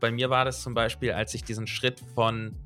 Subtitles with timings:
[0.00, 2.56] Bei mir war das zum Beispiel, als ich diesen Schritt von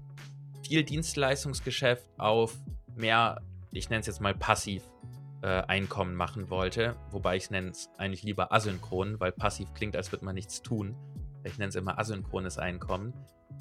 [0.67, 2.57] viel Dienstleistungsgeschäft auf
[2.95, 4.83] mehr, ich nenne es jetzt mal passiv,
[5.43, 6.97] äh, Einkommen machen wollte.
[7.11, 10.95] Wobei ich nenne es eigentlich lieber asynchron, weil passiv klingt, als würde man nichts tun.
[11.45, 13.13] Ich nenne es immer asynchrones Einkommen.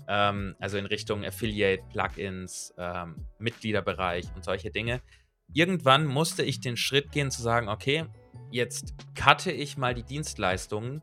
[0.08, 5.02] Ähm, also in Richtung Affiliate, Plugins, ähm, Mitgliederbereich und solche Dinge.
[5.54, 8.06] Irgendwann musste ich den Schritt gehen zu sagen, okay,
[8.52, 11.02] jetzt cutte ich mal die Dienstleistungen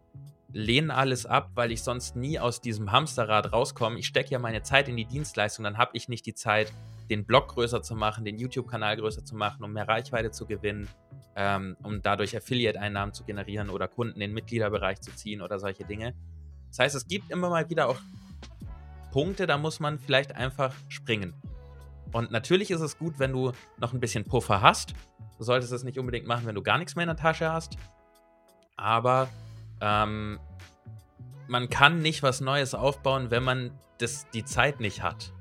[0.52, 3.98] lehne alles ab, weil ich sonst nie aus diesem Hamsterrad rauskomme.
[3.98, 6.72] Ich stecke ja meine Zeit in die Dienstleistung, dann habe ich nicht die Zeit,
[7.10, 10.88] den Blog größer zu machen, den YouTube-Kanal größer zu machen, um mehr Reichweite zu gewinnen,
[11.36, 15.84] ähm, um dadurch Affiliate-Einnahmen zu generieren oder Kunden in den Mitgliederbereich zu ziehen oder solche
[15.84, 16.14] Dinge.
[16.68, 17.98] Das heißt, es gibt immer mal wieder auch
[19.12, 21.34] Punkte, da muss man vielleicht einfach springen.
[22.12, 24.94] Und natürlich ist es gut, wenn du noch ein bisschen Puffer hast.
[25.38, 27.76] Du solltest es nicht unbedingt machen, wenn du gar nichts mehr in der Tasche hast.
[28.76, 29.28] Aber
[29.80, 30.38] ähm,
[31.48, 35.32] man kann nicht was Neues aufbauen, wenn man das, die Zeit nicht hat.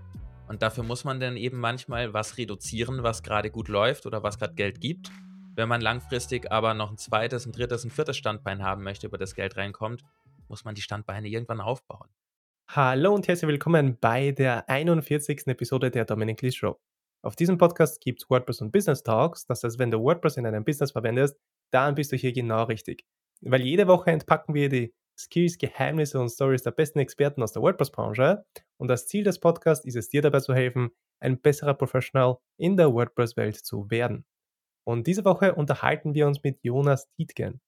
[0.48, 4.40] Und dafür muss man dann eben manchmal was reduzieren, was gerade gut läuft oder was
[4.40, 5.12] gerade Geld gibt.
[5.54, 9.18] Wenn man langfristig aber noch ein zweites, ein drittes, ein viertes Standbein haben möchte, über
[9.18, 10.04] das Geld reinkommt,
[10.48, 12.08] muss man die Standbeine irgendwann aufbauen.
[12.70, 15.48] Hallo und herzlich willkommen bei der 41.
[15.48, 16.80] Episode der Dominic Lee Show.
[17.22, 19.46] Auf diesem Podcast gibt es WordPress und Business Talks.
[19.46, 21.38] Das heißt, wenn du WordPress in einem Business verwendest,
[21.72, 23.06] dann bist du hier genau richtig.
[23.42, 27.62] Weil jede Woche entpacken wir die Skills, Geheimnisse und Stories der besten Experten aus der
[27.62, 28.46] WordPress-Branche.
[28.78, 32.78] Und das Ziel des Podcasts ist es, dir dabei zu helfen, ein besserer Professional in
[32.78, 34.26] der WordPress-Welt zu werden.
[34.88, 37.60] Und diese Woche unterhalten wir uns mit Jonas Dietgen.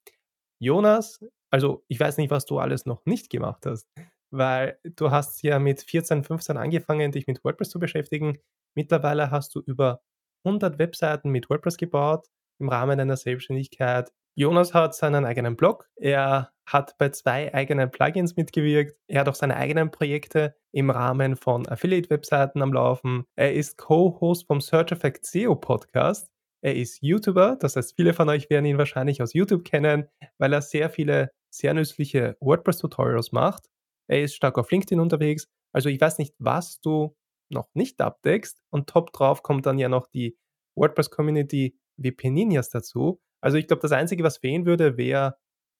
[0.61, 1.19] Jonas,
[1.51, 3.87] also ich weiß nicht, was du alles noch nicht gemacht hast,
[4.31, 8.37] weil du hast ja mit 14, 15 angefangen, dich mit WordPress zu beschäftigen.
[8.75, 10.01] Mittlerweile hast du über
[10.45, 12.27] 100 Webseiten mit WordPress gebaut
[12.59, 14.11] im Rahmen deiner Selbstständigkeit.
[14.39, 15.89] Jonas hat seinen eigenen Blog.
[15.97, 18.97] Er hat bei zwei eigenen Plugins mitgewirkt.
[19.07, 23.25] Er hat auch seine eigenen Projekte im Rahmen von Affiliate-Webseiten am Laufen.
[23.35, 26.31] Er ist Co-Host vom Search Effect SEO Podcast.
[26.61, 30.53] Er ist YouTuber, das heißt, viele von euch werden ihn wahrscheinlich aus YouTube kennen, weil
[30.53, 33.65] er sehr viele sehr nützliche WordPress-Tutorials macht.
[34.07, 35.49] Er ist stark auf LinkedIn unterwegs.
[35.73, 37.13] Also ich weiß nicht, was du
[37.49, 38.61] noch nicht abdeckst.
[38.69, 40.37] Und top drauf kommt dann ja noch die
[40.75, 43.19] WordPress-Community WP Ninjas dazu.
[43.41, 45.37] Also ich glaube, das Einzige, was fehlen würde, wäre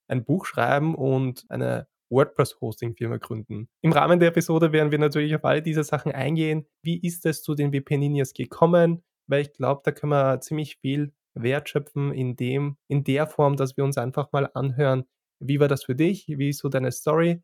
[0.07, 3.69] ein Buch schreiben und eine WordPress-Hosting-Firma gründen.
[3.81, 6.65] Im Rahmen der Episode werden wir natürlich auf alle diese Sachen eingehen.
[6.83, 9.03] Wie ist es zu den WP Ninjas gekommen?
[9.27, 13.55] Weil ich glaube, da können wir ziemlich viel Wert schöpfen in dem, in der Form,
[13.55, 15.05] dass wir uns einfach mal anhören,
[15.41, 16.27] wie war das für dich?
[16.27, 17.43] Wie ist so deine Story?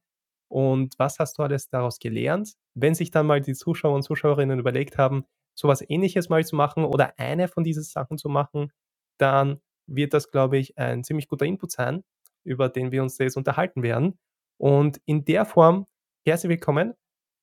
[0.52, 2.56] Und was hast du alles daraus gelernt?
[2.76, 5.26] Wenn sich dann mal die Zuschauer und Zuschauerinnen überlegt haben,
[5.58, 8.72] sowas ähnliches mal zu machen oder eine von diesen Sachen zu machen,
[9.18, 12.03] dann wird das, glaube ich, ein ziemlich guter Input sein,
[12.44, 14.18] über den wir uns jetzt unterhalten werden.
[14.57, 15.88] Und in der Form,
[16.25, 16.94] herzlich willkommen.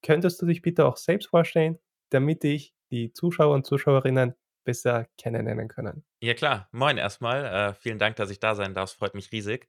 [0.02, 1.78] Könntest du dich bitte auch selbst vorstellen,
[2.10, 6.04] damit ich die Zuschauer und Zuschauerinnen besser kennenlernen können?
[6.20, 7.44] Ja klar, moin erstmal.
[7.44, 8.92] Äh, vielen Dank, dass ich da sein darf.
[8.92, 9.68] Freut mich riesig.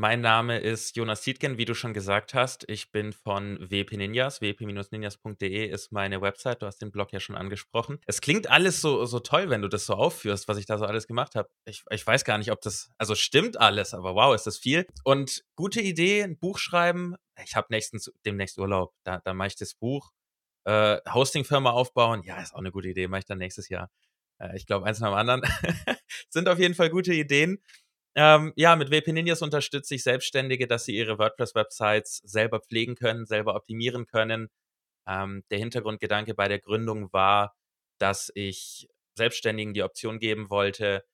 [0.00, 2.64] Mein Name ist Jonas Tietgen, wie du schon gesagt hast.
[2.68, 4.40] Ich bin von WP Ninjas.
[4.40, 6.62] wp-ninjas.de ist meine Website.
[6.62, 7.98] Du hast den Blog ja schon angesprochen.
[8.06, 10.84] Es klingt alles so, so toll, wenn du das so aufführst, was ich da so
[10.84, 11.50] alles gemacht habe.
[11.64, 14.86] Ich, ich weiß gar nicht, ob das, also stimmt alles, aber wow, ist das viel.
[15.02, 17.16] Und gute Idee, ein Buch schreiben.
[17.42, 18.94] Ich habe nächstens, demnächst Urlaub.
[19.02, 20.12] Da, da mache ich das Buch.
[20.62, 22.22] Äh, Hostingfirma aufbauen.
[22.22, 23.08] Ja, ist auch eine gute Idee.
[23.08, 23.90] Mache ich dann nächstes Jahr.
[24.38, 25.42] Äh, ich glaube, eins nach dem anderen.
[26.28, 27.60] Sind auf jeden Fall gute Ideen.
[28.20, 33.26] Ähm, ja, mit WP Ninjas unterstütze ich Selbstständige, dass sie ihre WordPress-Websites selber pflegen können,
[33.26, 34.48] selber optimieren können.
[35.06, 37.54] Ähm, der Hintergrundgedanke bei der Gründung war,
[38.00, 41.04] dass ich Selbstständigen die Option geben wollte,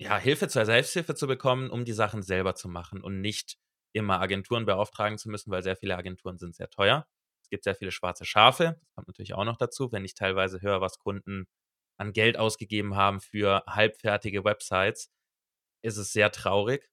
[0.00, 3.58] ja, Hilfe zur Selbsthilfe zu bekommen, um die Sachen selber zu machen und nicht
[3.92, 7.06] immer Agenturen beauftragen zu müssen, weil sehr viele Agenturen sind sehr teuer.
[7.42, 8.78] Es gibt sehr viele schwarze Schafe.
[8.80, 11.46] Das kommt natürlich auch noch dazu, wenn ich teilweise höre, was Kunden
[11.98, 15.10] an Geld ausgegeben haben für halbfertige Websites
[15.82, 16.90] ist es sehr traurig.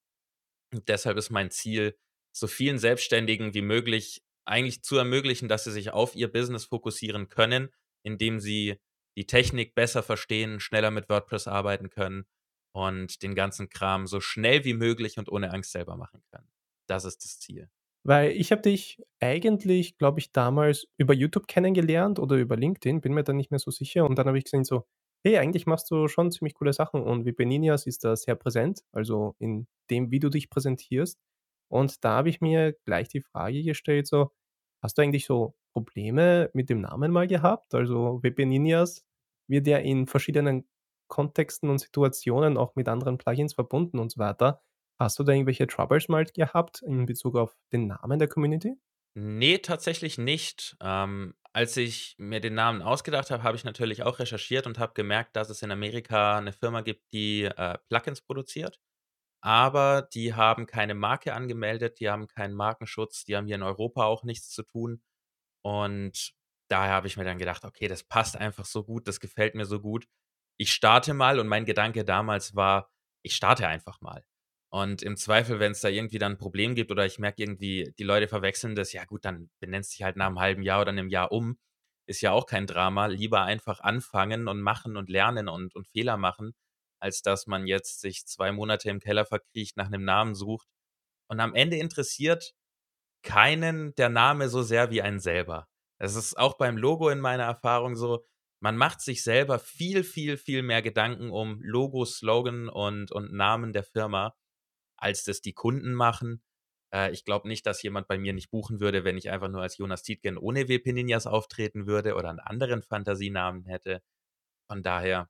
[0.73, 1.97] Und deshalb ist mein Ziel,
[2.35, 7.29] so vielen Selbstständigen wie möglich eigentlich zu ermöglichen, dass sie sich auf ihr Business fokussieren
[7.29, 7.69] können,
[8.03, 8.79] indem sie
[9.15, 12.25] die Technik besser verstehen, schneller mit WordPress arbeiten können
[12.75, 16.49] und den ganzen Kram so schnell wie möglich und ohne Angst selber machen können.
[16.87, 17.69] Das ist das Ziel.
[18.05, 23.13] Weil ich habe dich eigentlich, glaube ich, damals über YouTube kennengelernt oder über LinkedIn, bin
[23.13, 24.05] mir da nicht mehr so sicher.
[24.05, 24.85] Und dann habe ich gesehen, so,
[25.23, 28.83] hey, eigentlich machst du schon ziemlich coole Sachen und wie Beninias ist da sehr präsent,
[28.91, 31.19] also in dem, wie du dich präsentierst.
[31.69, 34.31] Und da habe ich mir gleich die Frage gestellt, so,
[34.81, 37.73] hast du eigentlich so Probleme mit dem Namen mal gehabt?
[37.73, 39.05] Also WP Ninjas
[39.47, 40.67] wird ja in verschiedenen
[41.07, 44.61] Kontexten und Situationen auch mit anderen Plugins verbunden und so weiter.
[44.99, 48.77] Hast du da irgendwelche Troubles mal gehabt in Bezug auf den Namen der Community?
[49.17, 50.75] Ne, tatsächlich nicht.
[50.81, 54.93] Ähm, als ich mir den Namen ausgedacht habe, habe ich natürlich auch recherchiert und habe
[54.95, 58.79] gemerkt, dass es in Amerika 'ne Firma gibt, die, äh, Plugins produziert,
[59.41, 64.05] aber die haben keine Marke angemeldet, die haben keinen Markenschutz, die haben hier in Europa
[64.05, 65.03] auch nichts zu tun.
[65.63, 66.33] Und
[66.69, 69.65] daher habe ich mir dann gedacht: „Okay, das passt einfach so gut, das gefällt mir
[69.65, 70.07] so gut.
[70.57, 72.91] Ich starte mal.“ Und mein Gedanke damals war:
[73.23, 74.23] „Ich starte einfach mal.“
[74.73, 78.03] Und im Zweifel, wenn's da irgendwie dann 'n Problem gibt oder ich merke irgendwie, die
[78.03, 81.09] Leute verwechseln das, ja gut, dann benennst dich halt nach 'nem halben Jahr oder 'nem
[81.09, 81.59] Jahr um.
[82.07, 83.05] Ist ja auch kein Drama.
[83.05, 86.55] Lieber einfach anfangen und machen und lernen und und Fehler machen,
[86.99, 90.67] als dass man jetzt sich 2 Monate im Keller verkriecht, nach 'nem Namen sucht.
[91.29, 92.53] Und am Ende interessiert
[93.23, 95.67] keinen der Name so sehr wie einen selber.
[95.99, 98.25] Es ist auch beim Logo in meiner Erfahrung so,
[98.61, 103.73] man macht sich selber viel, viel, viel mehr Gedanken um Logo, Slogan und und Namen
[103.73, 104.35] der Firma,
[105.03, 106.43] als das die Kunden machen.
[106.93, 109.61] Äh, ich glaube nicht, dass jemand bei mir nicht buchen würde, wenn ich einfach nur
[109.63, 114.01] als Jonas Tietgen ohne WP Ninjas auftreten würde oder 'n anderen Fantasienamen hätte.
[114.69, 115.29] Von daher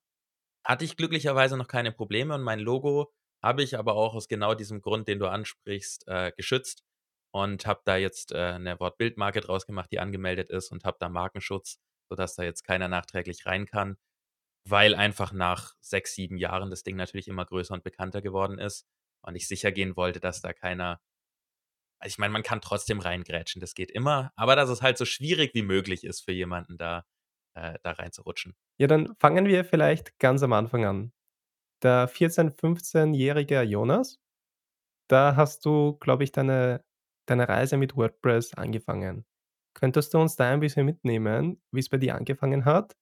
[0.66, 4.56] hatte ich glücklicherweise noch keine Probleme und mein Logo habe ich aber auch aus genau
[4.56, 6.84] diesem Grund, den du ansprichst, äh, geschützt
[7.34, 11.10] und habe da jetzt, äh, 'ne Wort-Bild-Marke draus gemacht, die angemeldet ist und habe da
[11.10, 11.80] Markenschutz,
[12.10, 13.98] sodass da jetzt keiner nachträglich rein kann,
[14.66, 18.86] weil einfach nach 6, 7 Jahren das Ding natürlich immer größer und bekannter geworden ist
[19.24, 21.00] und ich sichergehen wollte, dass da keiner
[22.06, 25.54] ich meine, man kann trotzdem reingrätschen, das geht immer, aber dass es halt so schwierig
[25.54, 27.06] wie möglich ist für jemanden da
[27.56, 28.56] äh, da reinzurutschen.
[28.78, 31.14] Ja, dann fangen wir vielleicht ganz am Anfang an.
[31.84, 34.20] Der 14, fünfzehnjährige Jonas,
[35.10, 36.84] da hast du, glaube ich, deine
[37.28, 39.26] deine Reise mit WordPress angefangen.
[39.76, 42.96] Könntest du uns da ein bisschen mitnehmen, wie's bei dir angefangen hat,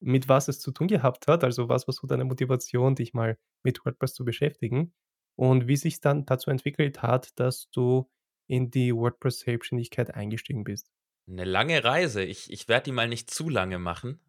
[0.00, 1.44] mit was es zu tun gehabt hat?
[1.44, 4.94] Also, was war so deine Motivation, dich mal mit WordPress zu beschäftigen
[5.42, 8.08] und wie sich's dann dazu entwickelt hat, dass du
[8.46, 10.88] in die WordPress-Selbstständigkeit eingestiegen bist?
[11.28, 12.22] 'Ne lange Reise.
[12.24, 14.20] Ich ich werde die mal nicht zu lange machen.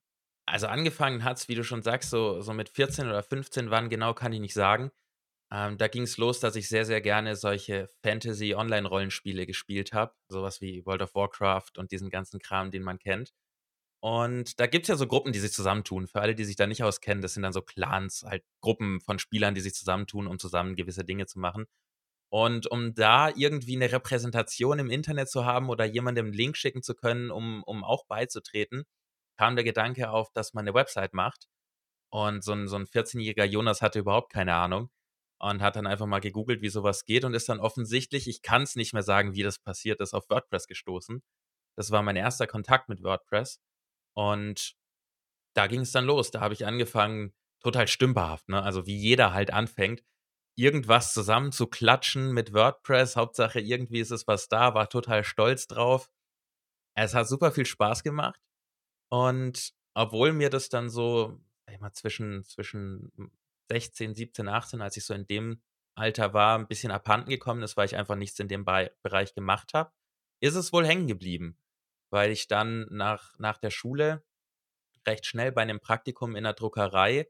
[0.46, 4.14] Also, angefangen hat's, wie du schon sagst, so so mit 14 oder 15, wann genau,
[4.14, 4.92] kann ich nicht sagen.
[5.52, 10.62] Ähm, da ging's los, dass ich sehr, sehr gerne solche Fantasy-Online-Rollenspiele gespielt habe, so was
[10.62, 13.32] wie World of Warcraft und diesen ganzen Kram, den man kennt.
[14.04, 16.08] Und da gibt's ja so Gruppen, die sich zusammentun.
[16.08, 19.18] Für alle, die sich da nicht auskennen, das sind dann so Clans, halt Gruppen von
[19.18, 21.68] Spielern, die sich zusammentun, um zusammen gewisse Dinge zu machen.
[22.30, 26.84] Und um da irgendwie 'ne Repräsentation im Internet zu haben oder jemandem 'n Link schicken
[26.84, 28.84] zu können, um um auch beizutreten,
[29.38, 31.48] kam der Gedanke auf, dass man 'ne Website macht.
[32.12, 34.90] Und so 'n so 'n vierzehnjähriger Jonas hatte überhaupt keine Ahnung
[35.40, 38.42] und hat dann einfach mal gegoogelt, wie so was geht und ist dann offensichtlich, ich
[38.44, 41.24] kann's nicht mehr sagen, wie das passiert ist, auf WordPress gestoßen.
[41.78, 42.48] Das war mein 1.
[42.48, 43.60] Kontakt mit WordPress
[44.16, 44.76] und
[45.56, 46.32] da ging's dann los.
[46.32, 50.04] Da habe ich angefangen, total stümperhaft, ne, also wie jeder halt anfängt,
[50.58, 53.16] irgendwas zusammenzuklatschen mit WordPress.
[53.18, 56.10] Hauptsache irgendwie ist es was da, war total stolz drauf.
[56.96, 58.40] Es hat super viel Spaß gemacht
[59.12, 63.32] und obwohl mir das dann so, sage ich mal, zwischen zwischen, hm,
[63.72, 65.62] 16, 17, 18, als ich so in dem
[65.98, 69.74] Alter war, 'n bisschen abhanden gekommen ist, weil ich einfach nichts in dem Bereich gemacht
[69.76, 69.92] habe,
[70.42, 71.58] ist es wohl hängen geblieben,
[72.14, 74.24] weil ich dann nach nach der Schule
[75.08, 77.30] recht schnell bei 'nem Praktikum in 'ner Druckerei,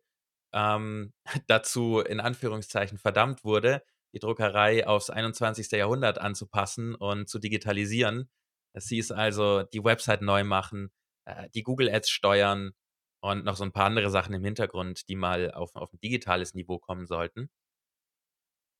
[0.54, 1.14] ähm,
[1.48, 3.84] dazu in Anführungszeichen verdammt wurde,
[4.14, 5.78] die Druckerei aufs 21.
[5.78, 8.30] Jahrhundert anzupassen und zu digitalisieren.
[8.74, 10.92] Es hieß also, die Website neu machen,
[11.26, 12.74] äh, die Google Ads steuern
[13.22, 16.54] und noch so 'n paar andere Sachen im Hintergrund, die mal auf auf 'n digitales
[16.56, 17.50] Niveau kommen sollten.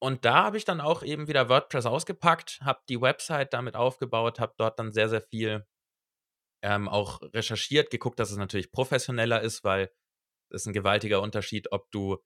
[0.04, 4.40] Und da habe ich dann auch eben wieder WordPress ausgepackt, habe die Website damit aufgebaut,
[4.40, 5.66] habe dort dann sehr, sehr viel,
[6.64, 9.92] ähm, auch recherchiert, geguckt, dass es natürlich professioneller ist, weil
[10.52, 12.20] ist 'n gewaltiger Unterschied, ob du,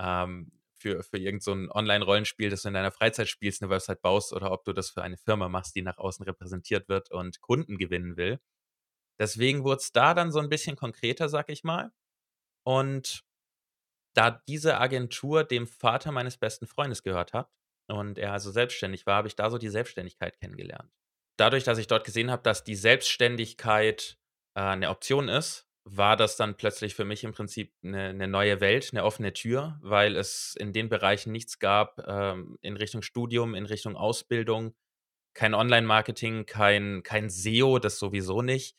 [0.00, 4.32] ähm, für für irgend so Online-Rollenspiel, das du in deiner Freizeit spielst, 'ne Website baust
[4.34, 7.78] oder ob du das für eine Firma machst, die nach außen repräsentiert wird und Kunden
[7.78, 8.40] gewinnen will.
[9.20, 11.92] Deswegen wurd's da dann so 'n bisschen konkreter, sage ich mal.
[12.64, 13.22] Und
[14.14, 17.50] da diese Agentur dem Vater meines besten Freundes gehört hat
[17.88, 20.90] und er also selbstständig war, habe ich da so die Selbstständigkeit kennengelernt.
[21.40, 24.18] Dadurch, dass ich dort gesehen habe, dass die Selbstständigkeit,
[24.56, 28.60] äh, 'ne Option ist, war das dann plötzlich für mich im Prinzip 'ne 'ne neue
[28.60, 33.54] Welt, 'ne offene Tür, weil es in den Bereichen nichts gab, ähm, in Richtung Studium,
[33.54, 34.74] in Richtung Ausbildung,
[35.34, 38.76] kein Online-Marketing, kein kein SEO, das sowieso nicht,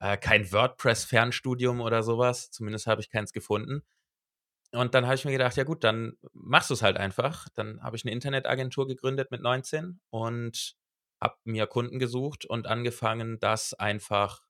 [0.00, 2.50] äh, kein WordPress-Fernstudium oder so was.
[2.50, 3.82] Zumindest habe ich keins gefunden.
[4.72, 7.96] Und dann habe ich mir gedacht: „Ja gut, dann machst du's halt einfach.“ Dann habe
[7.96, 10.74] ich 'ne Internetagentur gegründet mit 19 und
[11.22, 14.42] habe mir Kunden gesucht und angefangen, das einfach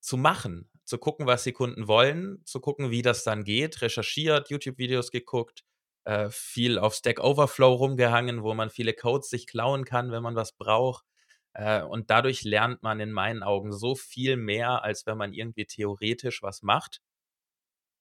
[0.00, 4.50] zu machen, zu gucken, was die Kunden wollen, zu gucken, wie das dann geht, recherchiert,
[4.50, 5.64] YouTube-Videos geguckt,
[6.04, 10.34] äh, viel auf Stack Overflow rumgehangen, wo man viele Codes sich klauen kann, wenn man
[10.34, 11.04] was braucht.
[11.52, 15.66] Äh, und dadurch lernt man in meinen Augen so viel mehr, als wenn man irgendwie
[15.66, 17.00] theoretisch was macht.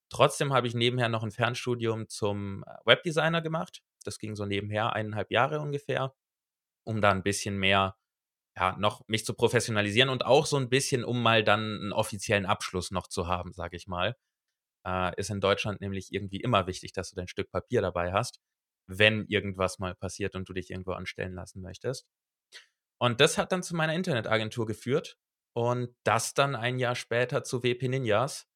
[0.10, 3.84] Trotzdem habe ich nebenher noch ein Fernstudium zum äh, Webdesigner gemacht.
[4.04, 6.16] Das ging so nebenher eineinhalb Jahre ungefähr,
[6.84, 7.96] um da ein bisschen mehr
[8.58, 12.48] ja, noch mich zu professionalisieren und auch so ein bisschen, um mal dann einen offiziellen
[12.48, 14.18] Abschluss noch zu haben, sage ich mal.
[14.86, 18.40] Äh, ist in Deutschland nämlich irgendwie immer wichtig, dass du dein Stück Papier dabei hast,
[18.88, 22.08] wenn irgendwas mal passiert und du dich irgendwo anstellen lassen möchtest.
[23.00, 25.18] Und das hat dann zu meiner Internetagentur geführt
[25.56, 28.48] und das dann ein Jahr später zu WP Ninjas,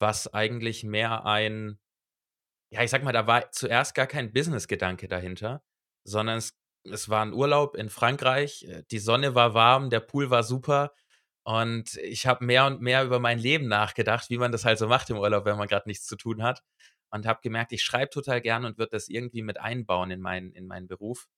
[0.00, 1.78] was eigentlich mehr ein
[2.72, 5.62] ja, ich sag mal, da war zuerst gar kein Business-Gedanke dahinter,
[6.04, 10.30] sondern es es war ein Urlaub in Frankreich, äh, die Sonne war warm, der Pool
[10.30, 10.92] war super
[11.44, 14.88] und ich habe mehr und mehr über mein Leben nachgedacht, wie man das halt so
[14.88, 16.62] macht im Urlaub, wenn man gerade nichts zu tun hat
[17.10, 20.52] und habe gemerkt, ich schreibe total gern und würde das irgendwie mit einbauen in meinen
[20.52, 21.28] in meinen Beruf.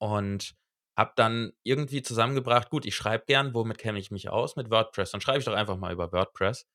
[0.00, 0.54] Und
[0.96, 4.56] habe dann irgendwie zusammengebracht, gut, ich schreibe gern, womit kenne ich mich aus?
[4.56, 5.10] Mit WordPress.
[5.12, 6.66] Dann schreibe ich doch einfach mal über WordPress.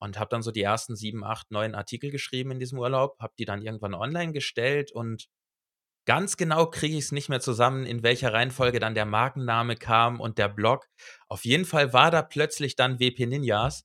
[0.00, 3.34] Und habe dann so die ersten sieben, acht, neun Artikel geschrieben in diesem Urlaub, habe
[3.38, 5.28] die dann irgendwann online gestellt und
[6.06, 10.20] ganz genau kriege ich es nicht mehr zusammen, in welcher Reihenfolge dann der Markenname kam
[10.20, 10.86] und der Blog.
[11.28, 13.84] Auf jeden Fall war da plötzlich dann WP Ninjas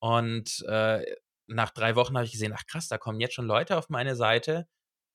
[0.00, 1.04] und äh,
[1.46, 4.16] nach drei Wochen habe ich gesehen, ach krass, da kommen jetzt schon Leute auf meine
[4.16, 4.66] Seite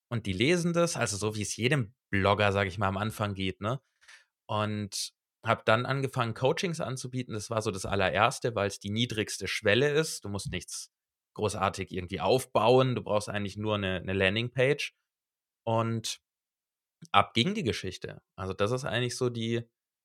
[0.10, 3.34] und die lesen das, also so wie es jedem Blogger, sage ich mal, am Anfang
[3.34, 3.82] geht, ne?
[4.48, 5.12] Und
[5.46, 7.34] habe dann angefangen, Coachings anzubieten.
[7.34, 10.26] Das war so das allererste, weil es die niedrigste Schwelle ist.
[10.26, 10.92] Du musst nichts
[11.36, 12.96] großartig irgendwie aufbauen.
[12.96, 14.94] Du brauchst eigentlich nur eine, eine Landingpage.
[15.66, 16.20] Und
[17.12, 18.22] ab ging die Geschichte.
[18.36, 19.64] Also das ist eigentlich so die,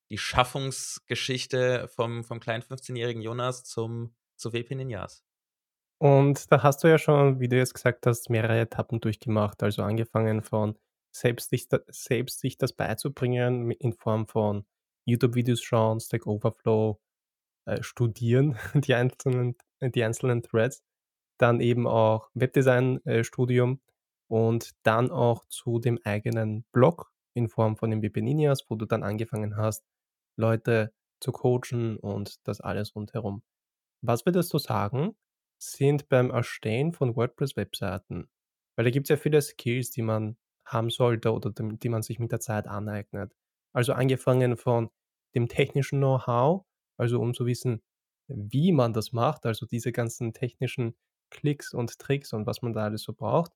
[0.09, 5.23] die Schaffungsgeschichte vom, vom kleinen 15-jährigen Jonas zum, zu WP Ninjas.
[5.99, 9.63] Und da hast du ja schon, wie du jetzt gesagt hast, mehrere Etappen durchgemacht.
[9.63, 10.77] Also angefangen von
[11.15, 14.65] selbst sich, selbst sich das beizubringen in Form von
[15.05, 16.99] YouTube-Videos schauen, Stack Overflow,
[17.65, 20.83] äh, studieren, die einzelnen, die einzelnen Threads,
[21.37, 23.92] dann eben auch Webdesign-Studium äh,
[24.33, 29.03] und dann auch zu dem eigenen Blog in Form von den Ninjas, wo du dann
[29.03, 29.85] angefangen hast,
[30.39, 33.43] Leute zu coachen und das alles rundherum.
[34.01, 35.15] Was würdest du sagen,
[35.61, 38.27] sind beim Erstellen von WordPress-Webseiten?
[38.75, 40.35] Weil da gibt es ja viele Skills, die man
[40.65, 43.35] haben sollte oder die man sich mit der Zeit aneignet.
[43.71, 44.89] Also angefangen von
[45.35, 46.65] dem technischen Know-how,
[46.97, 47.83] also um zu wissen,
[48.27, 50.95] wie man das macht, also diese ganzen technischen
[51.29, 53.51] Klicks und Tricks und was man da alles so braucht,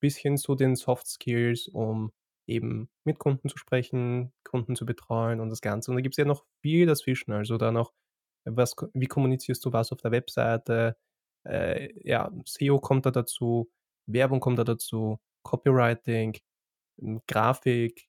[0.00, 2.12] bis hin zu den Soft Skills, um
[2.46, 5.90] eben mit Kunden zu sprechen, Kunden zu betreuen und das Ganze.
[5.90, 7.32] Und da gibt es ja noch viel dazwischen.
[7.32, 7.92] Also da noch,
[8.44, 10.96] was, wie kommunizierst du was auf der Webseite,
[11.46, 13.70] äh, ja, SEO kommt da dazu,
[14.06, 16.38] Werbung kommt da dazu, Copywriting,
[17.00, 18.08] hm, Grafik,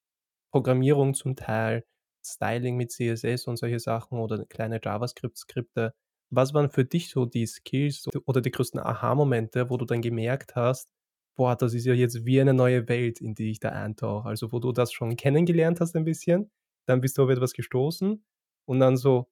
[0.51, 1.85] Programmierung zum Teil,
[2.25, 5.93] Styling mit CSS und solche Sachen oder kleine JavaScript-Skripte.
[6.31, 10.55] Was waren für dich so die Skills oder die größten Aha-Momente, wo du dann gemerkt
[10.55, 10.89] hast,
[11.39, 14.27] boah, das ist ja jetzt wie eine neue Welt, in die ich da eintauche.
[14.27, 16.51] Also wo du das schon kennengelernt hast ein bisschen,
[16.85, 18.21] dann bist du auf etwas gestoßen
[18.65, 19.29] und dann so,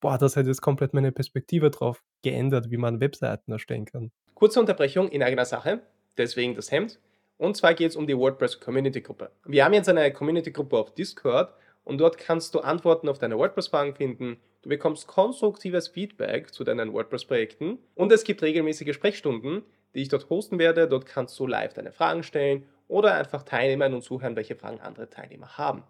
[0.00, 4.10] boah, das hat jetzt komplett meine Perspektive drauf geändert, wie man Webseiten erstellen kann.
[4.34, 5.82] Kurze Unterbrechung in eigener Sache,
[6.18, 6.98] deswegen das Hemd.
[7.36, 9.30] Und zwar geht es um die WordPress Community Gruppe.
[9.44, 13.38] Wir haben jetzt eine Community Gruppe auf Discord und dort kannst du Antworten auf deine
[13.38, 14.38] WordPress-Fragen finden.
[14.62, 19.62] Du bekommst konstruktives Feedback zu deinen WordPress-Projekten und es gibt regelmäßige Sprechstunden,
[19.94, 20.88] die ich dort hosten werde.
[20.88, 25.08] Dort kannst du live deine Fragen stellen oder einfach teilnehmen und zuhören, welche Fragen andere
[25.08, 25.84] Teilnehmer haben.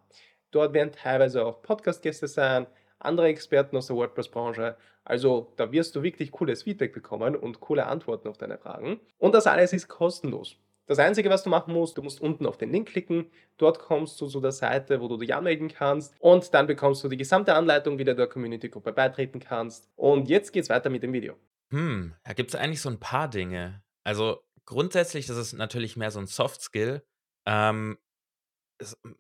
[0.51, 2.67] Dort werden teilweise auch Podcast-Gäste sein,
[2.99, 4.77] andere Experten aus der WordPress-Branche.
[5.05, 9.01] Also da wirst du wirklich cooles Feedback bekommen und coole Antworten auf deine Fragen.
[9.19, 10.57] Und das alles ist kostenlos.
[10.87, 13.31] Das Einzige, was du machen musst, du musst unten auf den Link klicken.
[13.57, 16.15] Dort kommst du zu der Seite, wo du dich anmelden kannst.
[16.19, 19.89] Und dann bekommst du die gesamte Anleitung, wie du der Community-Gruppe beitreten kannst.
[19.97, 21.35] Und jetzt geht's weiter mit dem Video.
[21.71, 23.83] Hm, da gibt es eigentlich so ein paar Dinge.
[24.05, 27.05] Also grundsätzlich ist es natürlich mehr so ein Soft-Skill.
[27.47, 27.99] Ähm,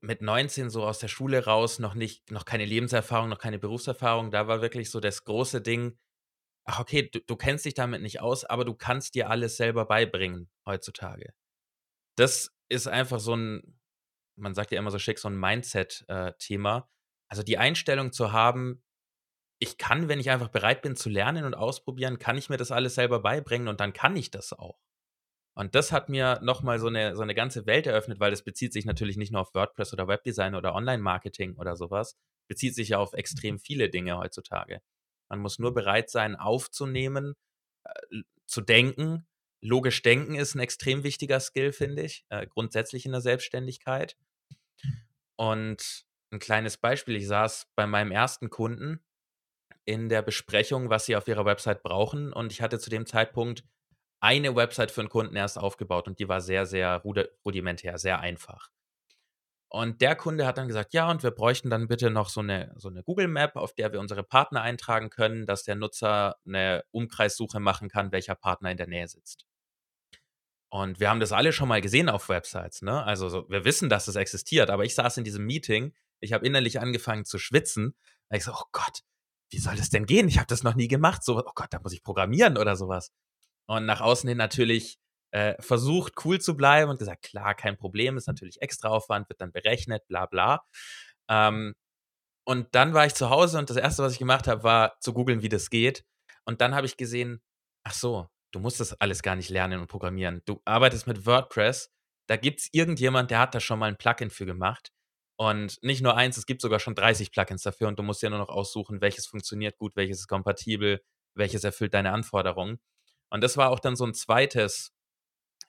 [0.00, 4.30] mit 19 so aus der Schule raus, noch nicht, noch keine Lebenserfahrung, noch keine Berufserfahrung.
[4.30, 5.98] Da war wirklich so das große Ding,
[6.64, 9.86] ach okay, du, du kennst dich damit nicht aus, aber du kannst dir alles selber
[9.86, 11.34] beibringen heutzutage.
[12.16, 13.78] Das ist einfach so ein,
[14.36, 16.78] man sagt ja immer so schick, so ein Mindset-Thema.
[16.78, 16.82] Äh,
[17.30, 18.82] also die Einstellung zu haben,
[19.64, 22.70] ich kann, wenn ich einfach bereit bin zu lernen und ausprobieren, kann ich mir das
[22.72, 24.78] alles selber beibringen und dann kann ich das auch.
[25.56, 28.72] Und das hat mir nochmal so eine, so eine ganze Welt eröffnet, weil das bezieht
[28.72, 32.16] sich natürlich nicht nur auf WordPress oder Webdesign oder Online-Marketing oder sowas,
[32.48, 34.80] bezieht sich ja auf extrem viele Dinge heutzutage.
[35.28, 37.34] Man muss nur bereit sein, aufzunehmen,
[37.84, 39.26] äh, zu denken.
[39.62, 44.16] Logisch denken ist ein extrem wichtiger Skill, finde ich, äh, grundsätzlich in der Selbstständigkeit.
[45.36, 47.16] Und 'n kleines Beispiel.
[47.16, 49.00] Ich saß bei meinem ersten Kunden
[49.86, 53.64] in der Besprechung, was sie auf ihrer Website brauchen und ich hatte zu dem Zeitpunkt
[54.20, 57.02] eine Website für 'n Kunden erst aufgebaut und die war sehr, sehr
[57.44, 58.68] rudimentär, sehr einfach.
[59.72, 62.72] Und der Kunde hat dann gesagt: „Ja, und wir bräuchten dann bitte noch so 'ne
[62.76, 66.84] so 'ne Google Map, auf der wir unsere Partner eintragen können, dass der Nutzer 'ne
[66.92, 69.42] Umkreissuche machen kann, welcher Partner in der Nähe sitzt.“
[70.72, 73.02] Und wir haben das alle schon mal gesehen auf Websites, ne?
[73.04, 76.46] Also, so wir wissen, dass es existiert, aber ich saß in diesem Meeting, ich habe
[76.46, 77.94] innerlich angefangen zu schwitzen,
[78.30, 79.00] ich so: „Oh Gott,
[79.54, 80.28] wie soll das denn gehen?
[80.28, 82.88] Ich habe das noch nie gemacht, so oh Gott, da muss ich programmieren oder so
[82.88, 83.10] was.“
[83.68, 84.98] Und nach außen hin natürlich,
[85.32, 89.52] äh, versucht, cool zu bleiben und gesagt: „Klar, kein Problem, ist natürlich Extraaufwand, wird dann
[89.52, 90.62] berechnet, bla bla.“
[91.30, 91.74] Ähm,
[92.46, 95.12] und dann war ich zu Hause und das Erste, was ich gemacht habe, war zu
[95.14, 96.04] googeln, wie das geht.
[96.46, 97.42] Und dann habe ich gesehen:
[97.84, 100.42] „Ach so, du musst das alles gar nicht lernen und programmieren.
[100.46, 101.90] Du arbeitest mit WordPress,
[102.28, 104.92] da gibt's irgendjemand, der hat da schon mal 'n Plugin für gemacht.
[105.40, 108.30] Und nicht nur eins, es gibt sogar schon 30 Plugins dafür und du musst dir
[108.30, 111.00] nur noch aussuchen, welches funktioniert gut, welches ist kompatibel,
[111.34, 112.78] welches erfüllt deine Anforderungen.“
[113.30, 114.92] Und das war auch dann so 'n zweites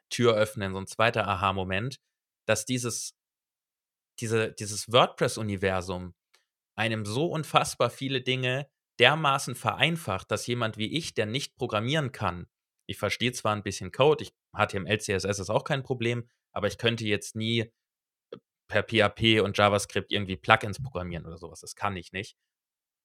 [0.10, 2.00] Türöffnen, so 'n zweiter Aha-Moment,
[2.48, 3.12] dass dieses
[4.19, 6.13] diese dieses WordPress-Universum
[6.75, 8.67] einem so unfassbar viele Dinge
[9.00, 12.48] dermaßen vereinfacht, dass jemand wie ich, der nicht programmieren kann
[12.88, 16.77] ich verstehe zwar 'n bisschen Code, ich HTML, CSS ist auch kein Problem, aber ich
[16.77, 17.72] könnte jetzt nie,
[18.67, 21.62] per PHP und JavaScript irgendwie Plugins programmieren oder so was.
[21.62, 22.36] Das kann ich nicht.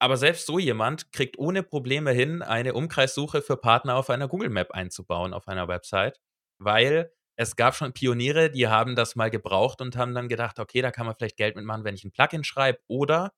[0.00, 4.48] Aber selbst so jemand kriegt ohne Probleme hin, eine Umkreissuche für Partner auf einer Google
[4.50, 6.20] Map einzubauen auf einer Website,
[6.58, 10.82] weil es gab schon Pioniere, die haben das mal gebraucht und haben dann gedacht: „Okay,
[10.82, 13.32] da kann man vielleicht Geld mitmachen, wenn ich 'n Plugin schreibe.“ Oder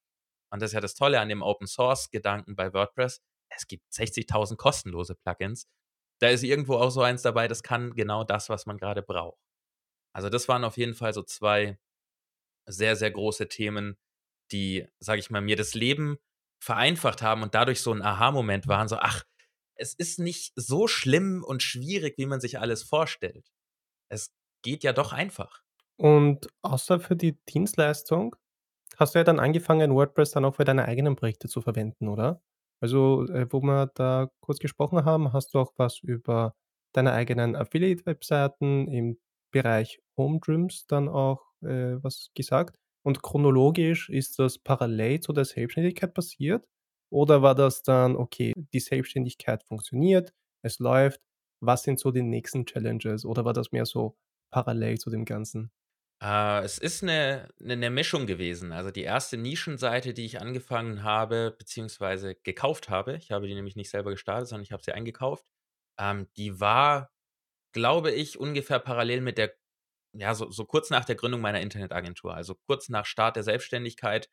[0.52, 5.14] und das ist ja das Tolle an dem Open-Source-Gedanken bei WordPress, es gibt 60.000 kostenlose
[5.16, 5.66] Plugins.
[6.20, 9.38] Da ist irgendwo auch so eins dabei, das kann genau das, was man grade braucht.
[10.14, 11.78] Also, das waren auf jeden Fall so 2
[12.66, 13.96] sehr, sehr große Themen,
[14.52, 16.18] die, sage ich mal, mir das Leben
[16.62, 19.24] vereinfacht haben und dadurch so 'n Aha-Moment waren, so: „Ach,
[19.76, 23.50] es ist nicht so schlimm und schwierig, wie man sich alles vorstellt.
[24.10, 24.32] Es
[24.62, 25.62] geht ja doch einfach.“
[25.98, 28.36] Und außer für die Dienstleistung
[28.98, 32.42] hast du ja dann angefangen, WordPress dann auch für deine eigenen Projekte zu verwenden, oder?
[32.80, 36.56] Also, äh, wo wir da kurz gesprochen haben, hast du auch was über
[36.94, 39.18] deine eigenen Affiliate-Webseiten im
[39.52, 42.76] Bereich Home Trims dann auch, äh, was gesagt.
[43.04, 46.66] Und chronologisch ist das parallel zu der Selbstständigkeit passiert?
[47.10, 51.20] Oder war das dann: „Okay, die Selbstständigkeit funktioniert, es läuft.
[51.60, 54.16] Was sind so die nächsten Challenges?“ Oder war das mehr so
[54.50, 55.70] parallel zu dem Ganzen?
[56.22, 58.72] Äh, es ist 'ne 'ne 'ne Mischung gewesen.
[58.72, 59.36] Also, die 1.
[59.36, 64.48] Nischenseite, die ich angefangen habe beziehungsweise gekauft habe ich habe die nämlich nicht selber gestartet,
[64.48, 65.44] sondern ich habe sie eingekauft.
[65.98, 67.10] Ähm, die war,
[67.72, 69.54] glaube ich, ungefähr parallel mit der
[70.14, 72.34] ja, so so kurz nach der Gründung meiner Internetagentur.
[72.34, 74.28] Also, kurz nach Start der Selbstständigkeit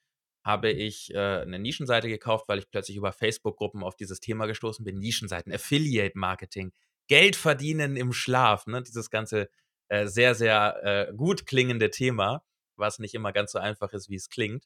[0.46, 4.86] habe ich, äh, 'ne Nischenseite gekauft, weil ich plötzlich über Facebook-Gruppen auf dieses Thema gestoßen
[4.86, 5.00] bin.
[5.00, 6.74] Nischenseiten, Affiliate-Marketing,
[7.08, 8.82] Geld verdienen im Schlaf, ne?
[8.84, 9.50] Dieses ganze,
[9.90, 12.44] äh, sehr, sehr, äh, gut klingende Thema,
[12.78, 14.66] was nicht immer ganz so einfach ist, wie es klingt.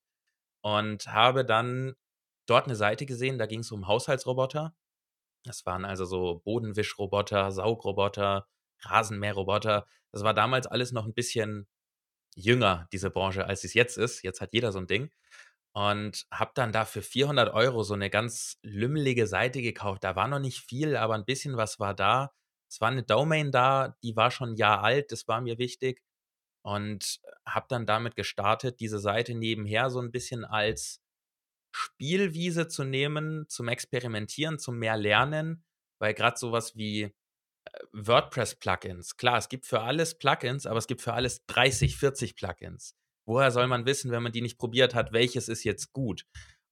[0.63, 1.95] Und habe dann
[2.47, 4.75] dort 'ne Seite gesehen, da ging's um Haushaltsroboter.
[5.45, 8.47] Das waren also so Bodenwischroboter, Saugroboter,
[8.89, 9.87] Rasenmäherroboter.
[10.11, 11.67] Das war damals alles noch 'n bisschen
[12.35, 14.23] jünger, diese Branche, als sie's jetzt ist.
[14.23, 15.11] Jetzt hat jeder so 'n Ding.
[15.73, 20.03] Und habe dann da für 400 € so 'ne ganz lümmelige Seite gekauft.
[20.05, 22.31] Da war noch nicht viel, aber 'n bisschen was war da.
[22.69, 26.01] Es war 'ne Domain da, die war schon 'n Jahr alt, das war mir wichtig.
[26.63, 31.01] Und habe dann damit gestartet, diese Seite nebenher so 'n bisschen als
[31.73, 35.65] Spielwiese zu nehmen, zum Experimentieren, zum mehr Lernen,
[35.99, 37.13] weil grad so was wie,
[37.93, 42.95] WordPress-Plugins klar, es gibt für alles Plugins, aber es gibt für alles 30, 40 Plugins.
[43.27, 46.25] Woher soll man wissen, wenn man die nicht probiert hat, welches ist jetzt gut?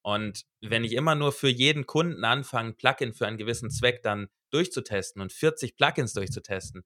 [0.04, 4.02] Und wenn ich immer nur für jeden Kunden anfange, 'n Plugin für einen gewissen Zweck
[4.04, 6.84] dann durchzutesten und 40 Plugins durchzutesten,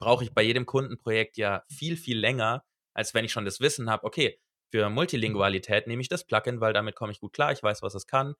[0.00, 2.64] brauche ich bei jedem Kundenprojekt ja viel, viel länger,
[2.94, 4.38] als wenn ich schon das Wissen habe: „Okay,
[4.72, 7.52] für Multilingualität nehme ich das Plugin, weil damit komme ich gut klar.
[7.52, 8.34] Ich weiß, was es kann.“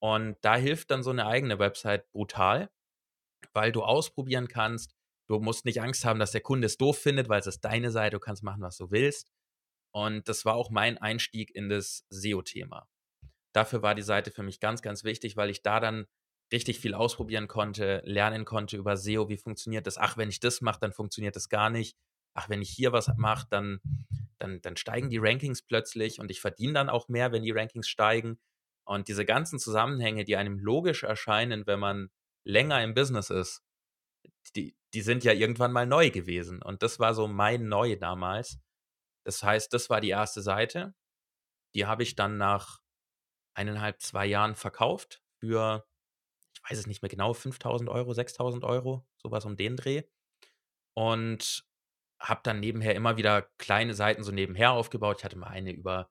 [0.00, 2.70] Und da hilft dann so 'ne eigene Website brutal,
[3.52, 4.94] weil du ausprobieren kannst.
[5.28, 7.90] Du musst nicht Angst haben, dass der Kunde es doof findet, weil es ist deine
[7.90, 9.30] Seite, du kannst machen, was du willst.
[9.92, 12.88] Und das war auch mein Einstieg in das SEO-Thema.
[13.52, 16.06] Dafür war die Seite für mich ganz, ganz wichtig, weil ich da dann
[16.52, 19.28] richtig viel ausprobieren konnte, lernen konnte über SEO.
[19.28, 19.98] Wie funktioniert das?
[19.98, 21.96] Ach, wenn ich das mache, dann funktioniert das gar nicht.
[22.34, 23.80] Ach, wenn ich hier was mache, dann
[24.38, 27.88] dann dann steigen die Rankings plötzlich und ich verdiene dann auch mehr, wenn die Rankings
[27.88, 28.38] steigen.
[28.84, 32.10] Und diese ganzen Zusammenhänge, die einem logisch erscheinen, wenn man
[32.48, 33.62] länger im Business ist,
[34.56, 36.62] die die sind ja irgendwann mal neu gewesen.
[36.62, 38.58] Und das war so mein Neu damals.
[39.24, 40.34] Das heißt, das war die 1.
[40.34, 40.94] Seite.
[41.74, 42.80] Die habe ich dann nach
[43.56, 45.86] 1,5, 2 Jahren verkauft für,
[46.54, 50.04] ich weiß es nicht mehr genau, 5.000 €, 6.000 €, so was um den Dreh.
[50.94, 51.64] Und
[52.20, 55.18] habe dann nebenher immer wieder kleine Seiten so nebenher aufgebaut.
[55.18, 56.10] Ich hatte mal eine über,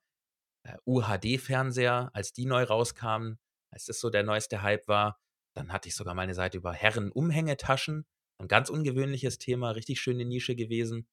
[0.63, 3.39] äh, UHD-Fernseher, als die neu rauskamen,
[3.71, 5.19] als das so der neueste Hype war.
[5.57, 8.05] Dann hatte ich sogar mal 'ne Seite über Herren-Umhängetaschen.
[8.39, 11.07] 'N ganz ungewöhnliches Thema, richtig schöne Nische gewesen.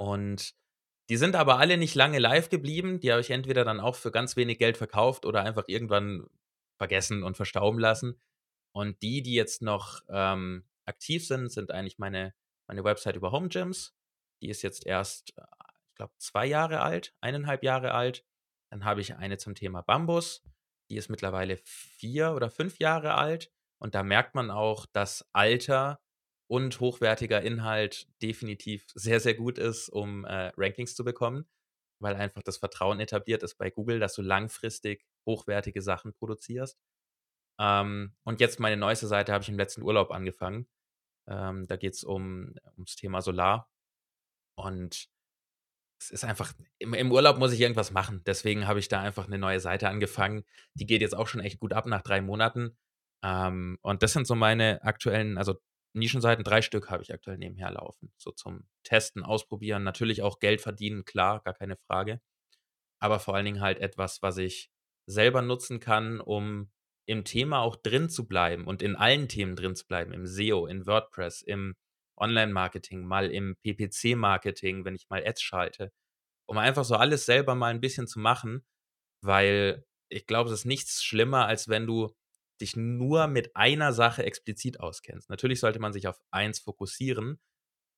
[0.00, 0.54] Und
[1.08, 3.00] die sind aber alle nicht lange live geblieben.
[3.00, 6.26] Die habe ich entweder dann auch für ganz wenig Geld verkauft oder einfach irgendwann
[6.78, 8.20] vergessen und verstauben lassen.
[8.72, 12.34] Und die, die jetzt noch, ähm, aktiv sind, sind eigentlich meine
[12.68, 13.94] meine Website über Home Gyms.
[14.42, 15.42] Die ist jetzt erst, äh,
[15.90, 18.24] ich glaube, 2 Jahre alt, 1,5 Jahre alt.
[18.70, 20.42] Dann habe ich eine zum Thema Bambus.
[20.90, 23.50] Die ist mittlerweile 4 oder 5 Jahre alt.
[23.78, 26.00] Und da merkt man auch, dass Alter
[26.48, 31.46] und hochwertiger Inhalt definitiv sehr, sehr gut ist, um, äh, Rankings zu bekommen,
[32.00, 36.78] weil einfach das Vertrauen etabliert ist bei Google, dass du langfristig hochwertige Sachen produzierst.
[37.60, 40.68] Ähm, und jetzt meine neueste Seite habe ich im letzten Urlaub angefangen.
[41.28, 43.68] Ähm, da geht's um ums Thema Solar.
[44.56, 45.08] Und
[46.00, 48.22] es ist einfach im im Urlaub muss ich irgendwas machen.
[48.26, 50.44] Deswegen habe ich da einfach 'ne neue Seite angefangen.
[50.74, 52.76] Die geht jetzt auch schon echt gut ab nach 3 Monaten.
[53.24, 55.56] Ähm, und das sind so meine aktuellen also,
[55.94, 60.60] Nischenseiten, 3 Stück habe ich aktuell nebenher laufen, so zum Testen, Ausprobieren, natürlich auch Geld
[60.60, 62.20] verdienen, klar, gar keine Frage.
[63.00, 64.70] Aber vor allen Dingen halt etwas, was ich
[65.06, 66.70] selber nutzen kann, um
[67.06, 70.66] im Thema auch drin zu bleiben und in allen Themen drin zu bleiben, im SEO,
[70.66, 71.76] in WordPress, im
[72.18, 75.92] Online-Marketing, mal im PPC-Marketing, wenn ich mal Ads schalte,
[76.46, 78.66] um einfach so alles selber mal 'n bisschen zu machen,
[79.22, 82.14] weil ich glaube, es ist nichts schlimmer, als wenn du
[82.60, 85.30] dich nur mit einer Sache explizit auskennst.
[85.30, 87.40] Natürlich sollte man sich auf eins fokussieren,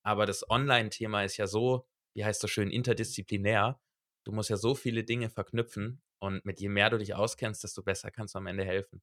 [0.03, 3.79] aber das Online-Thema ist ja so, wie heißt das schön, interdisziplinär.
[4.25, 7.83] Du musst ja so viele Dinge verknüpfen und mit je mehr du dich auskennst, desto
[7.83, 9.01] besser kannst du am Ende helfen.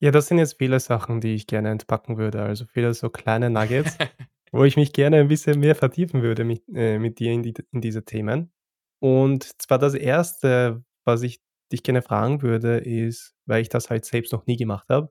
[0.00, 2.42] Ja, das sind jetzt viele Sachen, die ich gerne entpacken würde.
[2.42, 4.00] Also, viele so kleine Nuggets,
[4.52, 7.54] wo ich mich gerne ein bisschen mehr vertiefen würde mit äh, mit dir in die
[7.72, 8.52] in diese Themen.
[9.00, 11.40] Und zwar das 1., was ich
[11.72, 15.10] dich gerne fragen würde, ist, weil ich das halt selbst noch nie gemacht habe,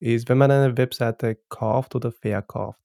[0.00, 2.80] ist, wenn man eine Webseite kauft oder verkauft,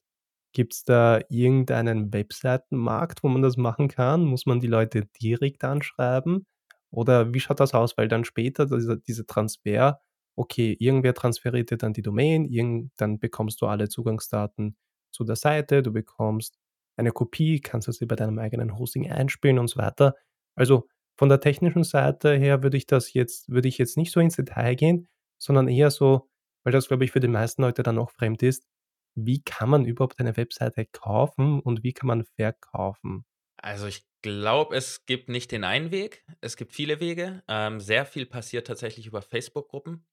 [0.53, 4.25] gibt's da irgendeinen Webseitenmarkt, wo man das machen kann?
[4.25, 6.45] Muss man die Leute direkt anschreiben?
[6.91, 7.97] Oder wie schaut das aus?
[7.97, 10.01] Weil dann später dieser dieser Transfer
[10.35, 14.77] okay, irgendwer transferiert dir dann die Domain, irgend dann bekommst du alle Zugangsdaten
[15.11, 16.57] zu der Seite, du bekommst
[16.97, 20.15] eine Kopie, kannst das über deinem eigenen Hosting einspielen und so weiter.
[20.55, 24.19] Also, von der technischen Seite her würde ich das jetzt würde ich jetzt nicht so
[24.19, 26.29] ins Detail gehen, sondern eher so
[26.63, 28.67] weil das, glaube ich, für die meisten Leute dann auch fremd ist:
[29.15, 33.25] Wie kann man überhaupt eine Webseite kaufen und wie kann man verkaufen?
[33.61, 36.25] Also, ich glaube, es gibt nicht den einen Weg.
[36.41, 37.43] Es gibt viele Wege.
[37.47, 40.05] Ähm, sehr viel passiert tatsächlich über Facebook-Gruppen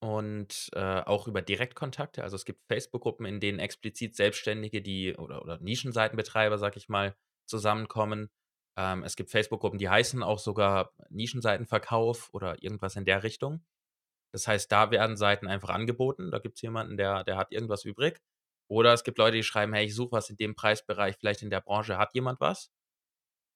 [0.00, 2.22] und, äh, auch über Direktkontakte.
[2.24, 7.14] Also, es gibt Facebook-Gruppen, in denen explizit Selbstständige, die oder oder Nischenseitenbetreiber, sage ich mal,
[7.46, 8.30] zusammenkommen.
[8.78, 13.64] Ähm, es gibt Facebook-Gruppen, die heißen auch sogar Nischenseitenverkauf oder irgendwas in der Richtung.
[14.32, 16.30] Das heißt, da werden Seiten einfach angeboten.
[16.30, 18.20] Da gibt's jemanden, der der hat irgendwas übrig.
[18.68, 21.50] Oder es gibt Leute, die schreiben: „Hey, ich suche was in dem Preisbereich, vielleicht in
[21.50, 22.70] der Branche hat jemand was?“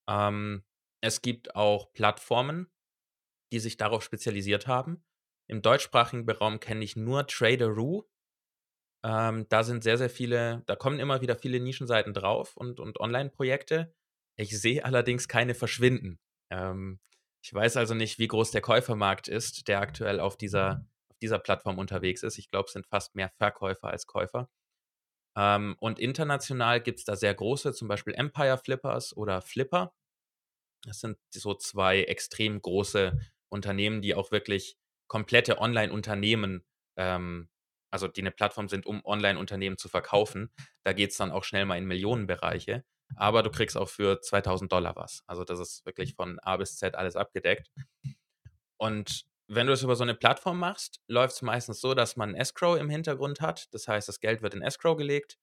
[0.09, 0.65] Ähm,
[1.01, 2.71] es gibt auch Plattformen,
[3.53, 5.05] die sich darauf spezialisiert haben.
[5.49, 8.05] Im deutschsprachigen Raum kenne ich nur Traderoo.
[9.05, 13.01] Ähm, da sind sehr, sehr viele da kommen immer wieder viele Nischenseiten drauf und und
[13.01, 13.95] Onlineprojekte.
[14.37, 16.19] Ich sehe allerdings keine verschwinden.
[16.51, 17.01] Ähm,
[17.43, 21.39] ich weiß also nicht, wie groß der Käufermarkt ist, der aktuell auf dieser auf dieser
[21.39, 22.39] Plattform unterwegs ist.
[22.39, 24.49] Ich glaube, es sind fast mehr Verkäufer als Käufer.
[25.37, 29.95] Ähm, und international gibt's da sehr große, zum Beispiel Empire Flippers oder Flipper.
[30.85, 33.19] Das sind so 2 extrem große
[33.51, 34.79] Unternehmen, die auch wirklich
[35.15, 36.65] komplette Onlineunternehmen,
[36.99, 37.49] ähm
[37.93, 40.51] also, die 'ne Plattform sind, um Onlineunternehmen zu verkaufen.
[40.85, 42.85] Da geht's dann auch schnell mal in Millionenbereiche.
[43.17, 45.23] Aber du kriegst auch für 2.000 $ was.
[45.29, 47.69] Also, das ist wirklich von A bis Z alles abgedeckt.
[48.81, 52.79] Und wenn du das über so 'ne Plattform machst, läuft's meistens so, dass man Escrow
[52.79, 53.73] im Hintergrund hat.
[53.75, 55.39] Das heißt, das Geld wird in Escrow gelegt.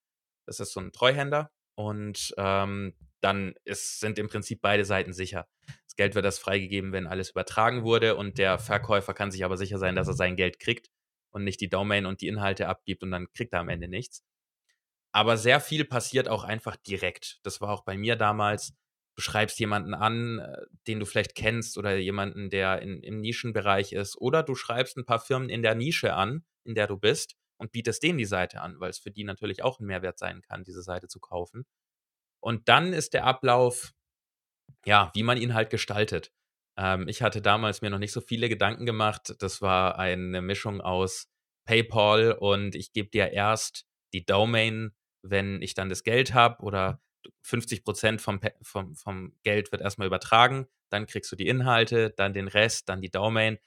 [0.48, 5.48] Das ist so 'n Treuhänder und, ähm, dann ist sind im Prinzip beide Seiten sicher.
[5.91, 9.58] Das Geld wird erst freigegeben, wenn alles übertragen wurde und der Verkäufer kann sich aber
[9.58, 10.89] sicher sein, dass er sein Geld kriegt
[11.32, 14.23] und nicht die Domain und die Inhalte abgibt und dann kriegt er am Ende nichts.
[15.13, 17.39] Aber sehr viel passiert auch einfach direkt.
[17.43, 18.73] Das war auch bei mir damals.
[19.17, 23.93] Du schreibst jemanden an, äh, den du vielleicht kennst oder jemanden, der in im Nischenbereich
[23.93, 24.17] ist.
[24.19, 27.71] Oder du schreibst 'n paar Firmen in der Nische an, in der du bist und
[27.73, 30.84] bietest denen die Seite an, weil's für die natürlich auch 'n Mehrwert sein kann, diese
[30.84, 31.65] Seite zu kaufen.
[32.41, 33.93] Und dann ist der Ablauf,
[34.86, 36.32] ja, wie man ihn halt gestaltet.
[36.78, 39.36] Ähm, ich hatte damals mir noch nicht so viele Gedanken gemacht.
[39.40, 41.28] Das war eine Mischung aus
[41.66, 44.92] PayPal und ich gebe dir erst die Domain,
[45.24, 47.02] wenn ich dann das Geld habe oder
[47.44, 47.84] 50
[48.20, 52.90] vom, vom, vom Geld wird erstmal übertragen, dann kriegst du die Inhalte, dann den Rest,
[52.90, 53.60] dann die Domain.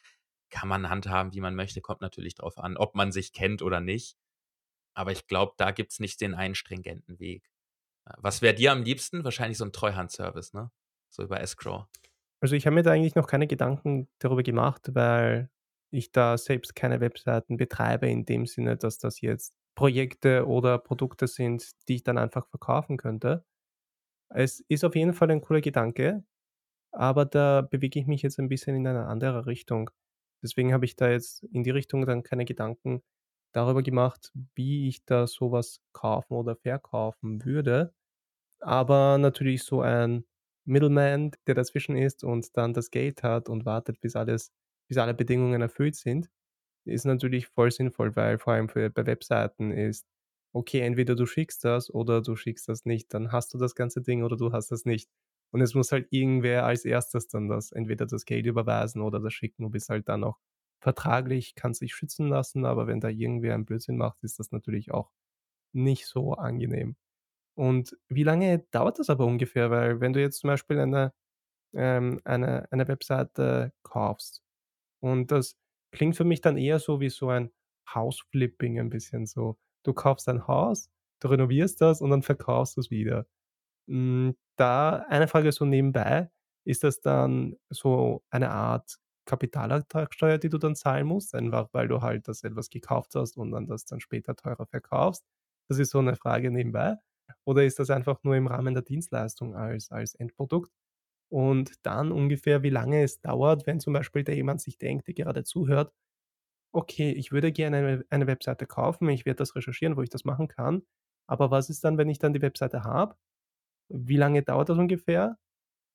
[0.51, 3.81] Kann man handhaben, wie man möchte, kommt natürlich darauf an, ob man sich kennt oder
[3.81, 4.17] nicht.
[4.95, 7.51] Aber ich glaube, da gibt es nicht den einen stringenten Weg.
[8.07, 9.25] Äh, was wäre dir am liebsten?
[9.25, 10.71] Wahrscheinlich so ein Treuhandservice, ne?
[11.15, 11.87] So über Escrow.
[12.41, 15.49] Also ich habe mir da eigentlich noch keine Gedanken darüber gemacht, weil
[15.93, 21.29] ich da selbst keine Webseiten betreibe in dem Sinne, dass das jetzt Projekte oder Produkte
[21.29, 23.45] sind, die ich dann einfach verkaufen könnte.
[24.31, 26.25] Es ist auf jeden Fall ein cooler Gedanke,
[26.93, 29.91] aber da bewege ich mich jetzt ein bisschen in eine andere Richtung.
[30.43, 33.03] Deswegen habe ich da jetzt in die Richtung dann keine Gedanken
[33.55, 37.95] darüber gemacht, wie ich da sowas kaufen oder verkaufen würde.
[38.61, 40.25] Aber natürlich so ein
[40.67, 44.53] Middleman, der dazwischen ist und dann das Geld hat und wartet, bis alles
[44.89, 46.31] bis alle Bedingungen erfüllt sind,
[46.87, 50.07] ist natürlich voll sinnvoll, weil vor allem für bei Webseiten ist,
[50.53, 54.03] okay, entweder du schickst das oder du schickst das nicht, dann hast du das ganze
[54.03, 55.11] Ding oder du hast das nicht.
[55.53, 59.33] Und es muss halt irgendwer als Erstes dann das entweder das Geld überweisen oder das
[59.35, 59.63] schicken.
[59.65, 60.39] Du bist halt dann auch
[60.81, 64.93] vertraglich, kannst dich schützen lassen, aber wenn da irgendwer einen Blödsinn macht, ist das natürlich
[64.93, 65.11] auch
[65.75, 66.97] nicht so angenehm.
[67.57, 69.71] Und wie lange dauert das aber ungefähr?
[69.71, 71.13] Weil wenn du jetzt zum Beispiel eine,
[71.75, 74.43] ähm, eine, eine Webseite kaufst
[75.01, 75.57] und das
[75.93, 77.53] klingt für mich dann eher so wie so ein
[77.95, 79.59] House-Flipping ein bisschen so.
[79.85, 80.91] Du kaufst ein Haus,
[81.21, 83.27] du renovierst das und dann verkaufst du es wieder.
[83.89, 86.31] Hm, da eine Frage so nebenbei,
[86.65, 92.03] ist das dann so eine Art Kapitalertragssteuer, die du dann zahlen musst, einfach weil du
[92.03, 95.25] halt das etwas gekauft hast und dann das dann später teurer verkaufst?
[95.69, 96.99] Das ist so eine Frage nebenbei.
[97.45, 100.73] Oder ist das einfach nur im Rahmen der Dienstleistung als als Endprodukt?
[101.31, 105.15] Und dann ungefähr, wie lange es dauert, wenn zum Beispiel da jemand sich denkt, der
[105.15, 105.93] gerade zuhört:
[106.73, 109.09] „Okay, ich würde gerne eine eine Webseite kaufen.
[109.09, 110.83] Ich werde das recherchieren, wo ich das machen kann.
[111.29, 113.17] Aber was ist dann, wenn ich dann die Webseite habe?
[113.91, 115.39] Wie lange dauert das ungefähr?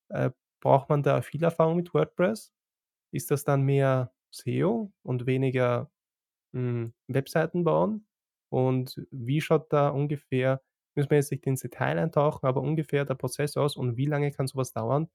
[0.10, 2.54] Äh, braucht man da viel Erfahrung mit WordPress?
[3.14, 5.92] Ist das dann mehr SEO und weniger,
[6.54, 8.08] hm, Webseiten bauen?
[8.52, 10.62] Und wie schaut da ungefähr
[11.00, 14.32] müssen wir jetzt nicht ins Detail eintauchen, aber ungefähr der Prozess aus und wie lange
[14.32, 15.10] kann sowas dauern,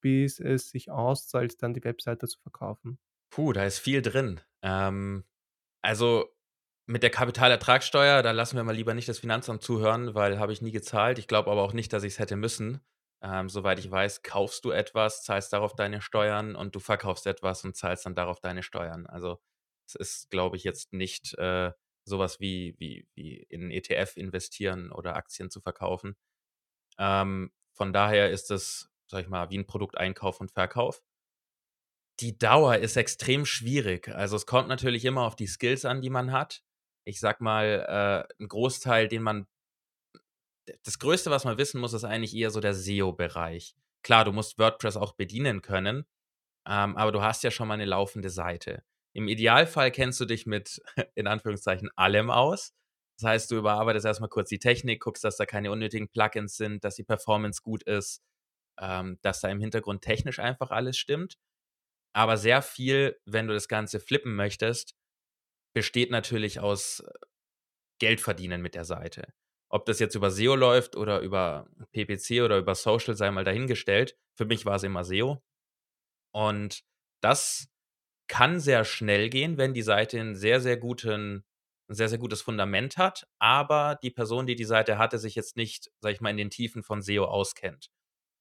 [0.00, 2.98] bis es sich auszahlt, dann die Webseite zu verkaufen?
[3.30, 4.40] Puh, da ist viel drin.
[4.62, 5.24] Ähm,
[5.82, 6.28] also
[6.86, 10.62] mit der Kapitalertragssteuer, da lassen wir mal lieber nicht das Finanzamt zuhören, weil habe ich
[10.62, 11.18] nie gezahlt.
[11.18, 12.80] Ich glaube aber auch nicht, dass ich es hätte müssen.
[13.22, 17.64] Ähm, soweit ich weiß, kaufst du etwas, zahlst darauf deine Steuern und du verkaufst etwas
[17.64, 19.06] und zahlst dann darauf deine Steuern.
[19.06, 19.40] Also
[19.86, 21.72] es ist, glaube ich, jetzt nicht äh,
[22.04, 26.16] sowas wie, wie, wie in ETF investieren oder Aktien zu verkaufen.
[26.98, 31.02] Ähm, von daher ist es, sag ich mal, wie ein Produkteinkauf und Verkauf.
[32.20, 34.08] Die Dauer ist extrem schwierig.
[34.08, 36.62] Also es kommt natürlich immer auf die Skills an, die man hat.
[37.04, 39.46] Ich sag mal, äh, ein Großteil, den man
[40.82, 43.76] das Größte, was man wissen muss, ist eigentlich eher so der SEO-Bereich.
[44.02, 46.06] Klar, du musst WordPress auch bedienen können,
[46.66, 48.84] ähm, aber du hast ja schon mal eine laufende Seite.
[49.14, 50.82] Im Idealfall kennst du dich mit,
[51.14, 52.74] in Anführungszeichen, allem aus.
[53.18, 56.84] Das heißt, du überarbeitest erstmal kurz die Technik, guckst, dass da keine unnötigen Plugins sind,
[56.84, 58.22] dass die Performance gut ist,
[58.80, 61.36] ähm, dass da im Hintergrund technisch einfach alles stimmt.
[62.12, 64.96] Aber sehr viel, wenn du das Ganze flippen möchtest,
[65.74, 67.12] besteht natürlich aus äh,
[68.00, 69.32] Geld verdienen mit der Seite.
[69.70, 74.16] Ob das jetzt über SEO läuft oder über PPC oder über Social, sei mal dahingestellt.
[74.36, 75.42] Für mich war es immer SEO.
[76.32, 76.84] Und
[77.22, 77.68] das
[78.28, 81.44] kann sehr schnell gehen, wenn die Seite ein sehr, sehr guten
[81.88, 85.56] ein sehr, sehr gutes Fundament hat, aber die Person, die die Seite hatte, sich jetzt
[85.56, 87.90] nicht, sage ich mal, in den Tiefen von SEO auskennt.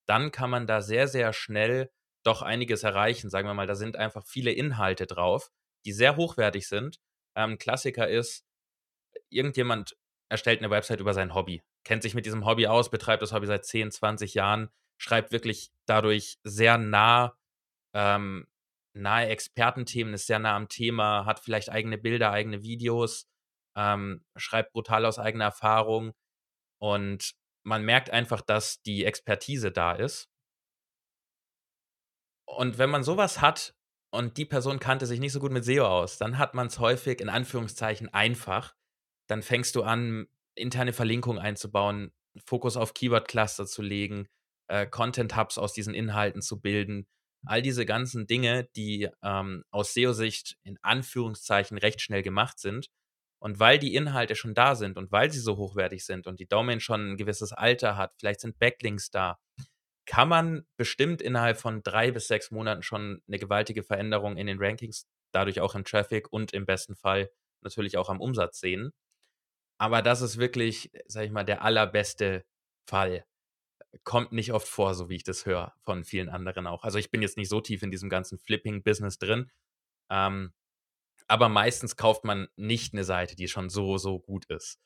[0.08, 1.92] Dann kann man da sehr, sehr schnell
[2.24, 3.30] doch einiges erreichen.
[3.30, 5.52] Sagen wir mal, da sind einfach viele Inhalte drauf,
[5.86, 7.00] die sehr hochwertig sind.
[7.36, 8.46] Ähm, Klassiker ist,
[9.30, 9.98] irgendjemand
[10.30, 13.46] erstellt eine Website über sein Hobby, kennt sich mit diesem Hobby aus, betreibt das Hobby
[13.46, 17.38] seit 10, 20 Jahren, schreibt wirklich dadurch sehr nah,
[17.94, 18.48] ähm,
[18.94, 23.28] nahe Expertenthemen, ist sehr nah am Thema, hat vielleicht eigene Bilder, eigene Videos,
[23.76, 26.14] ähm, schreibt brutal aus eigener Erfahrung
[26.80, 27.34] und
[27.66, 30.30] man merkt einfach, dass die Expertise da ist.
[32.46, 33.74] Und wenn man sowas hat
[34.12, 36.80] und die Person kannte sich nicht so gut mit SEO aus, dann hat man es
[36.80, 38.76] häufig in Anführungszeichen einfach,
[39.28, 42.12] dann fängst du an, interne Verlinkungen einzubauen,
[42.46, 44.28] Fokus auf Keyword-Cluster zu legen,
[44.68, 47.08] äh, Content-Hubs aus diesen Inhalten zu bilden.
[47.46, 52.90] All diese ganzen Dinge, die ähm, aus SEO-Sicht in Anführungszeichen recht schnell gemacht sind.
[53.40, 56.48] Und weil die Inhalte schon da sind und weil sie so hochwertig sind und die
[56.48, 59.38] Domain schon ein gewisses Alter hat, vielleicht sind Backlinks da,
[60.06, 64.60] kann man bestimmt innerhalb von drei bis sechs Monaten schon eine gewaltige Veränderung in den
[64.60, 67.30] Rankings, dadurch auch im Traffic und im besten Fall
[67.62, 68.92] natürlich auch am Umsatz sehen.
[69.78, 72.46] Aber das ist wirklich, sag ich mal, der allerbeste
[72.88, 73.26] Fall.
[74.04, 76.84] Kommt nicht oft vor, so wie ich das höre von vielen anderen auch.
[76.84, 79.52] Also ich bin jetzt nicht so tief in diesem ganzen Flipping-Business drin.
[80.10, 80.54] Ähm,
[81.28, 84.80] aber meistens kauft man nicht eine Seite, die schon so, so gut ist.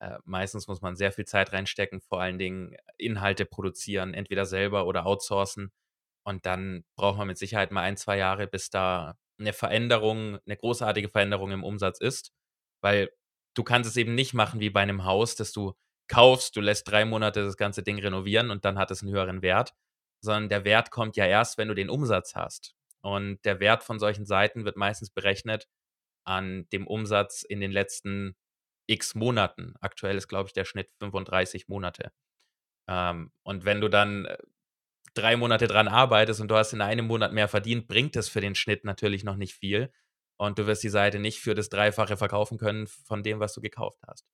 [0.00, 4.86] Äh, meistens muss man sehr viel Zeit reinstecken, vor allen Dingen Inhalte produzieren, entweder selber
[4.86, 5.72] oder outsourcen.
[6.26, 10.56] Und dann braucht man mit Sicherheit mal ein, zwei Jahre, bis da eine Veränderung, eine
[10.56, 12.32] großartige Veränderung im Umsatz ist.
[12.82, 13.10] Weil
[13.54, 15.74] du kannst es eben nicht machen wie bei einem Haus, dass du
[16.08, 19.42] kaufst, du lässt drei Monate das ganze Ding renovieren und dann hat es einen höheren
[19.42, 19.74] Wert,
[20.20, 22.74] sondern der Wert kommt ja erst, wenn du den Umsatz hast.
[23.02, 25.68] Und der Wert von solchen Seiten wird meistens berechnet
[26.24, 28.34] an dem Umsatz in den letzten
[28.86, 29.74] x Monaten.
[29.80, 32.12] Aktuell ist, glaube ich, der Schnitt 35 Monate.
[32.88, 34.38] Ähm, und wenn du dann äh,
[35.14, 38.40] drei Monate dran arbeitest und du hast in einem Monat mehr verdient, bringt es für
[38.40, 39.92] den Schnitt natürlich noch nicht viel.
[40.36, 43.60] Und du wirst die Seite nicht für das Dreifache verkaufen können von dem, was du
[43.60, 44.26] gekauft hast.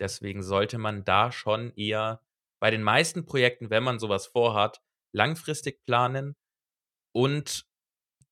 [0.00, 2.20] Deswegen sollte man da schon eher
[2.60, 6.36] bei den meisten Projekten, wenn man sowas vorhat, langfristig planen
[7.12, 7.66] und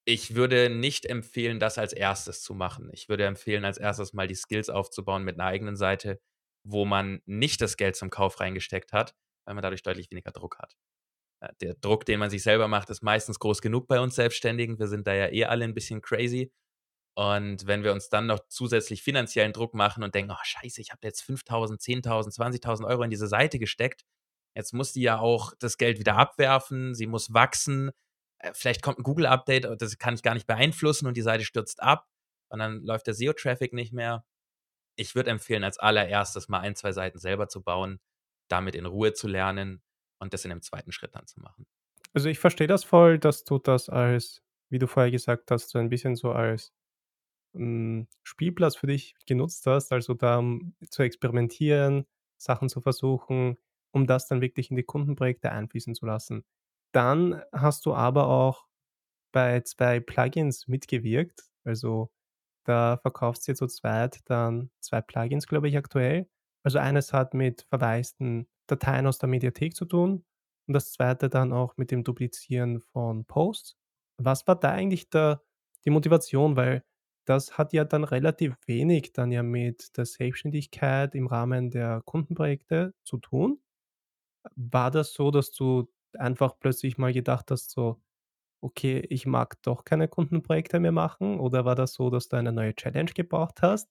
[0.04, 2.90] ich würde nicht empfehlen, das als erstes zu machen.
[2.92, 6.20] Ich würde empfehlen, als erstes mal die Skills aufzubauen mit einer eigenen Seite,
[6.64, 9.14] wo man nicht das Geld zum Kauf reingesteckt hat,
[9.46, 10.74] weil man dadurch deutlich weniger Druck hat.
[11.40, 14.78] Äh, der Druck, den man sich selber macht, ist meistens groß genug bei uns Selbstständigen.
[14.78, 16.52] Wir sind da ja eh alle ein bisschen crazy.
[17.14, 20.92] Und wenn wir uns dann noch zusätzlich finanziellen Druck machen und denken, oh scheiße, ich
[20.92, 24.02] habe jetzt 5.000, 10.000, 20.000 Euro in diese Seite gesteckt,
[24.54, 27.90] jetzt muss die ja auch das Geld wieder abwerfen, sie muss wachsen,
[28.38, 31.82] äh, vielleicht kommt ein Google-Update, das kann ich gar nicht beeinflussen und die Seite stürzt
[31.82, 32.08] ab
[32.48, 34.24] und dann läuft der SEO-Traffic nicht mehr.
[34.96, 38.00] Ich würde empfehlen, als allererstes mal ein, zwei Seiten selber zu bauen,
[38.48, 39.82] damit in Ruhe zu lernen
[40.18, 41.66] und das in einem zweiten Schritt dann zu machen.
[42.14, 45.78] Also ich verstehe das voll, dass du das als, wie du vorher gesagt hast, so
[45.78, 46.72] ein bisschen so als
[48.22, 52.06] Spielplatz für dich genutzt hast, also da um zu experimentieren,
[52.38, 53.58] Sachen zu versuchen,
[53.92, 56.44] um das dann wirklich in die Kundenprojekte einfließen zu lassen.
[56.92, 58.66] Dann hast du aber auch
[59.32, 61.50] bei zwei Plugins mitgewirkt.
[61.64, 62.10] Also
[62.64, 66.28] da verkaufst du zu zweit dann zwei Plugins, glaube ich, aktuell.
[66.64, 70.24] Also eines hat mit verwaisten Dateien aus der Mediathek zu tun
[70.66, 73.76] und das zweite dann auch mit dem Duplizieren von Posts.
[74.18, 75.42] Was war da eigentlich der,
[75.84, 76.56] die Motivation?
[76.56, 76.84] Weil
[77.32, 82.94] das hat ja dann relativ wenig dann ja mit der Selbstständigkeit im Rahmen der Kundenprojekte
[83.04, 83.58] zu tun.
[84.56, 88.02] War das so, dass du einfach plötzlich mal gedacht hast, so,
[88.62, 91.40] okay, ich mag doch keine Kundenprojekte mehr machen?
[91.40, 93.88] Oder war das so, dass du eine neue Challenge gebraucht hast?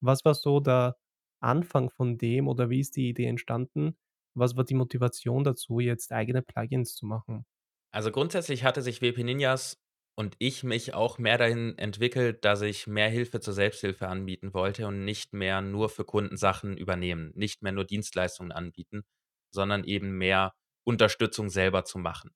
[0.00, 0.96] Was war so der
[1.40, 3.96] Anfang von dem oder wie ist die Idee entstanden?
[4.34, 7.44] Was war die Motivation dazu, jetzt eigene Plugins zu machen?
[7.92, 9.83] Also grundsätzlich hatte sich WP Ninjas
[10.16, 14.86] und ich mich auch mehr dahin entwickelt, dass ich mehr Hilfe zur Selbsthilfe anbieten wollte
[14.86, 19.04] und nicht mehr nur für Kunden Sachen übernehmen, nicht mehr nur Dienstleistungen anbieten,
[19.50, 22.30] sondern eben mehr Unterstützung selber zu machen.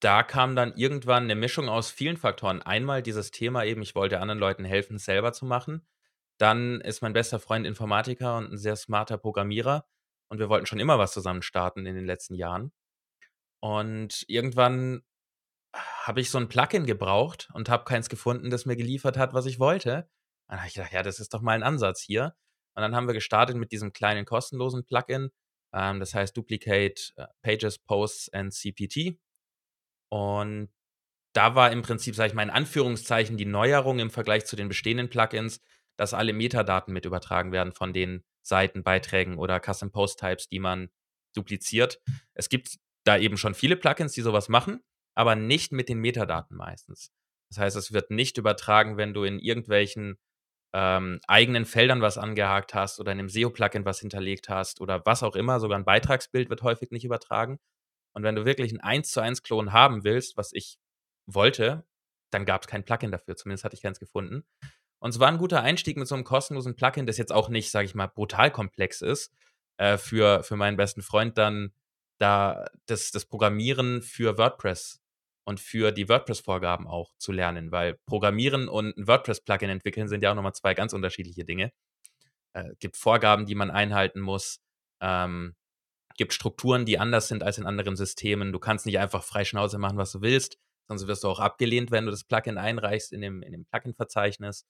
[0.00, 2.62] Da kam dann irgendwann eine Mischung aus vielen Faktoren.
[2.62, 5.86] Einmal dieses Thema eben, ich wollte anderen Leuten helfen, es selber zu machen.
[6.38, 9.86] Dann ist mein bester Freund Informatiker und ein sehr smarter Programmierer
[10.28, 12.72] und wir wollten schon immer was zusammen starten in den letzten Jahren.
[13.60, 15.02] Und irgendwann
[15.74, 19.46] habe ich so ein Plugin gebraucht und habe keins gefunden, das mir geliefert hat, was
[19.46, 20.08] ich wollte.
[20.48, 22.34] Dann habe ich gedacht, ja, das ist doch mal ein Ansatz hier.
[22.76, 25.30] Und dann haben wir gestartet mit diesem kleinen kostenlosen Plugin,
[25.72, 29.18] ähm, das heißt Duplicate äh, Pages, Posts and CPT.
[30.10, 30.72] Und
[31.34, 34.68] da war im Prinzip, sage ich mal in Anführungszeichen, die Neuerung im Vergleich zu den
[34.68, 35.60] bestehenden Plugins,
[35.96, 40.60] dass alle Metadaten mit übertragen werden von den Seiten, Beiträgen oder Custom Post Types, die
[40.60, 40.90] man
[41.34, 42.00] dupliziert.
[42.34, 44.82] Es gibt da eben schon viele Plugins, die sowas machen,
[45.14, 47.12] aber nicht mit den Metadaten meistens.
[47.50, 50.18] Das heißt, es wird nicht übertragen, wenn du in irgendwelchen
[50.72, 55.22] ähm, eigenen Feldern was angehakt hast oder in einem SEO-Plugin was hinterlegt hast oder was
[55.22, 57.60] auch immer, sogar ein Beitragsbild wird häufig nicht übertragen.
[58.12, 60.78] Und wenn du wirklich einen 1 zu 1 Klon haben willst, was ich
[61.26, 61.84] wollte,
[62.30, 64.44] dann gab es kein Plugin dafür, zumindest hatte ich keins gefunden.
[64.98, 67.70] Und es war ein guter Einstieg mit so einem kostenlosen Plugin, das jetzt auch nicht,
[67.70, 69.32] sage ich mal, brutal komplex ist,
[69.76, 71.72] äh, für, für meinen besten Freund dann
[72.18, 75.03] da das, das Programmieren für WordPress
[75.44, 80.30] und für die WordPress-Vorgaben auch zu lernen, weil Programmieren und ein WordPress-Plugin entwickeln sind ja
[80.30, 81.72] auch nochmal zwei ganz unterschiedliche Dinge.
[82.54, 84.60] Äh, gibt Vorgaben, die man einhalten muss,
[85.00, 85.54] ähm,
[86.16, 88.52] gibt Strukturen, die anders sind als in anderen Systemen.
[88.52, 91.90] Du kannst nicht einfach frei Schnauze machen, was du willst, sonst wirst du auch abgelehnt,
[91.90, 94.64] wenn du das Plugin einreichst in dem, in dem Plugin-Verzeichnis.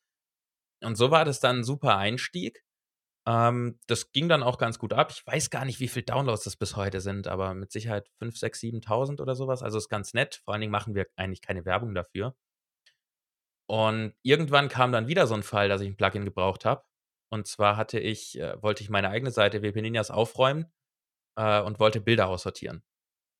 [0.83, 2.64] Und so war das dann ein super Einstieg.
[3.27, 5.11] Ähm, das ging dann auch ganz gut ab.
[5.11, 8.37] Ich weiß gar nicht, wie viel Downloads das bis heute sind, aber mit Sicherheit 5,
[8.37, 9.62] 6, 7.000 oder sowas.
[9.62, 10.41] Also ist ganz nett.
[10.45, 12.35] Vor allen Dingen machen wir eigentlich keine Werbung dafür.
[13.66, 16.85] Und irgendwann kam dann wieder so ein Fall, dass ich ein Plugin gebraucht habe.
[17.31, 20.70] Und zwar hatte ich äh, wollte ich meine eigene Seite WP Ninjas aufräumen,
[21.37, 22.83] äh, und wollte Bilder aussortieren.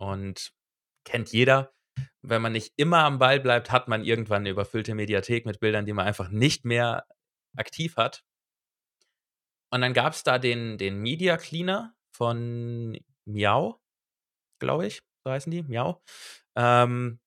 [0.01, 0.53] Und
[1.07, 1.73] kennt jeder,
[2.23, 5.87] wenn man nicht immer am Ball bleibt, hat man irgendwann eine überfüllte Mediathek mit Bildern,
[5.87, 7.07] die man einfach nicht mehr
[7.57, 8.25] aktiv hat.
[9.75, 13.81] Und dann gab es da den, den Media Cleaner von Miau,
[14.61, 16.01] glaube ich, so heißen die, Miau.
[16.57, 17.19] Ähm,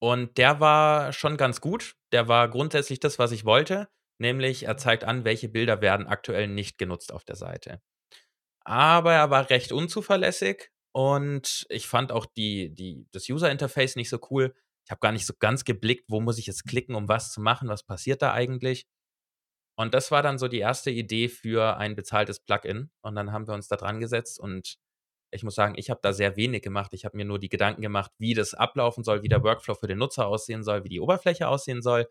[0.00, 1.96] und der war schon ganz gut.
[2.12, 6.48] Der war grundsätzlich das, was ich wollte, nämlich er zeigt an, welche Bilder werden aktuell
[6.48, 7.82] nicht genutzt auf der Seite.
[8.64, 14.20] Aber er war recht unzuverlässig und ich fand auch die, die, das User-Interface nicht so
[14.30, 14.54] cool.
[14.86, 17.42] Ich habe gar nicht so ganz geblickt, wo muss ich jetzt klicken, um was zu
[17.42, 18.86] machen, was passiert da eigentlich.
[19.80, 22.90] Und das war dann so die erste Idee für ein bezahltes Plugin.
[23.00, 24.76] Und dann haben wir uns da dran gesetzt und
[25.30, 26.92] ich muss sagen, ich habe da sehr wenig gemacht.
[26.92, 29.86] Ich habe mir nur die Gedanken gemacht, wie das ablaufen soll, wie der Workflow für
[29.86, 32.10] den Nutzer aussehen soll, wie die Oberfläche aussehen soll.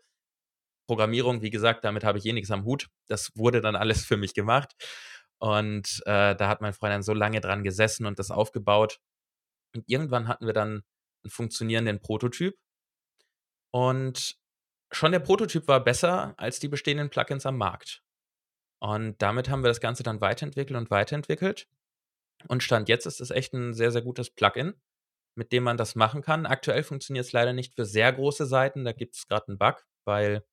[0.88, 2.88] Programmierung, wie gesagt, damit habe ich eh nichts am Hut.
[3.06, 4.74] Das wurde dann alles für mich gemacht.
[5.38, 8.98] Und äh, da hat mein Freund dann so lange dran gesessen und das aufgebaut.
[9.76, 10.82] Und irgendwann hatten wir dann
[11.22, 12.56] einen funktionierenden Prototyp.
[13.72, 14.39] Und
[14.92, 18.02] schon der Prototyp war besser als die bestehenden Plugins am Markt.
[18.80, 21.68] Und damit haben wir das Ganze dann weiterentwickelt und weiterentwickelt.
[22.48, 24.74] Und Stand jetzt ist es echt ein sehr, sehr gutes Plugin,
[25.34, 26.46] mit dem man das machen kann.
[26.46, 28.84] Aktuell funktioniert es leider nicht für sehr große Seiten.
[28.84, 30.44] Da gibt es gerade einen Bug, weil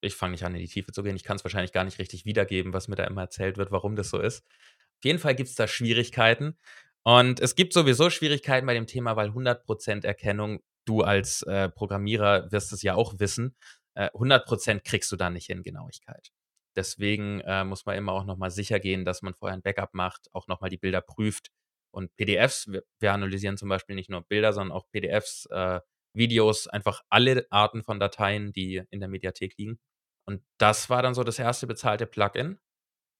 [0.00, 1.16] ich fange nicht an, in die Tiefe zu gehen.
[1.16, 3.96] Ich kann es wahrscheinlich gar nicht richtig wiedergeben, was mir da immer erzählt wird, warum
[3.96, 4.44] das so ist.
[4.98, 6.56] Auf jeden Fall gibt es da Schwierigkeiten.
[7.02, 12.50] Und es gibt sowieso Schwierigkeiten bei dem Thema, weil 100% Erkennung, du als äh, Programmierer
[12.50, 13.56] wirst es ja auch wissen,
[13.94, 16.32] äh, 100% kriegst du da nicht in Genauigkeit.
[16.76, 20.28] Deswegen äh, muss man immer auch nochmal sicher gehen, dass man vorher ein Backup macht,
[20.34, 21.50] auch nochmal die Bilder prüft.
[21.90, 25.80] Und PDFs, wir, wir, analysieren zum Beispiel nicht nur Bilder, sondern auch PDFs, äh,
[26.12, 29.78] Videos, einfach alle Arten von Dateien, die in der Mediathek liegen.
[30.26, 32.58] Und das war dann so das erste bezahlte Plugin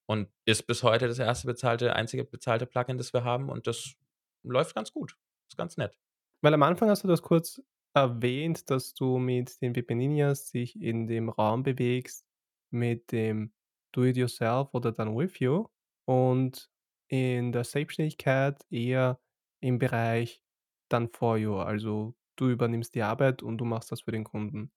[0.06, 3.48] und ist bis heute das erste bezahlte, einzige bezahlte Plugin, das wir haben.
[3.48, 3.94] Und das
[4.42, 5.16] läuft ganz gut.
[5.48, 5.96] Ist ganz nett.
[6.42, 7.62] Weil am Anfang hast du das kurz
[7.94, 12.26] erwähnt, dass du mit den PP Ninjas sich in dem Raum bewegst
[12.70, 13.52] mit dem
[13.92, 15.66] Do-it-yourself oder dann with you
[16.06, 16.70] und
[17.08, 19.20] in der Selbstständigkeit eher
[19.60, 20.42] im Bereich
[20.90, 21.56] dann for you.
[21.56, 24.72] Also du übernimmst die Arbeit und du machst das für den Kunden.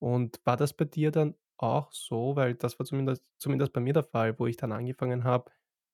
[0.00, 3.92] Und war das bei dir dann auch so, weil das war zumindest, zumindest bei mir
[3.94, 5.50] der Fall, wo ich dann angefangen habe,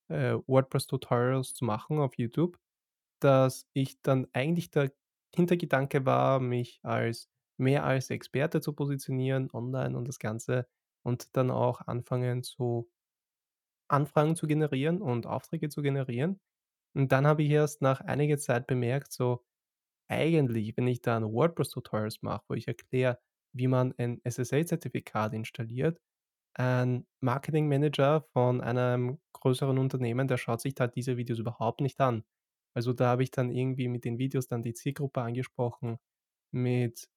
[0.09, 2.59] äh, WordPress-Tutorials zu machen auf YouTube,
[3.21, 4.93] dass ich dann eigentlich der
[5.35, 10.67] Hintergedanke war, mich als mehr als Experte zu positionieren online und das Ganze
[11.05, 12.91] und dann auch anfangen zu
[13.89, 16.41] Anfragen zu generieren und Aufträge zu generieren.
[16.95, 19.45] Und dann habe ich erst nach einiger Zeit bemerkt, so
[20.09, 23.21] eigentlich, wenn ich dann WordPress-Tutorials mache, wo ich erkläre,
[23.55, 26.01] wie man ein SSL-Zertifikat installiert,
[26.55, 32.25] ein Marketing-Manager von einem größeren Unternehmen, der schaut sich da diese Videos überhaupt nicht an.
[32.75, 35.99] Also da habe ich dann irgendwie mit den Videos dann die Zielgruppe angesprochen
[36.53, 37.09] mit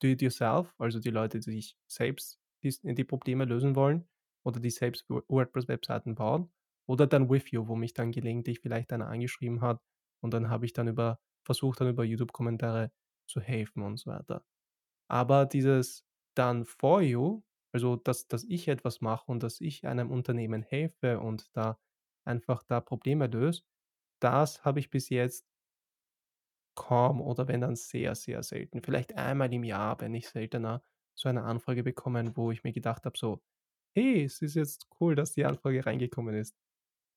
[0.00, 4.08] Do-it-yourself, also die Leute, die sich selbst die, die Probleme lösen wollen
[4.44, 6.52] oder die selbst WordPress-Webseiten bauen.
[6.86, 9.80] Oder dann With You, wo mich dann gelegentlich vielleicht einer angeschrieben hat
[10.22, 12.92] und dann habe ich dann über versucht, dann über YouTube-Kommentare
[13.26, 14.44] zu helfen und so weiter.
[15.08, 16.04] Aber dieses
[16.34, 17.42] dann for you,
[17.72, 21.78] also dass, dass ich etwas mache und dass ich einem Unternehmen helfe und da
[22.24, 23.62] einfach da Probleme löse,
[24.20, 25.46] das habe ich bis jetzt
[26.74, 28.82] kaum oder wenn dann sehr, sehr selten.
[28.82, 30.82] Vielleicht einmal im Jahr, wenn ich seltener
[31.14, 33.42] so eine Anfrage bekommen, wo ich mir gedacht habe, so,
[33.94, 36.56] hey, es ist jetzt cool, dass die Anfrage reingekommen ist.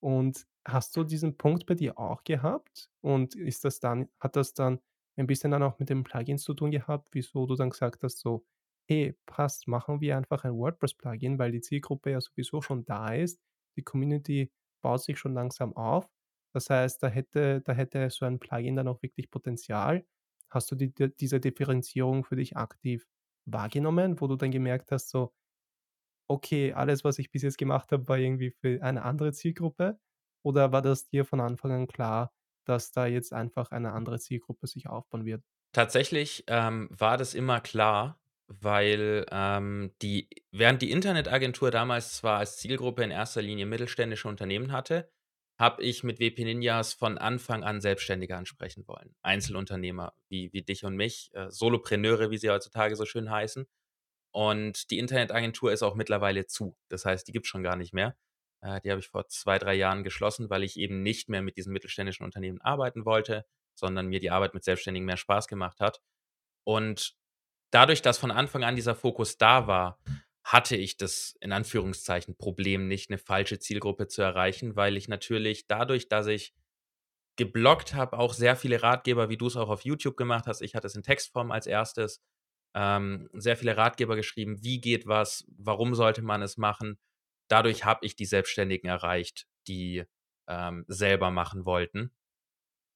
[0.02, 2.90] Und hast du diesen Punkt bei dir auch gehabt?
[3.02, 4.80] Und ist das dann, hat das dann
[5.18, 8.20] ein bisschen dann auch mit dem Plugins zu tun gehabt, wieso du dann gesagt hast,
[8.20, 8.46] so,
[8.88, 13.40] hey, passt, machen wir einfach ein WordPress-Plugin, weil die Zielgruppe ja sowieso schon da ist.
[13.78, 16.10] Die Community baut sich schon langsam auf.
[16.54, 20.06] Das heißt, da hätte, da hätte so ein Plugin dann auch wirklich Potenzial.
[20.50, 23.08] Hast du die, diese Differenzierung für dich aktiv
[23.46, 25.34] wahrgenommen, wo du dann gemerkt hast, so,
[26.28, 30.00] okay, alles, was ich bis jetzt gemacht habe, war irgendwie für eine andere Zielgruppe?
[30.44, 32.34] Oder war das dir von Anfang an klar,
[32.66, 35.44] dass da jetzt einfach eine andere Zielgruppe sich aufbauen wird?
[35.74, 42.58] Tatsächlich ähm, war das immer klar, weil ähm, die, während die Internetagentur damals zwar als
[42.58, 45.10] Zielgruppe in erster Linie mittelständische Unternehmen hatte,
[45.62, 49.16] habe ich mit WP Ninjas von Anfang an Selbstständige ansprechen wollen.
[49.22, 53.68] Einzelunternehmer wie, wie dich und mich, äh, Solopreneure, wie sie heutzutage so schön heißen.
[54.32, 56.76] Und die Internetagentur ist auch mittlerweile zu.
[56.90, 58.18] Das heißt, die gibt es schon gar nicht mehr.
[58.62, 61.58] Äh, die habe ich vor 2, 3 Jahren geschlossen, weil ich eben nicht mehr mit
[61.58, 63.46] diesen mittelständischen Unternehmen arbeiten wollte,
[63.76, 66.02] sondern mir die Arbeit mit Selbstständigen mehr Spaß gemacht hat.
[66.64, 67.16] Und
[67.70, 70.00] dadurch, dass von Anfang an dieser Fokus da war,
[70.44, 75.68] hatte ich das in Anführungszeichen Problem nicht, eine falsche Zielgruppe zu erreichen, weil ich natürlich
[75.68, 76.54] dadurch, dass ich
[77.38, 80.62] geblockt habe, auch sehr viele Ratgeber, wie du es auch auf YouTube gemacht hast.
[80.62, 82.22] Ich hatte es in Textform als erstes.
[82.76, 87.00] Ähm, sehr viele Ratgeber geschrieben, wie geht was, warum sollte man es machen.
[87.50, 90.06] Dadurch habe ich die Selbstständigen erreicht, die
[90.48, 92.12] ähm, selber machen wollten.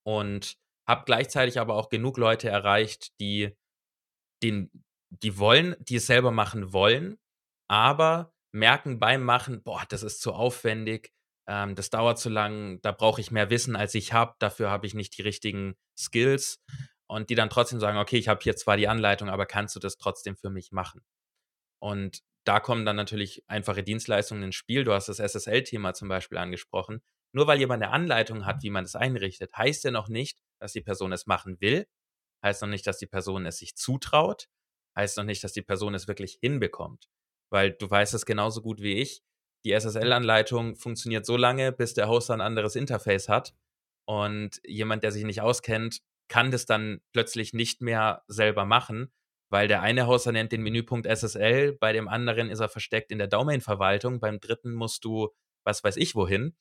[0.06, 3.56] Und habe gleichzeitig aber auch genug Leute erreicht, die,
[4.44, 4.70] den,
[5.10, 7.18] die wollen, die es selber machen wollen,
[7.68, 11.12] aber merken beim Machen, boah, das ist zu aufwendig,
[11.48, 14.88] ähm, das dauert zu lang, da brauche ich mehr Wissen, als ich habe, dafür habe
[14.88, 16.60] ich nicht die richtigen Skills
[17.08, 19.80] und die dann trotzdem sagen, okay, ich habe hier zwar die Anleitung, aber kannst du
[19.80, 21.02] das trotzdem für mich machen?
[21.80, 24.84] Und da kommen dann natürlich einfache Dienstleistungen ins Spiel.
[24.84, 27.02] Du hast das SSL-Thema zum Beispiel angesprochen.
[27.34, 30.74] Nur weil jemand eine Anleitung hat, wie man es einrichtet, heißt ja noch nicht, dass
[30.74, 31.86] die Person es machen will,
[32.44, 34.48] heißt noch nicht, dass die Person es sich zutraut,
[34.96, 37.08] heißt noch nicht, dass die Person es wirklich hinbekommt.
[37.52, 39.24] Weil du weißt es genauso gut wie ich,
[39.66, 43.56] die SSL-Anleitung funktioniert so lange, bis der Hoster ein anderes Interface hat.
[44.06, 49.12] Und jemand, der sich nicht auskennt, kann das dann plötzlich nicht mehr selber machen,
[49.50, 53.18] weil der eine Hoster nennt den Menüpunkt SSL, bei dem anderen ist er versteckt in
[53.18, 55.30] der Domain-Verwaltung, beim dritten musst du,
[55.64, 56.56] was weiß ich wohin.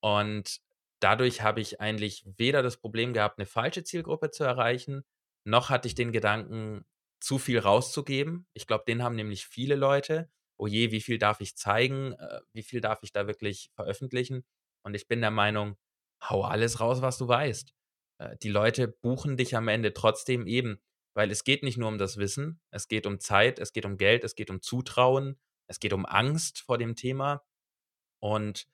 [0.00, 0.60] Und
[1.00, 5.04] dadurch habe ich eigentlich weder das Problem gehabt, eine falsche Zielgruppe zu erreichen,
[5.44, 6.84] noch hatte ich den Gedanken,
[7.20, 8.46] zu viel rauszugeben.
[8.52, 10.30] Ich glaube, den haben nämlich viele Leute.
[10.56, 12.12] Oh je, wie viel darf ich zeigen?
[12.12, 14.44] Äh, wie viel darf ich da wirklich veröffentlichen?
[14.82, 15.76] Und ich bin der Meinung,
[16.22, 17.74] hau alles raus, was du weißt.
[18.18, 20.80] Äh, die Leute buchen dich am Ende trotzdem eben,
[21.14, 23.96] weil es geht nicht nur um das Wissen, es geht um Zeit, es geht um
[23.96, 25.38] Geld, es geht um Zutrauen,
[25.68, 27.44] es geht um Angst vor dem Thema
[28.20, 28.68] und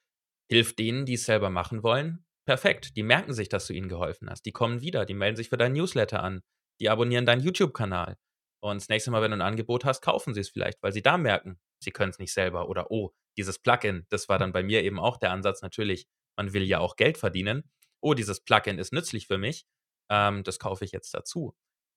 [0.48, 2.24] hilft denen, die es selber machen wollen.
[2.46, 4.44] Perfekt, die merken sich, dass du ihnen geholfen hast.
[4.44, 6.42] Die kommen wieder, die melden sich für dein Newsletter an,
[6.80, 8.18] die abonnieren deinen YouTube-Kanal.
[8.64, 11.02] Und das nächste Mal, wenn du ein Angebot hast, kaufen sie es vielleicht, weil sie
[11.02, 12.70] da merken, sie können es nicht selber.
[12.70, 16.54] Oder oh, dieses Plugin, das war dann bei mir eben auch der Ansatz natürlich, man
[16.54, 17.70] will ja auch Geld verdienen.
[18.00, 19.66] Oh, dieses Plugin ist nützlich für mich,
[20.10, 21.54] ähm, das kaufe ich jetzt dazu.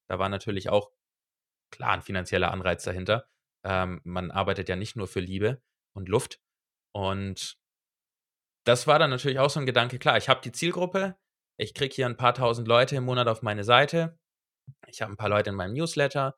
[0.10, 0.92] Da war natürlich auch
[1.72, 3.30] klar ein finanzieller Anreiz dahinter.
[3.64, 5.62] Ähm, man arbeitet ja nicht nur für Liebe
[5.96, 6.42] und Luft.
[6.94, 7.58] Und
[8.66, 11.16] das war dann natürlich auch so ein Gedanke, klar, ich habe die Zielgruppe,
[11.58, 14.20] ich kriege hier ein paar tausend Leute im Monat auf meine Seite,
[14.88, 16.38] ich habe ein paar Leute in meinem Newsletter,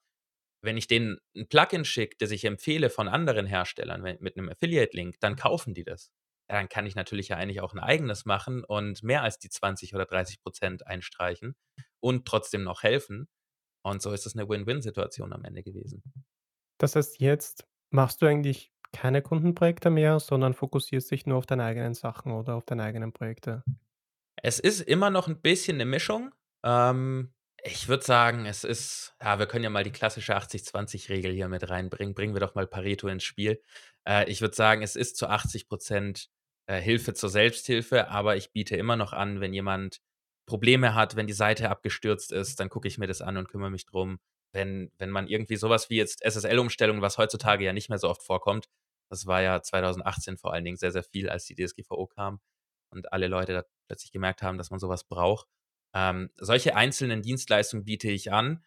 [0.61, 5.19] wenn ich denen ein Plugin schicke, das ich empfehle von anderen Herstellern mit einem Affiliate-Link,
[5.19, 6.11] dann kaufen die das.
[6.49, 9.93] Dann kann ich natürlich ja eigentlich auch ein eigenes machen und mehr als die 20
[9.93, 11.55] oder 30 Prozent einstreichen
[11.99, 13.27] und trotzdem noch helfen.
[13.83, 16.03] Und so ist es eine Win-Win-Situation am Ende gewesen.
[16.79, 21.63] Das heißt, jetzt machst du eigentlich keine Kundenprojekte mehr, sondern fokussierst dich nur auf deine
[21.63, 23.63] eigenen Sachen oder auf deine eigenen Projekte?
[24.41, 26.33] Es ist immer noch ein bisschen eine Mischung.
[26.63, 27.33] Ähm,
[27.63, 31.69] ich würde sagen, es ist ja, wir können ja mal die klassische 80-20-Regel hier mit
[31.69, 32.13] reinbringen.
[32.15, 33.61] Bringen wir doch mal Pareto ins Spiel.
[34.07, 36.27] Äh, ich würde sagen, es ist zu 80%
[36.67, 39.99] äh, Hilfe zur Selbsthilfe, aber ich biete immer noch an, wenn jemand
[40.45, 43.71] Probleme hat, wenn die Seite abgestürzt ist, dann gucke ich mir das an und kümmere
[43.71, 44.19] mich drum.
[44.53, 48.23] Wenn wenn man irgendwie sowas wie jetzt SSL-Umstellung, was heutzutage ja nicht mehr so oft
[48.23, 48.67] vorkommt,
[49.11, 52.39] das war ja 2018 vor allen Dingen sehr, sehr viel, als die DSGVO kam
[52.91, 55.47] und alle Leute da plötzlich gemerkt haben, dass man sowas braucht.
[55.93, 58.63] Ähm, solche einzelnen Dienstleistungen biete ich an.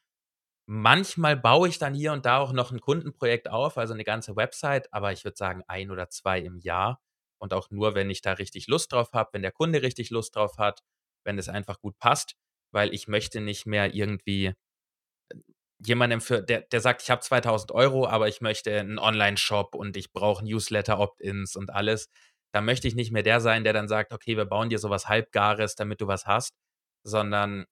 [0.66, 4.36] Manchmal baue ich dann hier und da auch noch ein Kundenprojekt auf, also eine ganze
[4.36, 7.00] Website, aber ich würde sagen ein oder zwei im Jahr
[7.38, 10.36] und auch nur, wenn ich da richtig Lust drauf habe, wenn der Kunde richtig Lust
[10.36, 10.82] drauf hat,
[11.24, 12.36] wenn es einfach gut passt,
[12.72, 14.54] weil ich möchte nicht mehr irgendwie äh,
[15.80, 19.96] jemandem für, der, der sagt, ich habe 2000 Euro, aber ich möchte einen Online-Shop und
[19.96, 22.08] ich brauche Newsletter-Opt-ins und alles.
[22.52, 25.08] Da möchte ich nicht mehr der sein, der dann sagt, okay, wir bauen dir sowas
[25.08, 26.54] Halbgares, damit du was hast,
[27.02, 27.66] sondern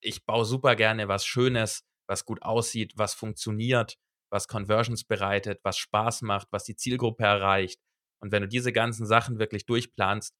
[0.00, 3.98] ich baue super gerne was Schönes, was gut aussieht, was funktioniert,
[4.30, 7.80] was Conversions bereitet, was Spaß macht, was die Zielgruppe erreicht.
[8.20, 10.34] Und wenn du diese ganzen Sachen wirklich durchplanst,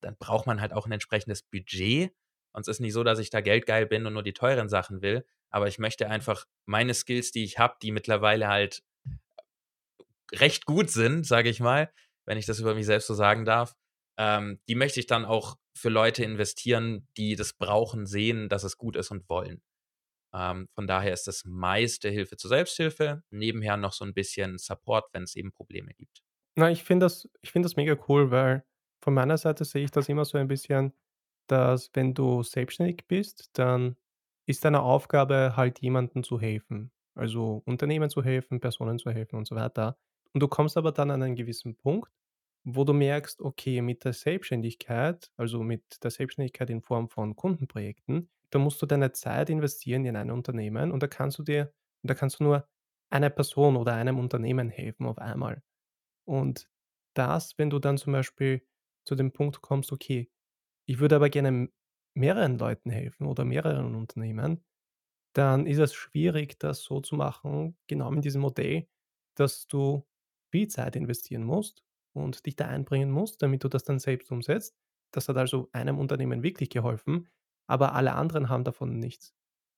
[0.00, 2.12] dann braucht man halt auch ein entsprechendes Budget.
[2.52, 5.02] Und es ist nicht so, dass ich da geldgeil bin und nur die teuren Sachen
[5.02, 8.82] will, aber ich möchte einfach meine Skills, die ich habe, die mittlerweile halt
[10.32, 11.92] recht gut sind, sage ich mal,
[12.24, 13.74] wenn ich das über mich selbst so sagen darf,
[14.18, 18.76] ähm, die möchte ich dann auch für Leute investieren, die das brauchen, sehen, dass es
[18.76, 19.62] gut ist und wollen.
[20.34, 25.06] Ähm, von daher ist das meiste Hilfe zur Selbsthilfe, nebenher noch so ein bisschen Support,
[25.12, 26.22] wenn es eben Probleme gibt.
[26.56, 28.64] Na, ich finde das, ich finde das mega cool, weil
[29.02, 30.92] von meiner Seite sehe ich das immer so ein bisschen,
[31.48, 33.96] dass wenn du selbstständig bist, dann
[34.46, 36.92] ist deine Aufgabe halt jemandem zu helfen.
[37.14, 39.98] Also Unternehmen zu helfen, Personen zu helfen und so weiter.
[40.32, 42.10] Und du kommst aber dann an einen gewissen Punkt,
[42.64, 48.30] wo du merkst, okay, mit der Selbstständigkeit, also mit der Selbstständigkeit in Form von Kundenprojekten,
[48.50, 51.72] da musst du deine Zeit investieren in ein Unternehmen und da kannst du dir
[52.04, 52.68] da kannst du nur
[53.10, 55.62] einer Person oder einem Unternehmen helfen auf einmal.
[56.26, 56.68] Und
[57.14, 58.66] das, wenn du dann zum Beispiel
[59.06, 60.30] zu dem Punkt kommst: „Okay,
[60.86, 61.70] ich würde aber gerne
[62.14, 64.64] mehreren Leuten helfen oder mehreren Unternehmen“,
[65.34, 68.88] dann ist es schwierig, das so zu machen, genau mit diesem Modell,
[69.36, 70.06] dass du
[70.50, 71.82] viel Zeit investieren musst
[72.12, 74.76] und dich da einbringen musst, damit du das dann selbst umsetzt.
[75.12, 77.28] Das hat also einem Unternehmen wirklich geholfen,
[77.66, 79.34] aber alle anderen haben davon nichts.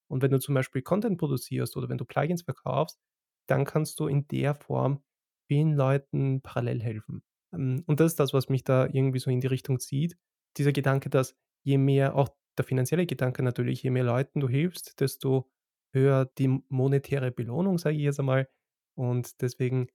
[0.08, 3.00] Und wenn du zum Beispiel Content produzierst oder wenn du Plugins verkaufst,
[3.48, 5.02] dann kannst du in der Form
[5.48, 7.22] vielen Leuten parallel helfen.
[7.52, 10.16] Ähm, und das ist das, was mich da irgendwie so in die Richtung zieht.
[10.56, 15.00] Dieser Gedanke, dass je mehr auch der finanzielle Gedanke natürlich, je mehr Leuten du hilfst,
[15.00, 15.50] desto
[15.92, 18.48] höher die monetäre Belohnung, sage ich jetzt einmal.
[18.96, 19.88] Und deswegen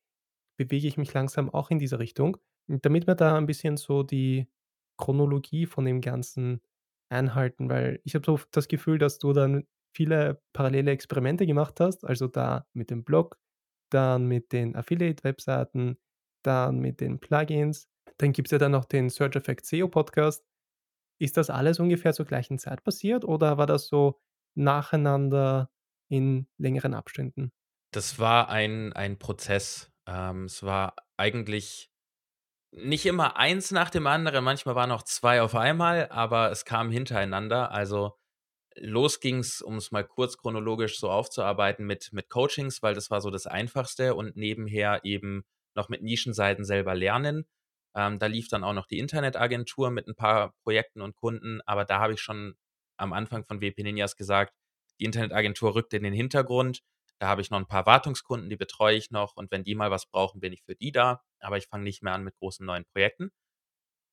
[0.60, 2.38] bewege ich mich langsam auch in diese Richtung.
[2.68, 4.48] Damit wir da ein bisschen so die
[4.98, 6.62] Chronologie von dem Ganzen
[7.10, 12.06] einhalten, weil ich habe so das Gefühl, dass du dann viele parallele Experimente gemacht hast,
[12.06, 13.40] also da mit dem Blog,
[13.90, 15.98] dann mit den Affiliate-Webseiten,
[16.44, 17.88] dann mit den Plugins.
[18.18, 20.46] Dann gibt es ja dann noch den Search Effect SEO Podcast.
[21.22, 24.20] Ist das alles ungefähr zur gleichen Zeit passiert oder war das so
[24.56, 25.72] nacheinander
[26.10, 27.54] in längeren Abständen?
[27.92, 29.89] Das war ein ein Prozess.
[30.10, 31.92] Ähm, es war eigentlich
[32.72, 36.92] nicht immer eins nach dem anderen, manchmal waren auch 2 auf einmal, aber es kam
[36.92, 37.72] hintereinander.
[37.72, 38.18] Also,
[38.76, 43.22] los ging's, um es mal kurz chronologisch so aufzuarbeiten, mit mit Coachings, weil das war
[43.22, 45.46] so das Einfachste und nebenher eben
[45.76, 47.46] noch mit Nischenseiten selber lernen.
[47.96, 51.86] Ähm, da lief dann auch noch die Internetagentur mit ein paar Projekten und Kunden, aber
[51.86, 52.56] da habe ich schon
[52.98, 54.56] am Anfang von WP Ninjas gesagt,
[55.00, 56.84] die Internetagentur rückt in den Hintergrund.
[57.20, 59.92] Da habe ich noch ein paar Wartungskunden, die betreue ich noch und wenn die mal
[59.92, 62.66] was brauchen, bin ich für die da, aber ich fange nicht mehr an mit großen
[62.66, 63.32] neuen Projekten.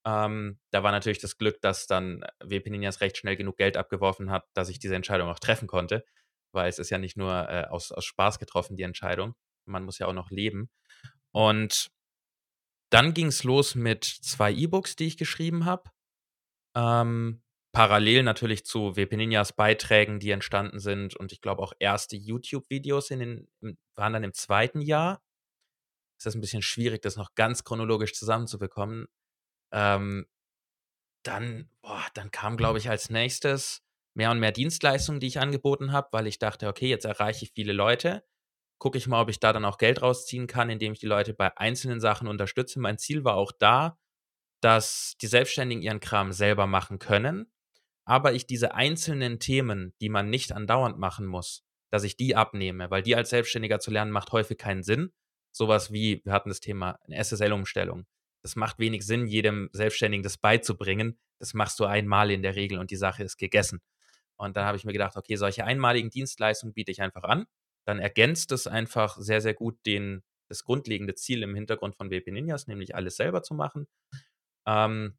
[0.07, 4.31] Ähm, da war natürlich das Glück, dass dann WP Ninjas recht schnell genug Geld abgeworfen
[4.31, 6.05] hat, dass ich diese Entscheidung auch treffen konnte,
[6.53, 9.35] weil es ist ja nicht nur, äh, aus aus Spaß getroffen, die Entscheidung.
[9.67, 10.71] Man muss ja auch noch leben.
[11.33, 11.91] Und
[12.91, 15.91] dann ging's los mit 2 E-Books, die ich geschrieben habe.
[16.77, 17.43] Ähm,
[17.77, 23.11] parallel natürlich zu WP Ninjas Beiträgen, die entstanden sind und ich glaube auch erste YouTube-Videos
[23.11, 23.49] in den
[23.97, 25.23] waren dann im zweiten Jahr.
[26.19, 29.07] Es ist ein bisschen schwierig, das noch ganz chronologisch zusammenzubekommen.
[29.73, 30.27] Ähm,
[31.25, 33.83] dann boah, dann kam, glaube ich, als Nächstes
[34.15, 37.53] mehr und mehr Dienstleistungen, die ich angeboten habe, weil ich dachte: „Okay, jetzt erreiche ich
[37.55, 38.25] viele Leute.
[38.79, 41.35] Gucke ich mal, ob ich da dann auch Geld rausziehen kann, indem ich die Leute
[41.35, 43.99] bei einzelnen Sachen unterstütze.“ Mein Ziel war auch da,
[44.63, 47.53] dass die Selbstständigen ihren Kram selber machen können,
[48.07, 52.91] aber ich diese einzelnen Themen, die man nicht andauernd machen muss, dass ich die abnehme,
[52.91, 55.13] weil die als Selbstständiger zu lernen, macht häufig keinen Sinn.
[55.53, 58.07] Sowas wie, wir hatten das Thema SSL-Umstellung.
[58.43, 61.19] Das macht wenig Sinn, jedem Selbstständigen das beizubringen.
[61.41, 63.81] Das machst du einmal in der Regel und die Sache ist gegessen.
[64.37, 67.47] Und dann habe ich mir gedacht: „Okay, solche einmaligen Dienstleistungen biete ich einfach an.“
[67.87, 72.31] Dann ergänzt es einfach sehr, sehr gut den das grundlegende Ziel im Hintergrund von WP
[72.31, 73.89] Ninjas, nämlich alles selber zu machen.
[74.67, 75.17] Ähm,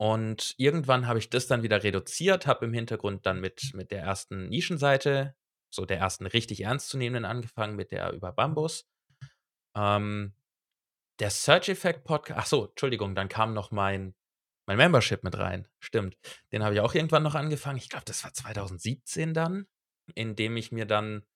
[0.00, 4.00] und irgendwann habe ich das dann wieder reduziert, habe im Hintergrund dann mit mit der
[4.00, 5.36] ersten Nischenseite,
[5.68, 8.88] so der ersten richtig ernstzunehmenden angefangen, mit der über Bambus.
[9.76, 10.32] Ähm,
[11.20, 14.14] der Search Effect Podca ach so, Entschuldigung, dann kam noch mein
[14.66, 15.68] mein Membership mit rein.
[15.80, 16.16] Stimmt.
[16.52, 17.76] Den habe ich auch irgendwann noch angefangen.
[17.78, 19.66] Ich glaube, das war 2017 dann,
[20.14, 21.26] indem ich mir dann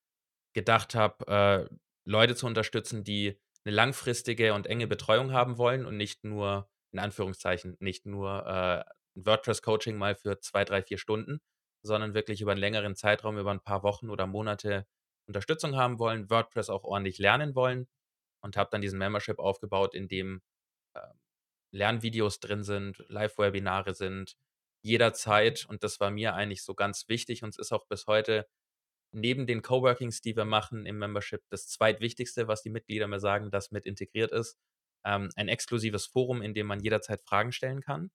[0.54, 5.98] gedacht habe, äh, Leute zu unterstützen, die eine langfristige und enge Betreuung haben wollen und
[5.98, 8.84] nicht nur in Anführungszeichen, nicht nur, äh,
[9.16, 11.40] WordPress-Coaching mal für 2, 3, 4 Stunden,
[11.82, 14.86] sondern wirklich über einen längeren Zeitraum, über ein paar Wochen oder Monate
[15.26, 17.88] Unterstützung haben wollen, WordPress auch ordentlich lernen wollen
[18.42, 20.42] und habe dann diesen Membership aufgebaut, in dem,
[20.96, 21.20] ähm,
[21.72, 24.36] Lernvideos drin sind, Live-Webinare sind,
[24.82, 25.66] jederzeit.
[25.66, 28.46] Und das war mir eigentlich so ganz wichtig und es ist auch bis heute
[29.12, 33.50] neben den Coworkings, die wir machen im Membership, das Zweitwichtigste, was die Mitglieder mir sagen,
[33.50, 34.58] das mit integriert ist,
[35.04, 38.10] ähm, ein exklusives Forum, in dem man jederzeit Fragen stellen kann.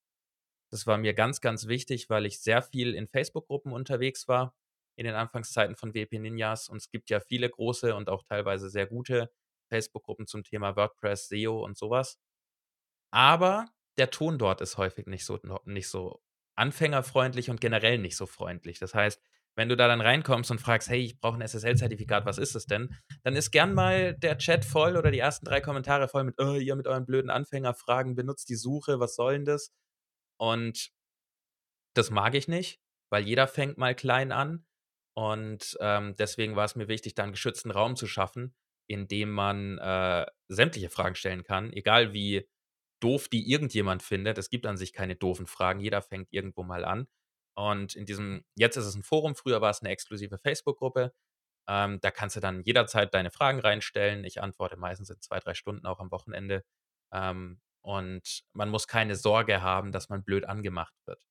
[0.71, 4.55] Das war mir ganz, ganz wichtig, weil ich sehr viel in Facebook-Gruppen unterwegs war
[4.95, 8.69] in den Anfangszeiten von WP Ninjas und es gibt ja viele große und auch teilweise
[8.69, 9.31] sehr gute
[9.69, 12.19] Facebook-Gruppen zum Thema WordPress, SEO und sowas.
[13.11, 13.67] Aber
[13.97, 16.21] der Ton dort ist häufig nicht so nicht so
[16.55, 18.79] anfängerfreundlich und generell nicht so freundlich.
[18.79, 19.21] Das heißt,
[19.59, 22.65] wenn du da dann reinkommst und fragst: „Hey, ich brauche ein SSL-Zertifikat, was ist es
[22.67, 26.35] denn?“ Dann ist gern mal der Chat voll oder die ersten 3 Kommentare voll mit:
[26.39, 29.71] „Oh, ihr mit euren blöden Anfängerfragen, benutzt die Suche, was soll 'n das?“
[30.37, 30.91] Und
[31.95, 32.79] das mag ich nicht,
[33.11, 34.65] weil jeder fängt mal klein an.
[35.15, 38.55] Und, ähm, deswegen war es mir wichtig, da 'n geschützten Raum zu schaffen,
[38.87, 42.47] in dem man, äh, sämtliche Fragen stellen kann, egal wie
[43.01, 44.37] doof die irgendjemand findet.
[44.37, 45.79] Es gibt an sich keine doofen Fragen.
[45.79, 47.07] Jeder fängt irgendwo mal an.
[47.59, 51.11] Und in diesem, jetzt ist es ein Forum, früher war es eine exklusive Facebook-Gruppe.
[51.67, 54.23] Ähm, da kannst du dann jederzeit deine Fragen reinstellen.
[54.23, 56.63] Ich antworte meistens in zwei, drei Stunden auch am Wochenende.
[57.11, 61.25] Ähm, und man muss keine Sorge haben, dass man blöd angemacht wird.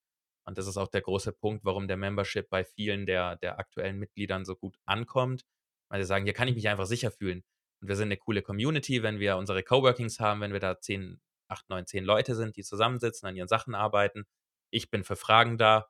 [0.46, 3.98] Und das ist auch der große Punkt, warum der Membership bei vielen der, der aktuellen
[3.98, 5.46] Mitgliedern so gut ankommt.
[5.90, 7.42] Weil sie sagen, hier kann ich mich einfach sicher fühlen.
[7.80, 11.22] Und wir sind eine coole Community, wenn wir unsere Coworkings haben, wenn wir da 10,
[11.48, 14.26] 8, 9, 10 Leute sind, die zusammensitzen, an ihren Sachen arbeiten.
[14.70, 15.88] Ich bin für Fragen da.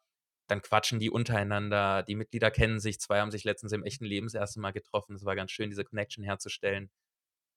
[0.48, 2.02] Dann quatschen die untereinander.
[2.02, 3.00] Die Mitglieder kennen sich.
[3.00, 5.14] Zwei haben sich letztens im echten Leben das erste Mal getroffen.
[5.14, 6.90] Es war ganz schön, diese Connection herzustellen.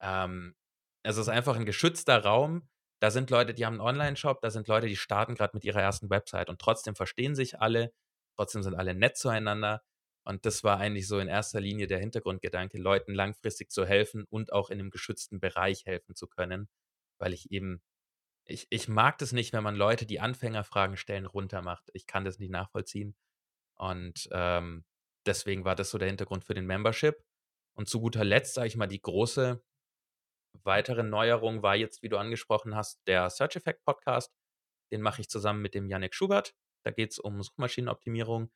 [0.02, 0.56] Ähm,
[1.04, 2.70] es ist einfach ein geschützter Raum.
[3.02, 5.82] Da sind Leute, die haben einen Online-Shop, da sind Leute, die starten gerade mit ihrer
[5.82, 7.92] ersten Website und trotzdem verstehen sich alle,
[8.38, 9.82] trotzdem sind alle nett zueinander.
[10.24, 14.54] Und das war eigentlich so in erster Linie der Hintergrundgedanke, Leuten langfristig zu helfen und
[14.54, 16.70] auch in einem geschützten Bereich helfen zu können,
[17.18, 17.82] weil ich eben,
[18.46, 21.89] ich, ich mag das nicht, wenn man Leute, die Anfängerfragen stellen, runtermacht.
[21.94, 23.16] Ich kann das nicht nachvollziehen.
[23.76, 24.86] Und ähm,
[25.26, 27.24] deswegen war das so der Hintergrund für den Membership.
[27.74, 29.64] Und zu guter Letzt, sage ich mal, die große
[30.64, 34.34] weitere Neuerung war jetzt, wie du angesprochen hast, der Search Effect Podcast.
[34.92, 36.54] Den mache ich zusammen mit dem Yannick Schubert.
[36.84, 38.52] Da geht es um Suchmaschinenoptimierung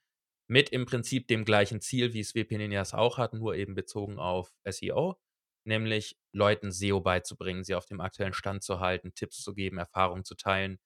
[0.48, 4.20] mit im Prinzip dem gleichen Ziel, wie es WP Ninjas auch hat, nur eben bezogen
[4.20, 5.18] auf SEO,
[5.66, 10.26] nämlich Leuten SEO beizubringen, sie auf dem aktuellen Stand zu halten, Tipps zu geben, Erfahrungen
[10.26, 10.80] zu teilen,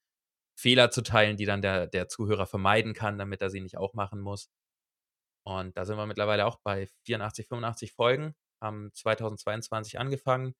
[0.58, 3.94] Fehler zu teilen, die dann der, der Zuhörer vermeiden kann, damit er sie nicht auch
[3.94, 4.50] machen muss.
[5.46, 10.54] Und da sind wir mittlerweile auch bei 84, 85 Folgen, haben 2022 angefangen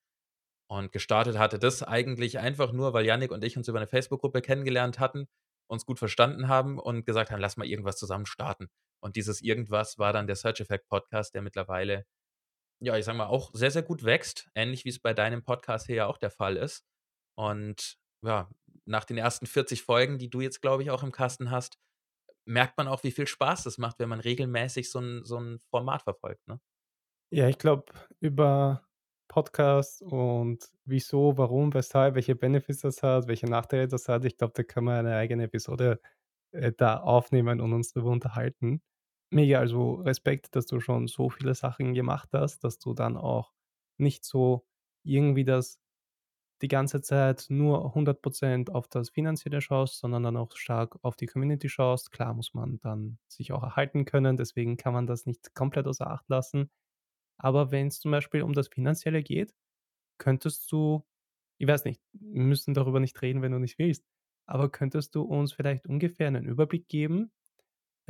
[0.70, 4.40] und gestartet hatte das eigentlich einfach nur, weil Yannick und ich uns über eine Facebook-Gruppe
[4.40, 5.26] kennengelernt hatten,
[5.68, 8.68] uns gut verstanden haben und gesagt haben, lass mal irgendwas zusammen starten.
[9.02, 12.06] Und dieses irgendwas war dann der Search Effect Podcast, der mittlerweile,
[12.81, 14.51] ja, ich sag mal, auch sehr, sehr gut wächst.
[14.55, 16.85] Ähnlich wie es bei deinem Podcast hier ja auch der Fall ist.
[17.37, 18.51] Und ja,
[18.87, 21.78] nach den ersten 40 Folgen, die du jetzt, glaube ich, auch im Kasten hast,
[22.47, 25.59] merkt man auch, wie viel Spaß das macht, wenn man regelmäßig so ein, so ein
[25.70, 26.47] Format verfolgt.
[26.49, 26.61] Ne?
[27.33, 28.83] Ja, ich glaube, über
[29.28, 34.55] Podcasts und wieso, warum, weshalb, welche Benefits das hat, welche Nachteile das hat, ich glaube,
[34.57, 36.01] da kann man eine eigene Episode
[36.53, 38.83] äh, da aufnehmen und uns darüber unterhalten.
[39.33, 43.53] Mega, also Respekt, dass du schon so viele Sachen gemacht hast, dass du dann auch
[43.99, 44.66] nicht so
[45.05, 45.78] irgendwie das
[46.62, 51.26] die ganze Zeit nur 100% auf das Finanzielle schaust, sondern dann auch stark auf die
[51.26, 52.12] Community schaust.
[52.12, 56.09] Klar muss man dann sich auch erhalten können, deswegen kann man das nicht komplett außer
[56.11, 56.70] Acht lassen.
[57.39, 59.55] Aber wenn es zum Beispiel um das Finanzielle geht,
[60.18, 61.05] könntest du,
[61.59, 64.05] ich weiß nicht, wir müssen darüber nicht reden, wenn du nicht willst,
[64.47, 67.33] aber könntest du uns vielleicht ungefähr einen Überblick geben,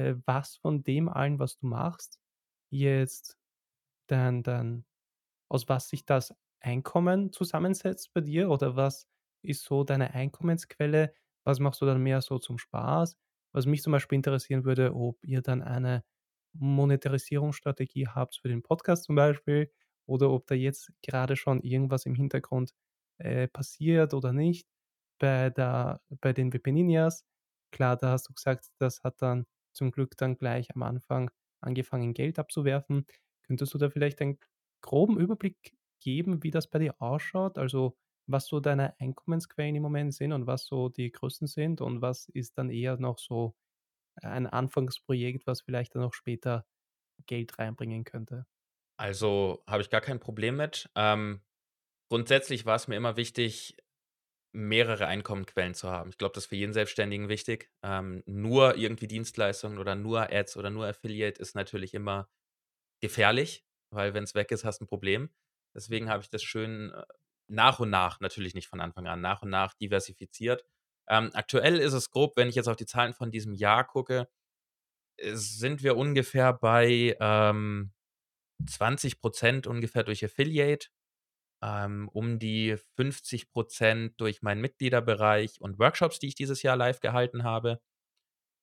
[0.00, 2.18] äh, was von dem allen, was du machst,
[2.70, 3.38] jetzt
[4.08, 4.84] dann, dann,
[5.48, 9.08] aus was sich das Einkommen zusammensetzt bei dir oder was
[9.42, 11.14] ist so deine Einkommensquelle?
[11.44, 13.16] Was machst du dann mehr so zum Spaß?
[13.52, 16.04] Was mich zum Beispiel interessieren würde, ob ihr dann eine
[16.54, 19.72] Monetarisierungsstrategie habt für den Podcast zum Beispiel
[20.06, 22.74] oder ob da jetzt gerade schon irgendwas im Hintergrund
[23.18, 24.68] äh, passiert oder nicht.
[25.18, 27.24] Bei, der, bei den Webininias,
[27.72, 32.14] klar, da hast du gesagt, das hat dann zum Glück dann gleich am Anfang angefangen,
[32.14, 33.06] Geld abzuwerfen.
[33.44, 34.38] Könntest du da vielleicht einen
[34.82, 37.58] groben Überblick geben, wie das bei dir ausschaut?
[37.58, 37.96] Also
[38.26, 42.28] was so deine Einkommensquellen im Moment sind und was so die größten sind und was
[42.28, 43.54] ist dann eher noch so
[44.22, 46.66] ein Anfangsprojekt, was vielleicht dann auch später
[47.26, 48.46] Geld reinbringen könnte?
[48.98, 50.90] Also habe ich gar kein Problem mit.
[50.94, 51.42] Ähm,
[52.10, 53.76] grundsätzlich war es mir immer wichtig,
[54.52, 56.10] mehrere Einkommenquellen zu haben.
[56.10, 57.70] Ich glaube, das ist für jeden Selbstständigen wichtig.
[57.82, 62.28] Ähm, nur irgendwie Dienstleistungen oder nur Ads oder nur Affiliate ist natürlich immer
[63.00, 65.30] gefährlich, weil wenn es weg ist, hast du ein Problem.
[65.74, 67.02] Deswegen habe ich das schön äh,
[67.48, 70.64] nach und nach, natürlich nicht von Anfang an, nach und nach diversifiziert.
[71.08, 74.28] Ähm, aktuell ist es grob, wenn ich jetzt auf die Zahlen von diesem Jahr gucke,
[75.18, 77.92] äh, sind wir ungefähr bei ähm,
[78.68, 80.88] 20 Prozent ungefähr durch Affiliate,
[81.62, 87.00] ähm, um die 50 Prozent durch meinen Mitgliederbereich und Workshops, die ich dieses Jahr live
[87.00, 87.80] gehalten habe.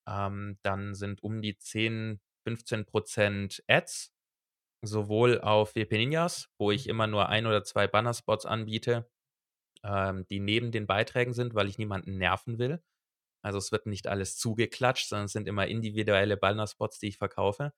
[0.07, 4.13] Ähm, dann sind um die 10, 15 Prozent Ads,
[4.83, 9.09] sowohl auf WP Ninjas, wo ich immer nur ein oder zwei Banner-Spots anbiete,
[9.83, 12.83] ähm, die neben den Beiträgen sind, weil ich niemanden nerven will.
[13.43, 17.73] Also es wird nicht alles zugeklatscht, sondern es sind immer individuelle Banner-Spots, die ich verkaufe.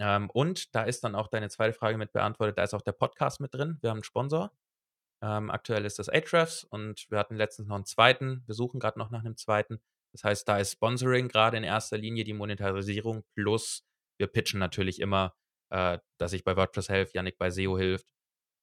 [0.00, 2.92] Ähm, und da ist dann auch deine zweite Frage mit beantwortet, da ist auch der
[2.92, 3.78] Podcast mit drin.
[3.82, 4.52] Wir haben einen Sponsor.
[5.22, 8.42] Ähm, aktuell ist das Ahrefs und wir hatten letztens noch einen zweiten.
[8.46, 9.80] Wir suchen gerade noch nach einem zweiten.
[10.12, 13.84] Das heißt, da ist Sponsoring gerade in erster Linie die Monetarisierung plus
[14.20, 15.34] wir pitchen natürlich immer,
[15.70, 18.06] äh, dass ich bei WordPress helfe, Yannick bei SEO hilft.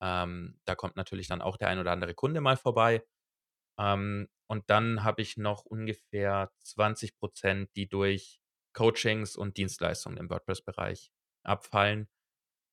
[0.01, 3.03] Ähm, da kommt natürlich dann auch der ein oder andere Kunde mal vorbei.
[3.79, 8.39] Ähm, und dann habe ich noch ungefähr 20% die durch
[8.73, 11.11] Coachings und Dienstleistungen im WordPress-Bereich
[11.43, 12.07] abfallen.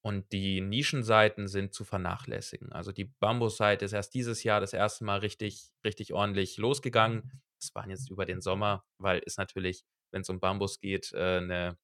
[0.05, 2.73] Und die Nischenseiten sind zu vernachlässigen.
[2.73, 7.43] Also die Bambus-Seite ist erst dieses Jahr das erste Mal richtig, richtig ordentlich losgegangen.
[7.61, 11.39] Das waren jetzt über den Sommer, weil ist natürlich, wenn es um Bambus geht, äh,
[11.39, 11.79] eine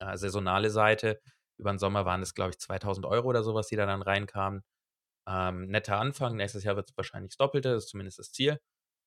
[0.00, 1.20] äh, saisonale Seite.
[1.58, 4.62] Über den Sommer waren es, glaube ich, 2000 Euro oder sowas, die da dann reinkamen.
[5.28, 6.36] Ähm, netter Anfang.
[6.36, 8.60] Nächstes Jahr wird es wahrscheinlich das Doppelte, das ist zumindest das Ziel.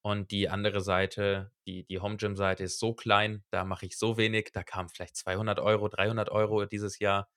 [0.05, 3.97] Und die andere Seite, die, die Home Gym Seite ist so klein, da mache ich
[3.97, 7.27] so wenig, da kamen vielleicht 200 Euro, 300 Euro dieses Jahr.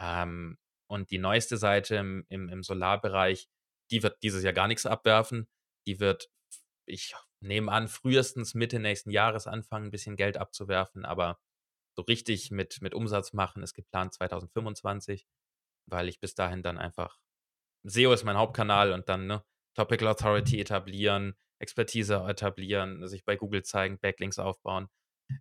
[0.00, 0.56] Ähm,
[0.88, 3.48] und die neueste Seite im, im, im Solarbereich,
[3.90, 5.48] die wird dieses Jahr gar nichts abwerfen.
[5.88, 6.30] Die wird,
[6.86, 11.40] ich nehme an, frühestens Mitte nächsten Jahres anfangen, ein bisschen Geld abzuwerfen, aber
[11.96, 15.26] so richtig mit, mit Umsatz machen ist geplant 2025,
[15.86, 17.18] weil ich bis dahin dann einfach,
[17.82, 19.44] SEO ist mein Hauptkanal und dann ne,
[19.74, 24.88] Topical Authority etablieren, Expertise etablieren, sich bei Google zeigen, Backlinks aufbauen.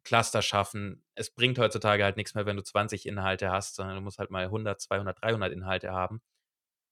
[0.05, 1.03] Cluster schaffen.
[1.13, 4.31] Es bringt heutzutage halt nichts mehr, wenn du 20 Inhalte hast, sondern du musst halt
[4.31, 6.21] mal 100, 200, 300 Inhalte haben.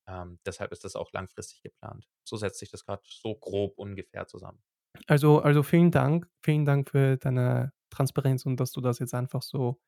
[0.10, 2.10] Ähm, deshalb ist das auch langfristig geplant.
[2.28, 4.62] So setzt sich das gerade so grob ungefähr zusammen.
[5.08, 9.42] Also, also vielen Dank, vielen Dank für deine Transparenz und dass du das jetzt einfach
[9.42, 9.80] so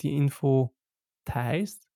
[0.00, 0.76] die Info
[1.24, 1.88] teilst.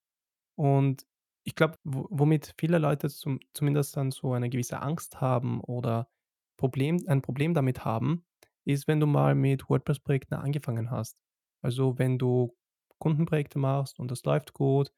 [0.59, 1.07] Und
[1.45, 6.11] ich glaube, womit viele Leute zum, zumindest dann so eine gewisse Angst haben oder
[6.59, 8.27] Problem, ein Problem damit haben,
[8.67, 11.23] ist, wenn du mal mit WordPress-Projekten angefangen hast.
[11.63, 12.57] Also wenn du
[13.01, 14.93] Kundenprojekte machst und das läuft gut,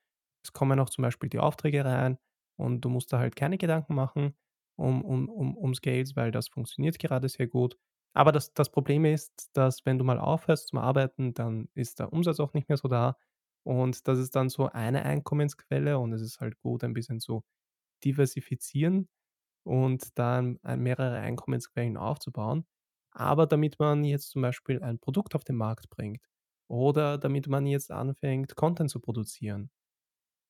[0.44, 2.18] es kommen auch zum Beispiel die Aufträge rein
[2.56, 4.34] und du musst da halt keine Gedanken machen
[4.76, 7.76] um, um, um, um Scales, weil das funktioniert gerade sehr gut.
[8.14, 12.12] Aber das, das Problem ist, dass wenn du mal aufhörst zum Arbeiten, dann ist der
[12.12, 13.16] Umsatz auch nicht mehr so da.
[13.62, 17.44] Und das ist dann so eine Einkommensquelle und es ist halt gut, ein bisschen zu
[18.04, 19.08] diversifizieren
[19.64, 22.66] und dann mehrere Einkommensquellen aufzubauen.
[23.12, 26.24] Aber damit man jetzt zum Beispiel ein Produkt auf den Markt bringt
[26.68, 29.70] oder damit man jetzt anfängt, Content zu produzieren,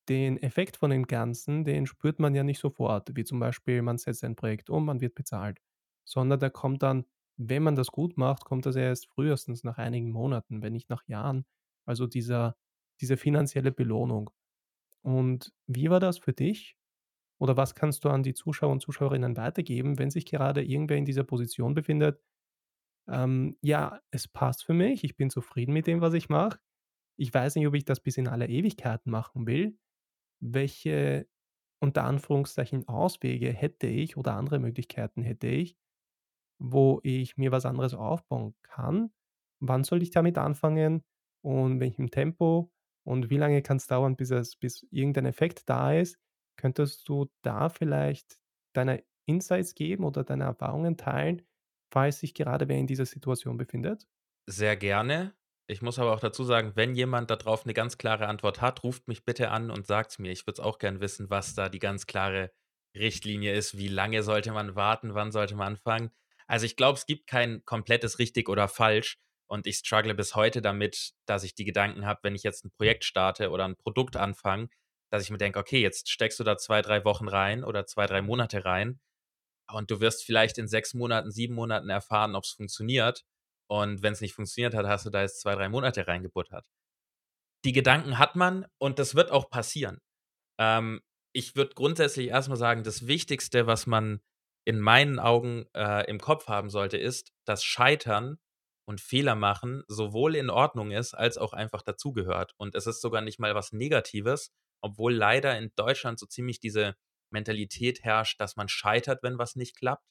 [0.09, 3.99] den Effekt von dem Ganzen, den spürt man ja nicht sofort, wie zum Beispiel, man
[3.99, 5.59] setzt ein Projekt um, man wird bezahlt,
[6.05, 7.05] sondern der kommt dann,
[7.37, 11.07] wenn man das gut macht, kommt das erst frühestens nach einigen Monaten, wenn nicht nach
[11.07, 11.47] Jahren.
[11.87, 12.57] Also dieser,
[13.01, 14.31] diese finanzielle Belohnung.
[15.03, 16.77] Und wie war das für dich?
[17.41, 21.07] Oder was kannst du an die Zuschauer und Zuschauerinnen weitergeben, wenn sich gerade irgendwer in
[21.07, 22.21] dieser Position befindet?
[23.09, 26.61] Ähm, ja, es passt für mich, ich bin zufrieden mit dem, was ich mache.
[27.19, 29.79] Ich weiß nicht, ob ich das bis in alle Ewigkeiten machen will.
[30.41, 31.29] Welche
[31.81, 35.77] unter Anführungszeichen Auswege hätte ich oder andere Möglichkeiten hätte ich,
[36.59, 39.13] wo ich mir was anderes aufbauen kann?
[39.61, 41.05] Wann soll ich damit anfangen
[41.43, 42.73] und welchem Tempo
[43.05, 46.19] und wie lange kann es dauern, bis, es, bis irgendein Effekt da ist?
[46.61, 48.41] Könntest du da vielleicht
[48.75, 51.43] deine Insights geben oder deine Erfahrungen teilen,
[51.93, 54.07] falls sich gerade wer in dieser Situation befindet?
[54.49, 55.35] Sehr gerne.
[55.69, 59.07] Ich muss aber auch dazu sagen, wenn jemand darauf eine ganz klare Antwort hat, ruft
[59.07, 60.33] mich bitte an und sagt mir.
[60.33, 62.53] Ich würde es auch gern wissen, was da die ganz klare
[62.97, 63.79] Richtlinie ist.
[63.79, 65.15] Wie lange sollte man warten?
[65.15, 66.11] Wann sollte man anfangen?
[66.49, 70.61] Also, ich glaube, es gibt kein komplettes richtig oder falsch und ich struggle bis heute
[70.61, 74.17] damit, dass ich die Gedanken habe, wenn ich jetzt ein Projekt starte oder ein Produkt
[74.17, 74.69] anfange,
[75.11, 78.07] dass ich mir denke, okay, jetzt steckst du da zwei, drei Wochen rein oder zwei,
[78.07, 79.01] drei Monate rein
[79.73, 83.25] und du wirst vielleicht in sechs Monaten, sieben Monaten erfahren, ob es funktioniert.
[83.69, 86.67] Und wenn es nicht funktioniert hat, hast du da jetzt zwei, drei Monate reingebuttert.
[87.65, 90.01] Die Gedanken hat man und das wird auch passieren.
[90.59, 91.01] Ähm,
[91.33, 94.21] ich würde grundsätzlich erstmal sagen, das Wichtigste, was man
[94.65, 98.39] in meinen Augen äh, im Kopf haben sollte, ist, dass Scheitern
[98.87, 102.55] und Fehler machen sowohl in Ordnung ist, als auch einfach dazugehört.
[102.57, 104.53] Und es ist sogar nicht mal was Negatives,
[104.83, 106.97] obwohl leider in Deutschland so ziemlich diese
[107.33, 110.05] Mentalität herrscht, dass man scheitert, wenn was nicht klappt.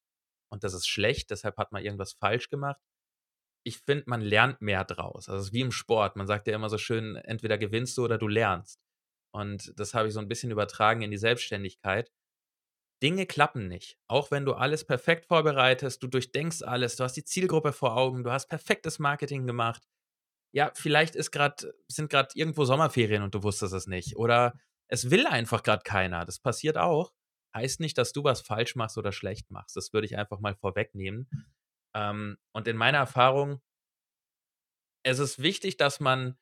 [0.52, 2.82] Und das ist schlecht, deshalb hat man irgendwas falsch gemacht.
[3.66, 5.28] Ich finde, man lernt mehr draus.
[5.28, 6.16] Also es ist wie im Sport.
[6.16, 8.80] Man sagt ja immer so schön, entweder gewinnst du oder du lernst.
[9.32, 12.12] Und das habe ich so ein bisschen übertragen in die Selbstständigkeit.
[13.04, 13.98] Dinge klappen nicht.
[14.08, 18.24] Auch wenn du alles perfekt vorbereitest, du durchdenkst alles, du hast die Zielgruppe vor Augen,
[18.24, 19.88] du hast perfektes Marketing gemacht
[20.52, 24.16] ja, vielleicht ist grad, sind gerade irgendwo Sommerferien und du wusstest es nicht.
[24.16, 24.54] Oder
[24.88, 26.26] es will einfach gerade keiner.
[26.26, 27.14] Das passiert auch.
[27.54, 29.76] Heißt nicht, dass du was falsch machst oder schlecht machst.
[29.76, 31.30] Das würde ich einfach mal vorwegnehmen.
[31.96, 33.62] Ähm, und in meiner Erfahrung,
[35.04, 36.38] es ist wichtig, dass man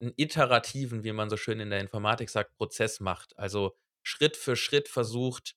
[0.00, 3.36] einen iterativen, wie man so schön in der Informatik sagt, Prozess macht.
[3.38, 5.56] Also Schritt für Schritt versucht,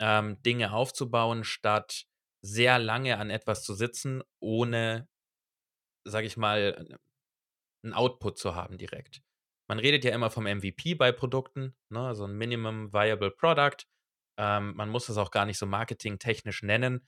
[0.00, 2.04] ähm, Dinge aufzubauen, statt
[2.42, 5.08] sehr lange an etwas zu sitzen, ohne,
[6.04, 6.98] sage ich mal,
[7.82, 9.22] einen Output zu haben direkt.
[9.68, 13.86] Man redet ja immer vom MVP bei Produkten, ne, also ein Minimum Viable Product.
[14.38, 17.06] Ähm, man muss das auch gar nicht so marketingtechnisch nennen.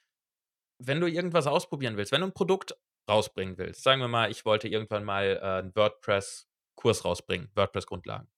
[0.83, 2.75] wenn du irgendwas ausprobieren willst, wenn du ein Produkt
[3.09, 8.29] rausbringen willst, sagen wir mal, ich wollte irgendwann mal äh, einen WordPress-Kurs rausbringen, WordPress-Grundlagen.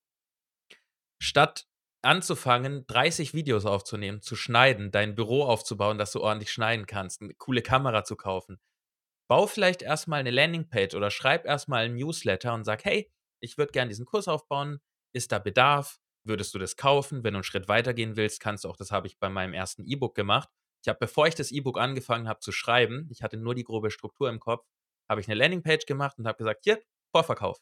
[1.22, 1.68] Statt
[2.02, 7.34] anzufangen, 30 Videos aufzunehmen, zu schneiden, dein Büro aufzubauen, dass du ordentlich schneiden kannst, eine
[7.34, 8.60] coole Kamera zu kaufen,
[9.28, 13.10] bau vielleicht erstmal eine Landingpage oder schreib erstmal ein Newsletter und sag, hey,
[13.40, 14.80] ich würde gerne diesen Kurs aufbauen,
[15.14, 15.98] ist da Bedarf?
[16.24, 17.24] Würdest du das kaufen?
[17.24, 19.84] Wenn du einen Schritt weitergehen willst, kannst du auch, das habe ich bei meinem ersten
[19.84, 20.48] E-Book gemacht,
[20.84, 23.90] ich habe, bevor ich das E-Book angefangen habe zu schreiben, ich hatte nur die grobe
[23.90, 24.66] Struktur im Kopf,
[25.08, 26.82] habe ich eine Landingpage gemacht und habe gesagt, hier,
[27.14, 27.58] Vorverkauf.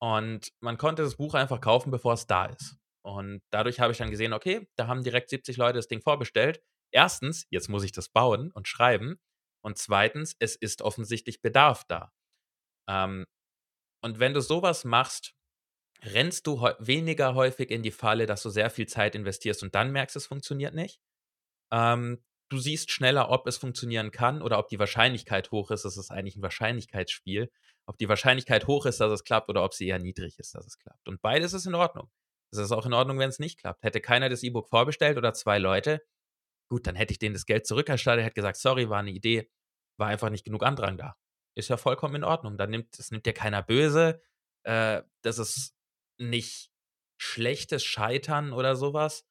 [0.00, 2.76] Und man konnte das Buch einfach kaufen, bevor es da ist.
[3.02, 6.62] Und dadurch habe ich dann gesehen, okay, da haben direkt 70 Leute das Ding vorbestellt.
[6.90, 9.20] Erstens, jetzt muss ich das bauen und schreiben.
[9.66, 12.12] Und zweitens, es ist offensichtlich Bedarf da.
[12.88, 13.26] Ähm,
[14.00, 15.34] und wenn du sowas machst,
[16.04, 19.90] rennst du weniger häufig in die Falle, dass du sehr viel Zeit investierst und dann
[19.90, 21.00] merkst, es funktioniert nicht.
[21.72, 25.84] Ähm, du siehst schneller, ob es funktionieren kann oder ob die Wahrscheinlichkeit hoch ist.
[25.84, 27.50] Es ist eigentlich ein Wahrscheinlichkeitsspiel.
[27.86, 30.64] Ob die Wahrscheinlichkeit hoch ist, dass es klappt oder ob sie eher niedrig ist, dass
[30.64, 31.08] es klappt.
[31.08, 32.08] Und beides ist in Ordnung.
[32.52, 33.82] Es ist auch in Ordnung, wenn es nicht klappt.
[33.82, 36.06] Hätte keiner das E-Book vorbestellt oder zwei Leute,
[36.68, 39.50] gut, dann hätte ich denen das Geld zurückerstattet, hätte gesagt, sorry, war eine Idee,
[39.98, 41.16] war einfach nicht genug Andrang da.
[41.54, 42.58] Ist ja vollkommen in Ordnung.
[42.58, 44.20] Dann nimmt, das nimmt dir keiner böse.
[44.64, 45.74] Äh, das ist
[46.18, 46.70] nicht
[47.18, 49.26] schlechtes Scheitern oder sowas.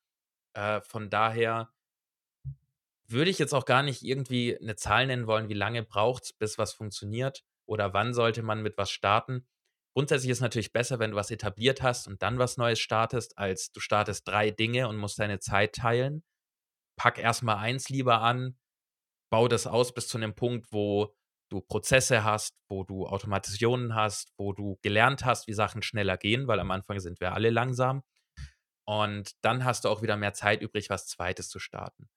[0.53, 1.71] Äh, von daher
[3.07, 6.33] würde ich jetzt auch gar nicht irgendwie eine Zahl nennen wollen, wie lange braucht es,
[6.33, 9.47] bis was funktioniert oder wann sollte man mit was starten.
[9.93, 13.37] Grundsätzlich ist es natürlich besser, wenn du was etabliert hast und dann was Neues startest,
[13.37, 16.23] als du startest drei Dinge und musst deine Zeit teilen.
[16.97, 18.57] Pack erstmal eins lieber an,
[19.29, 21.15] bau das aus bis zu einem Punkt, wo
[21.49, 26.47] du Prozesse hast, wo du Automationen hast, wo du gelernt hast, wie Sachen schneller gehen,
[26.47, 28.03] weil am Anfang sind wir alle langsam.
[28.87, 32.09] Und dann hast du auch wieder mehr Zeit übrig, was Zweites zu starten.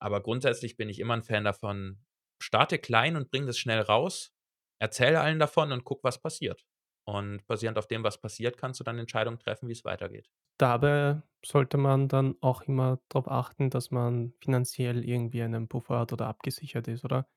[0.00, 2.04] Aber grundsätzlich bin ich immer ein Fan davon,
[2.40, 4.32] starte klein und bring das schnell raus,
[4.80, 6.64] erzähle allen davon und guck, was passiert.
[7.06, 10.30] Und basierend auf dem, was passiert, kannst du dann Entscheidungen treffen, wie es weitergeht.
[10.58, 16.12] Dabei sollte man dann auch immer darauf achten, dass man finanziell irgendwie einen Puffer hat
[16.12, 17.28] oder abgesichert ist, oder?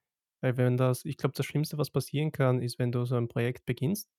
[0.42, 3.28] Weil wenn das, ich glaube, das Schlimmste, was passieren kann, ist, wenn du so ein
[3.28, 4.10] Projekt beginnst,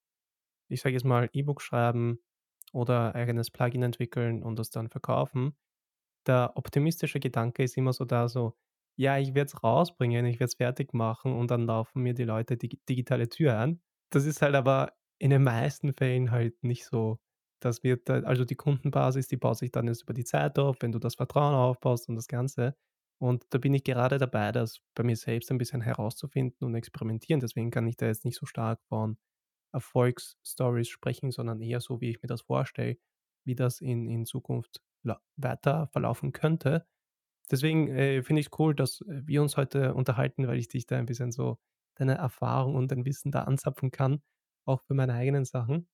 [0.69, 2.21] ich sage jetzt mal E-Book schreiben
[2.73, 5.57] oder eigenes Plugin entwickeln und das dann verkaufen,
[6.27, 8.57] der optimistische Gedanke ist immer so da, so,
[8.97, 12.25] ja, ich werde es rausbringen, ich werde es fertig machen und dann laufen mir die
[12.25, 13.81] Leute die digitale Tür an.
[14.11, 17.19] Das ist halt aber in den meisten Fällen halt nicht so.
[17.61, 20.93] Das wird, also die Kundenbasis, die baut sich dann jetzt über die Zeit auf, wenn
[20.93, 22.77] du das Vertrauen aufbaust und das Ganze.
[23.21, 27.41] Und da bin ich gerade dabei, das bei mir selbst ein bisschen herauszufinden und experimentieren.
[27.41, 29.19] Deswegen kann ich da jetzt nicht so stark von
[29.73, 32.97] Erfolgsstories sprechen, sondern eher so, wie ich mir das vorstelle,
[33.45, 34.81] wie das in, in Zukunft
[35.37, 36.87] weiter verlaufen könnte.
[37.51, 41.07] Deswegen äh, finde ich cool, dass wir uns heute unterhalten, weil ich dich da ein
[41.07, 41.59] bisschen so
[41.97, 44.23] deine Erfahrung und dein Wissen da anzapfen kann,
[44.69, 45.89] auch für meine eigenen Sachen.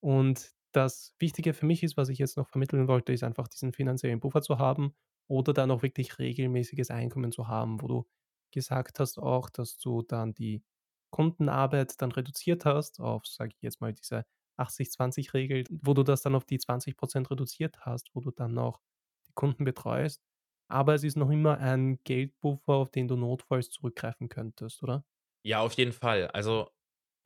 [0.00, 3.72] Und das Wichtige für mich ist, was ich jetzt noch vermitteln wollte, ist einfach diesen
[3.72, 4.94] finanziellen Puffer zu haben
[5.28, 8.06] oder dann auch wirklich regelmäßiges Einkommen zu haben, wo du
[8.52, 10.64] gesagt hast auch, dass du dann die
[11.10, 16.34] Kundenarbeit dann reduziert hast auf, sage ich jetzt mal, diese 80-20-Regel, wo du das dann
[16.34, 18.82] auf die 20% reduziert hast, wo du dann noch
[19.28, 20.22] die Kunden betreust.
[20.68, 25.04] Aber es ist noch immer ein Geldpuffer, auf den du notfalls zurückgreifen könntest, oder?
[25.44, 26.28] Ja, auf jeden Fall.
[26.28, 26.70] Also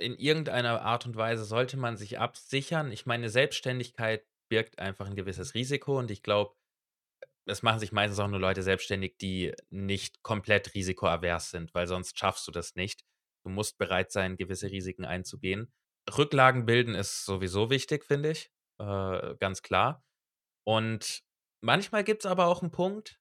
[0.01, 2.91] in irgendeiner Art und Weise sollte man sich absichern.
[2.91, 6.55] Ich meine, Selbstständigkeit birgt einfach ein gewisses Risiko und ich glaube,
[7.47, 12.19] es machen sich meistens auch nur Leute selbstständig, die nicht komplett risikoavers sind, weil sonst
[12.19, 13.05] schaffst du das nicht.
[13.45, 15.73] Du musst bereit sein, gewisse Risiken einzugehen.
[16.17, 18.51] Rücklagen bilden ist sowieso wichtig, finde ich.
[18.79, 20.05] Äh, ganz klar.
[20.65, 21.23] Und
[21.63, 23.21] manchmal gibt es aber auch einen Punkt,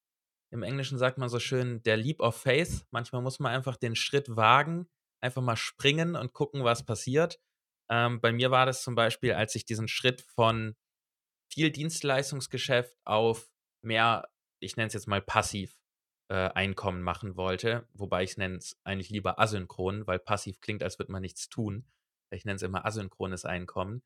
[0.52, 2.86] im Englischen sagt man so schön, der Leap of Faith.
[2.92, 4.90] Manchmal muss man einfach den Schritt wagen,
[5.22, 7.40] einfach mal springen und gucken, was passiert.
[7.90, 10.76] Ähm, bei mir war das zum Beispiel, als ich diesen Schritt von
[11.52, 13.50] viel Dienstleistungsgeschäft auf
[13.82, 15.80] mehr, ich nenne es jetzt mal passiv,
[16.30, 17.88] äh, Einkommen machen wollte.
[17.94, 21.88] Wobei ich nenne es eigentlich lieber asynchron, weil passiv klingt, als würde man nichts tun.
[22.32, 24.04] Ich nenne es immer asynchrones Einkommen.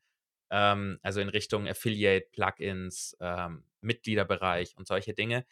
[0.50, 5.46] Ähm, also in Richtung Affiliate, Plugins, ähm, Mitgliederbereich und solche Dinge.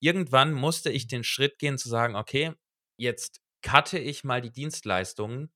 [0.00, 2.52] Irgendwann musste ich den Schritt gehen zu sagen, okay,
[2.98, 5.52] jetzt cutte ich mal die Dienstleistungen,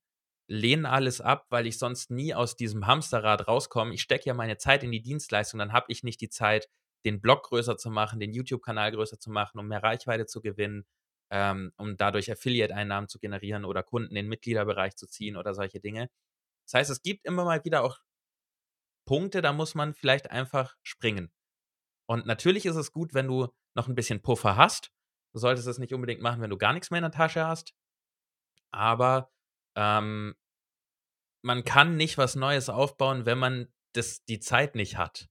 [0.47, 3.93] lehne alles ab, weil ich sonst nie aus diesem Hamsterrad rauskomme.
[3.93, 6.69] Ich stecke ja meine Zeit in die Dienstleistung, dann habe ich nicht die Zeit,
[7.05, 10.85] den Blog größer zu machen, den YouTube-Kanal größer zu machen, um mehr Reichweite zu gewinnen,
[11.31, 15.79] ähm, um dadurch Affiliate-Einnahmen zu generieren oder Kunden in den Mitgliederbereich zu ziehen oder solche
[15.79, 16.09] Dinge.
[16.65, 17.99] Das heißt, es gibt immer mal wieder auch
[19.05, 21.31] Punkte, da muss man vielleicht einfach springen.
[22.07, 24.91] Und natürlich ist es gut, wenn du noch ein bisschen Puffer hast.
[25.33, 27.73] Du solltest es nicht unbedingt machen, wenn du gar nichts mehr in der Tasche hast.
[28.73, 29.31] Aber
[29.77, 30.35] ähm,
[31.43, 35.29] man kann nicht was Neues aufbauen, wenn man das, die Zeit nicht hat.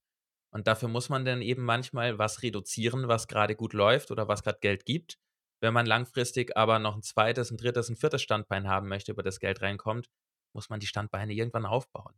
[0.55, 4.43] Und dafür muss man dann eben manchmal was reduzieren, was gerade gut läuft oder was
[4.43, 5.19] gerade Geld gibt.
[5.63, 9.23] Wenn man langfristig aber noch ein zweites, ein drittes, ein viertes Standbein haben möchte, über
[9.23, 10.11] das Geld reinkommt,
[10.55, 12.15] muss man die Standbeine irgendwann aufbauen.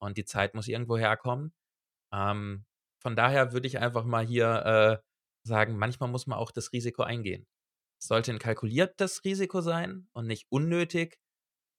[0.00, 1.52] Und die Zeit muss irgendwo herkommen.
[2.12, 2.64] Ähm,
[3.02, 5.06] von daher würde ich einfach mal hier äh,
[5.46, 7.46] sagen, manchmal muss man auch das Risiko eingehen.
[8.06, 11.18] Sollte ein kalkuliertes Risiko sein und nicht unnötig,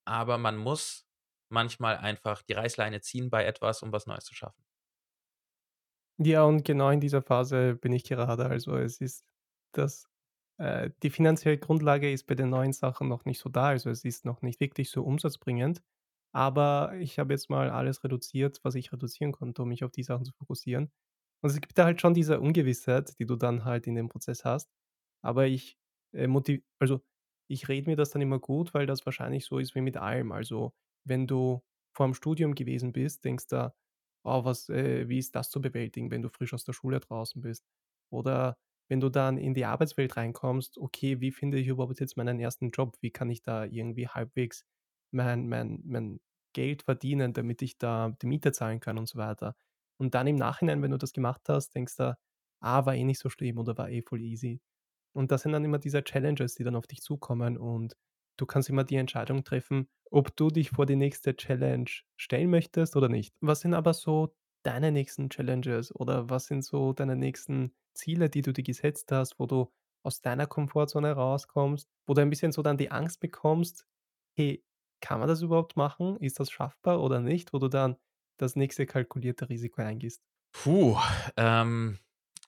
[0.05, 1.07] aber man muss
[1.49, 4.65] manchmal einfach die Reißleine ziehen bei etwas, um was Neues zu schaffen.
[6.19, 8.45] Ja, und genau in dieser Phase bin ich gerade.
[8.45, 9.25] Also es ist
[9.73, 10.07] das,
[10.57, 13.67] äh, die finanzielle Grundlage ist bei den neuen Sachen noch nicht so da.
[13.69, 15.83] Also es ist noch nicht wirklich so umsatzbringend.
[16.33, 20.03] Aber ich habe jetzt mal alles reduziert, was ich reduzieren konnte, um mich auf die
[20.03, 20.91] Sachen zu fokussieren.
[21.41, 24.45] Und es gibt da halt schon diese Ungewissheit, die du dann halt in dem Prozess
[24.45, 24.69] hast.
[25.21, 25.77] Aber ich
[26.13, 27.01] äh, motiv also
[27.47, 30.31] ich rede mir das dann immer gut, weil das wahrscheinlich so ist wie mit allem.
[30.31, 30.73] Also
[31.05, 31.61] wenn du
[31.95, 33.71] vorm Studium gewesen bist, denkst du,
[34.23, 37.41] oh, was, äh, wie ist das zu bewältigen, wenn du frisch aus der Schule draußen
[37.41, 37.65] bist?
[38.11, 38.57] Oder
[38.89, 42.71] wenn du dann in die Arbeitswelt reinkommst, okay, wie finde ich überhaupt jetzt meinen ersten
[42.71, 42.97] Job?
[43.01, 44.65] Wie kann ich da irgendwie halbwegs
[45.11, 46.19] mein, mein, mein
[46.53, 49.55] Geld verdienen, damit ich da die Miete zahlen kann und so weiter?
[49.97, 52.17] Und dann im Nachhinein, wenn du das gemacht hast, denkst du,
[52.61, 54.61] ah, war eh nicht so schlimm oder war eh voll easy.
[55.15, 57.95] Und das sind dann immer diese Challenges, die dann auf dich zukommen und
[58.37, 62.95] du kannst immer die Entscheidung treffen, ob du dich vor die nächste Challenge stellen möchtest
[62.95, 63.35] oder nicht.
[63.41, 68.41] Was sind aber so deine nächsten Challenges oder was sind so deine nächsten Ziele, die
[68.41, 69.71] du dir gesetzt hast, wo du
[70.03, 73.87] aus deiner Komfortzone rauskommst, wo du ein bisschen so dann die Angst bekommst,
[74.35, 74.63] hey,
[75.01, 76.17] kann man das überhaupt machen?
[76.17, 77.53] Ist das schaffbar oder nicht?
[77.53, 77.97] Wo du dann
[78.37, 80.21] das nächste kalkulierte Risiko eingehst?
[80.51, 80.97] Puh,
[81.37, 81.99] ähm,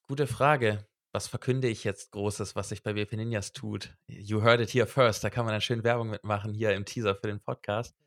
[0.07, 0.88] gute Frage.
[1.18, 3.97] Was verkünde ich jetzt Großes, was sich bei WP Ninjas tut?
[4.05, 5.24] You heard it here first.
[5.24, 7.97] Da kann man dann schön Werbung mitmachen hier im Teaser für den Podcast.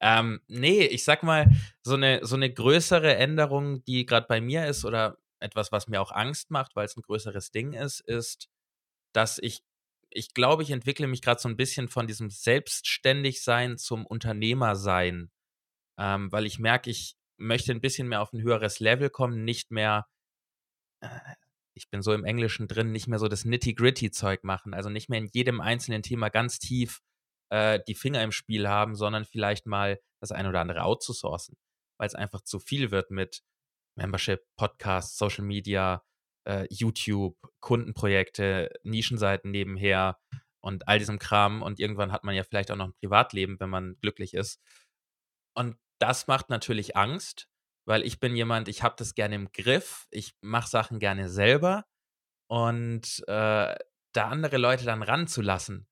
[0.00, 1.46] Ähm, nee, ich sag mal,
[1.82, 6.02] so eine, so eine größere Änderung, die gerade bei mir ist oder etwas, was mir
[6.02, 8.48] auch Angst macht, weil es ein größeres Ding ist, ist,
[9.12, 9.62] dass ich,
[10.10, 15.30] ich glaube, ich entwickle mich gerade so ein bisschen von diesem Selbstständigsein zum Unternehmersein,
[15.96, 19.70] ähm, weil ich merke, ich möchte ein bisschen mehr auf ein höheres Level kommen, nicht
[19.70, 20.08] mehr,
[20.98, 21.20] äh,
[21.78, 25.20] ich bin so im Englischen drin, nicht mehr so das Nitty-Gritty-Zeug machen, also nicht mehr
[25.20, 27.00] in jedem einzelnen Thema ganz tief
[27.50, 31.56] äh, die Finger im Spiel haben, sondern vielleicht mal das eine oder andere outzusourcen,
[31.98, 33.42] weil es einfach zu viel wird mit
[33.96, 36.04] Membership, Podcasts, Social Media,
[36.46, 40.18] äh, YouTube, Kundenprojekte, Nischenseiten nebenher
[40.60, 41.62] und all diesem Kram.
[41.62, 44.60] Und irgendwann hat man ja vielleicht auch noch ein Privatleben, wenn man glücklich ist.
[45.54, 47.48] Und das macht natürlich Angst,
[47.88, 51.86] weil ich bin jemand, ich habe das gerne im Griff, ich mache Sachen gerne selber
[52.46, 53.74] und äh,
[54.12, 55.88] da andere Leute dann ranzulassen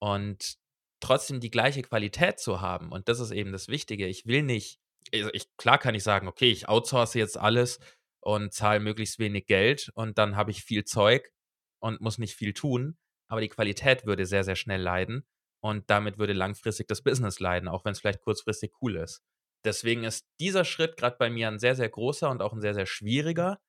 [0.00, 0.56] und
[1.00, 2.92] trotzdem die gleiche Qualität zu haben.
[2.92, 4.06] Und das ist eben das Wichtige.
[4.06, 4.78] Ich will nicht,
[5.12, 7.80] also ich, klar kann ich sagen, okay, ich outsource jetzt alles
[8.20, 11.32] und zahle möglichst wenig Geld und dann habe ich viel Zeug
[11.80, 12.96] und muss nicht viel tun,
[13.28, 15.26] aber die Qualität würde sehr, sehr schnell leiden
[15.60, 19.24] und damit würde langfristig das Business leiden, auch wenn es vielleicht kurzfristig cool ist.
[19.64, 22.74] Deswegen ist dieser Schritt gerade bei mir ein sehr, sehr großer und auch ein sehr,
[22.74, 23.60] sehr schwieriger,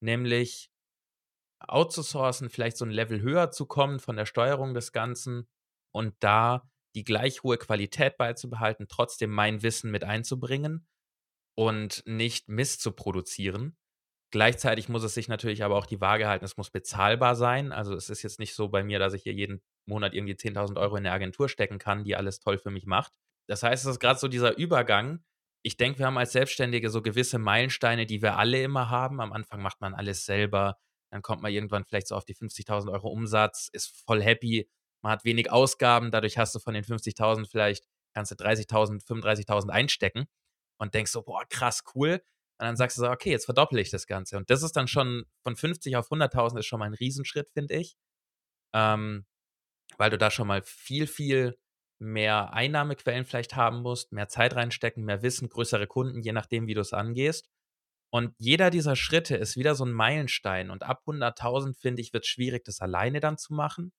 [0.00, 0.70] nämlich
[1.60, 5.48] outzusourcen, vielleicht so ein Level höher zu kommen von der Steuerung des Ganzen
[5.92, 10.86] und da die gleich hohe Qualität beizubehalten, trotzdem mein Wissen mit einzubringen
[11.56, 13.76] und nicht Mist zu produzieren.
[14.30, 17.70] Gleichzeitig muss es sich natürlich aber auch die Waage halten, es muss bezahlbar sein.
[17.70, 20.78] Also es ist jetzt nicht so bei mir, dass ich hier jeden Monat irgendwie 10.000
[20.78, 23.12] Euro in eine Agentur stecken kann, die alles toll für mich macht.
[23.46, 25.22] Das heißt, es ist gerade so dieser Übergang.
[25.62, 29.20] Ich denke, wir haben als Selbstständige so gewisse Meilensteine, die wir alle immer haben.
[29.20, 30.76] Am Anfang macht man alles selber,
[31.10, 34.68] dann kommt man irgendwann vielleicht so auf die 50.000 Euro Umsatz, ist voll happy,
[35.02, 37.84] man hat wenig Ausgaben, dadurch hast du von den 50.000 vielleicht,
[38.14, 40.26] kannst du 30.000, 35.000 einstecken
[40.78, 42.22] und denkst so, boah, krass, cool.
[42.58, 44.36] Und dann sagst du so, okay, jetzt verdopple ich das Ganze.
[44.36, 47.74] Und das ist dann schon von 50 auf 100.000 ist schon mal ein Riesenschritt, finde
[47.74, 47.96] ich.
[48.74, 49.26] Ähm,
[49.98, 51.58] weil du da schon mal viel, viel
[52.02, 56.74] mehr Einnahmequellen vielleicht haben musst, mehr Zeit reinstecken, mehr Wissen, größere Kunden, je nachdem, wie
[56.74, 57.48] du es angehst.
[58.10, 60.70] Und jeder dieser Schritte ist wieder so ein Meilenstein.
[60.70, 63.92] Und ab 100.000, finde ich, wird es schwierig, das alleine dann zu machen.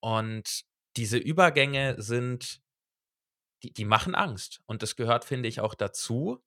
[0.00, 0.62] Und
[0.96, 2.60] diese Übergänge sind,
[3.62, 4.60] die, die machen Angst.
[4.66, 6.42] Und das gehört, finde ich, auch dazu.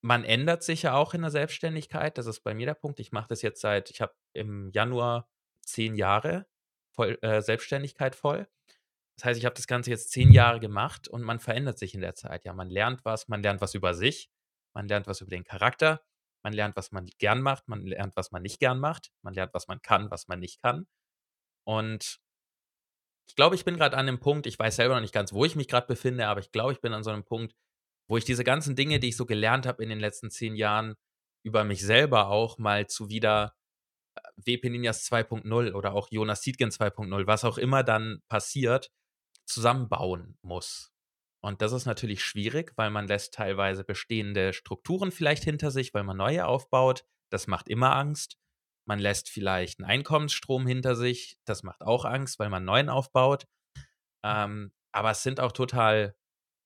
[0.00, 2.18] Man ändert sich ja auch in der Selbstständigkeit.
[2.18, 3.00] Das ist bei mir der Punkt.
[3.00, 5.28] Ich mache das jetzt seit, ich habe im Januar
[5.62, 6.46] zehn Jahre
[6.94, 8.46] voll, äh, Selbstständigkeit voll.
[9.16, 12.00] Das heißt, ich habe das Ganze jetzt zehn Jahre gemacht und man verändert sich in
[12.00, 12.44] der Zeit.
[12.44, 14.30] Ja, man lernt was, man lernt was über sich,
[14.74, 16.02] man lernt was über den Charakter,
[16.42, 19.54] man lernt, was man gern macht, man lernt, was man nicht gern macht, man lernt,
[19.54, 20.86] was man kann, was man nicht kann.
[21.64, 22.20] Und
[23.28, 25.44] ich glaube, ich bin gerade an dem Punkt, ich weiß selber noch nicht ganz, wo
[25.44, 27.54] ich mich gerade befinde, aber ich glaube, ich bin an so einem Punkt,
[28.08, 30.96] wo ich diese ganzen Dinge, die ich so gelernt habe in den letzten zehn Jahren,
[31.44, 33.54] über mich selber auch mal zu wieder
[34.16, 38.90] äh, WP Ninjas 2.0 oder auch Jonas Siedgen 2.0, was auch immer dann passiert,
[39.46, 40.92] zusammenbauen muss.
[41.44, 46.04] Und das ist natürlich schwierig, weil man lässt teilweise bestehende Strukturen vielleicht hinter sich, weil
[46.04, 47.04] man neue aufbaut.
[47.30, 48.38] Das macht immer Angst.
[48.86, 51.38] Man lässt vielleicht einen Einkommensstrom hinter sich.
[51.44, 53.46] Das macht auch Angst, weil man neuen aufbaut.
[54.24, 56.14] Ähm, aber es sind auch total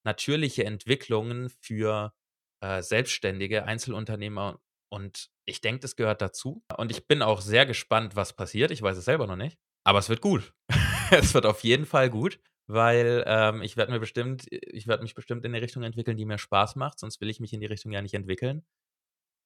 [0.04, 2.14] natürliche Entwicklungen für
[2.62, 4.60] äh, Selbstständige, Einzelunternehmer.
[4.90, 6.62] Und ich denke, das gehört dazu.
[6.76, 8.70] Und ich bin auch sehr gespannt, was passiert.
[8.70, 9.58] Ich weiß es selber noch nicht.
[9.84, 10.52] Aber es wird gut.
[11.10, 15.14] es wird auf jeden Fall gut weil ähm, ich werde mir bestimmt, ich werde mich
[15.14, 17.66] bestimmt in eine Richtung entwickeln, die mir Spaß macht, sonst will ich mich in die
[17.66, 18.64] Richtung ja nicht entwickeln.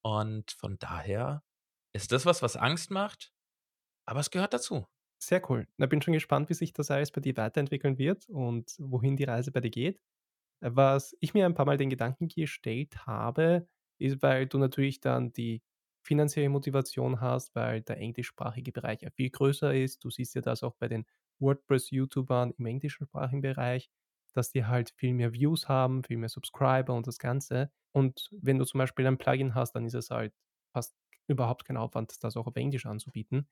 [0.03, 1.43] Und von daher
[1.95, 3.33] ist das was, was Angst macht,
[4.07, 4.87] aber es gehört dazu.
[5.23, 5.67] Sehr cool.
[5.79, 9.25] Da bin schon gespannt, wie sich das alles bei dir weiterentwickeln wird und wohin die
[9.25, 10.01] Reise bei dir geht.
[10.61, 13.69] Was ich mir ein paar Mal den Gedanken gestellt habe,
[13.99, 15.63] ist, weil du natürlich dann die
[16.03, 20.05] finanzielle Motivation hast, weil der englischsprachige Bereich ja viel größer ist.
[20.05, 21.07] Du siehst ja das auch bei den
[21.41, 23.91] WordPress-YouTubern im englischsprachigen Bereich,
[24.35, 27.71] dass die halt viel mehr Views haben, viel mehr Subscriber und das Ganze.
[27.93, 30.35] Und wenn du zum Beispiel ein Plugin hast, dann ist es halt
[30.73, 30.95] fast
[31.27, 33.49] überhaupt kein Aufwand, das auch auf Englisch anzubieten.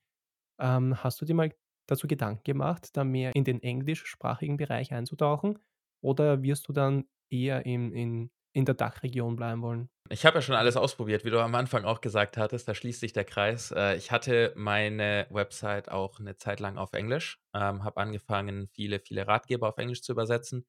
[0.60, 1.54] Ähm, hast du dir mal
[1.86, 5.58] dazu Gedanken gemacht, da mehr in den englischsprachigen Bereich einzutauchen?
[6.02, 9.90] Oder wirst du dann eher in, in, in der Dachregion bleiben wollen?
[10.10, 13.00] Ich habe ja schon alles ausprobiert, wie du am Anfang auch gesagt hattest, da schließt
[13.00, 13.72] sich der Kreis.
[13.72, 19.00] Äh, ich hatte meine Website auch eine Zeit lang auf Englisch, ähm, habe angefangen, viele,
[19.00, 20.66] viele Ratgeber auf Englisch zu übersetzen.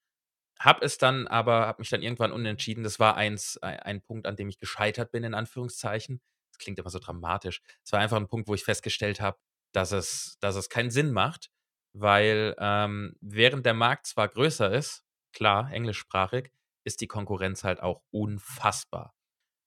[0.59, 2.83] Habe es dann aber, habe mich dann irgendwann unentschieden.
[2.83, 6.21] Das war eins, ein, ein Punkt, an dem ich gescheitert bin, in Anführungszeichen.
[6.51, 7.61] Das klingt immer so dramatisch.
[7.85, 9.37] Es war einfach ein Punkt, wo ich festgestellt habe,
[9.73, 11.49] dass es, dass es keinen Sinn macht,
[11.93, 16.51] weil ähm, während der Markt zwar größer ist, klar, englischsprachig,
[16.85, 19.13] ist die Konkurrenz halt auch unfassbar.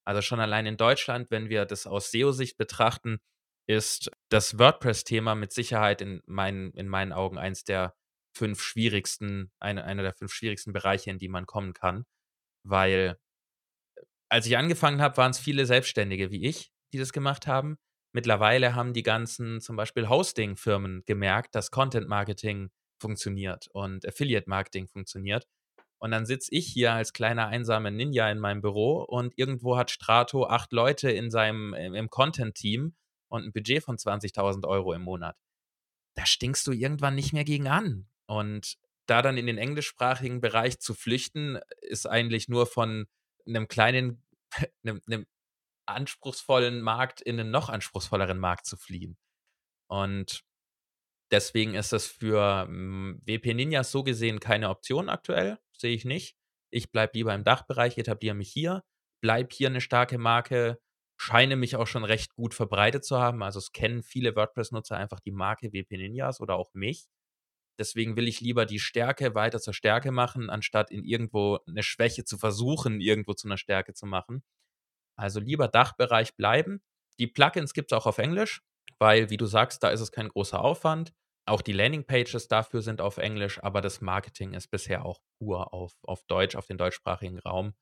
[0.06, 3.18] Also schon allein in Deutschland, wenn wir das aus SEO-Sicht betrachten,
[3.68, 7.94] ist das WordPress-Thema mit Sicherheit in meinen, in meinen Augen eins der
[8.36, 12.04] fünf schwierigsten, eine, einer der fünf schwierigsten Bereiche, in die man kommen kann.
[12.64, 13.18] Weil
[14.30, 17.76] als ich angefangen habe, waren es viele Selbstständige wie ich, die das gemacht haben.
[18.14, 22.70] Mittlerweile haben die ganzen zum Beispiel Hosting-Firmen gemerkt, dass Content-Marketing
[23.00, 25.46] funktioniert und Affiliate-Marketing funktioniert
[26.02, 29.92] und dann sitze ich hier als kleiner einsamer Ninja in meinem Büro und irgendwo hat
[29.92, 32.96] Strato acht Leute in seinem im Content-Team
[33.28, 35.36] und ein Budget von 20.000 Euro im Monat.
[36.14, 38.08] Da stinkst du irgendwann nicht mehr gegen an.
[38.26, 43.06] Und da dann in den englischsprachigen Bereich zu flüchten, ist eigentlich nur von
[43.46, 44.24] einem kleinen,
[44.82, 45.26] einem, einem
[45.86, 49.16] anspruchsvollen Markt in einen noch anspruchsvolleren Markt zu fliehen.
[49.86, 50.42] Und
[51.30, 56.36] deswegen ist das für hm, WP Ninjas so gesehen keine Option aktuell sehe ich nicht.
[56.72, 58.82] Ich bleibe lieber im Dachbereich, etabliere mich hier,
[59.20, 60.80] bleibe hier eine starke Marke,
[61.20, 63.42] scheine mich auch schon recht gut verbreitet zu haben.
[63.42, 67.06] Also es kennen viele WordPress-Nutzer einfach die Marke WP Ninjas oder auch mich.
[67.78, 72.24] Deswegen will ich lieber die Stärke weiter zur Stärke machen, anstatt in irgendwo eine Schwäche
[72.24, 74.42] zu versuchen, irgendwo zu einer Stärke zu machen.
[75.16, 76.82] Also lieber Dachbereich bleiben.
[77.18, 78.62] Die Plugins gibt es auch auf Englisch,
[78.98, 81.12] weil, wie du sagst, da ist es kein großer Aufwand.
[81.46, 85.94] Auch die Landingpages dafür sind auf Englisch, aber das Marketing ist bisher auch pur auf,
[86.04, 87.74] auf Deutsch, auf den deutschsprachigen Raum,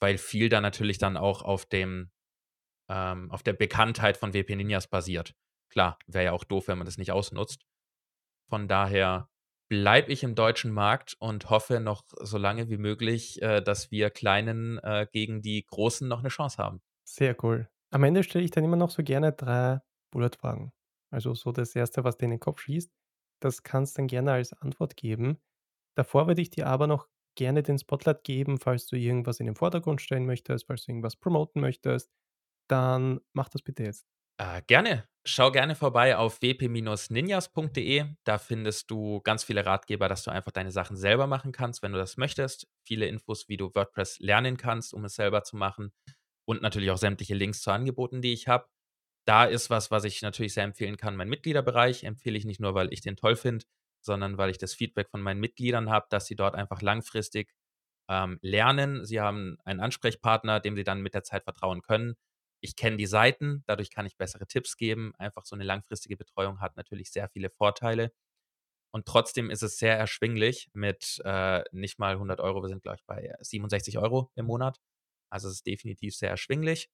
[0.00, 2.12] weil viel da natürlich dann auch auf dem,
[2.88, 5.34] ähm, auf der Bekanntheit von WP Ninjas basiert.
[5.70, 7.66] Klar, wäre ja auch doof, wenn man das nicht ausnutzt.
[8.48, 9.28] Von daher
[9.68, 14.10] bleibe ich im deutschen Markt und hoffe noch so lange wie möglich, äh, dass wir
[14.10, 16.80] Kleinen äh, gegen die Großen noch eine Chance haben.
[17.04, 17.68] Sehr cool.
[17.90, 19.80] Am Ende stelle ich dann immer noch so gerne drei
[20.10, 20.72] Bulletfragen.
[21.14, 22.92] Also so das Erste, was dir in den Kopf schießt,
[23.40, 25.38] das kannst du dann gerne als Antwort geben.
[25.96, 29.56] Davor würde ich dir aber noch gerne den Spotlight geben, falls du irgendwas in den
[29.56, 32.12] Vordergrund stellen möchtest, falls du irgendwas promoten möchtest,
[32.68, 34.06] dann mach das bitte jetzt.
[34.40, 35.08] Äh, gerne.
[35.26, 38.04] Schau gerne vorbei auf wp-ninjas.de.
[38.24, 41.92] Da findest du ganz viele Ratgeber, dass du einfach deine Sachen selber machen kannst, wenn
[41.92, 42.66] du das möchtest.
[42.84, 45.92] Viele Infos, wie du WordPress lernen kannst, um es selber zu machen.
[46.46, 48.66] Und natürlich auch sämtliche Links zu Angeboten, die ich habe
[49.26, 51.16] da ist was, was ich natürlich sehr empfehlen kann.
[51.16, 53.64] Mein Mitgliederbereich empfehle ich nicht nur, weil ich den toll finde,
[54.00, 57.52] sondern weil ich das Feedback von meinen Mitgliedern habe, dass sie dort einfach langfristig
[58.08, 59.04] ähm, lernen.
[59.04, 62.14] Sie haben einen Ansprechpartner, dem sie dann mit der Zeit vertrauen können.
[62.60, 65.12] Ich kenne die Seiten, dadurch kann ich bessere Tipps geben.
[65.18, 68.12] Einfach so eine langfristige Betreuung hat natürlich sehr viele Vorteile.
[68.92, 72.62] Und trotzdem ist es sehr erschwinglich mit äh, nicht mal 100 Euro.
[72.62, 74.78] Wir sind, glaube ich, bei 67 Euro im Monat.
[75.30, 76.90] Also es ist definitiv sehr erschwinglich.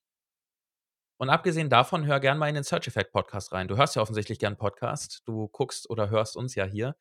[1.21, 3.69] Und abgesehen davon, hör gern mal in den Search Effect Podcast rein.
[3.69, 5.21] Du hörst ja offensichtlich gern Podcast.
[5.27, 6.97] Du guckst oder hörst uns ja hier.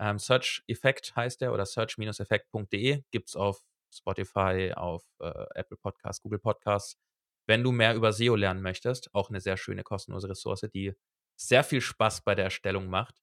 [0.00, 3.62] Ähm, Search Effect heißt der oder search-effekt.de gibt es auf
[3.92, 6.98] Spotify, auf äh, Apple Podcasts, Google Podcasts.
[7.46, 10.94] Wenn du mehr über SEO lernen möchtest, auch eine sehr schöne kostenlose Ressource, die
[11.38, 13.20] sehr viel Spaß bei der Erstellung macht.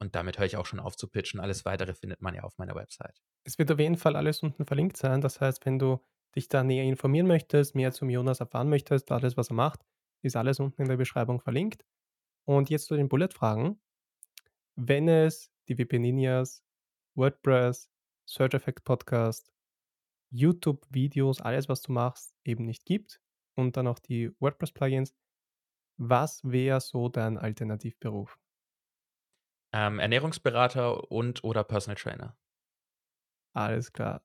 [0.00, 1.38] Und damit höre ich auch schon auf zu pitchen.
[1.38, 3.22] Alles weitere findet man ja auf meiner Website.
[3.44, 5.20] Es wird auf jeden Fall alles unten verlinkt sein.
[5.20, 6.04] Das heißt, wenn du
[6.38, 9.84] dich da näher informieren möchtest, mehr zum Jonas erfahren möchtest, alles, was er macht,
[10.22, 11.84] ist alles unten in der Beschreibung verlinkt.
[12.44, 13.80] Und jetzt zu den Bullet-Fragen.
[14.76, 16.64] Wenn es die WP Ninjas,
[17.14, 17.90] WordPress,
[18.26, 19.52] Search Effect Podcast,
[20.30, 23.20] YouTube-Videos, alles, was du machst, eben nicht gibt
[23.54, 25.14] und dann auch die WordPress-Plugins,
[25.98, 28.38] was wäre so dein Alternativberuf?
[29.72, 32.38] Ähm, Ernährungsberater und oder Personal Trainer.
[33.52, 34.22] Alles klar.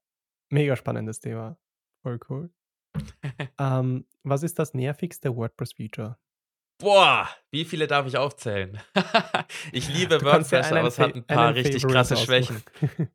[0.49, 1.57] Mega spannendes Thema.
[2.03, 2.49] Voll cool.
[3.57, 6.17] ähm, was ist das nervigste WordPress-Feature?
[6.79, 8.79] Boah, wie viele darf ich aufzählen?
[9.71, 12.61] ich liebe WordPress, ja aber es hat ein paar richtig krasse Schwächen.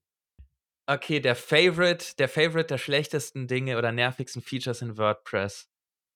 [0.86, 5.68] okay, der Favorite, der Favorite der schlechtesten Dinge oder nervigsten Features in WordPress.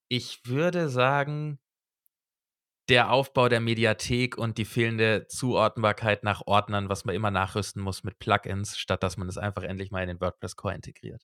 [0.09, 1.59] Ich würde sagen,
[2.89, 8.03] der Aufbau der Mediathek und die fehlende Zuordnbarkeit nach Ordnern, was man immer nachrüsten muss
[8.03, 11.23] mit Plugins, statt dass man es einfach endlich mal in den WordPress Core integriert.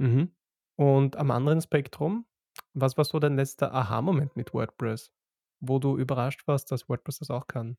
[0.00, 0.34] Mhm.
[0.76, 2.26] Und am anderen Spektrum,
[2.72, 5.12] was war so dein letzter Aha-Moment mit WordPress,
[5.60, 7.76] wo du überrascht warst, dass WordPress das auch kann?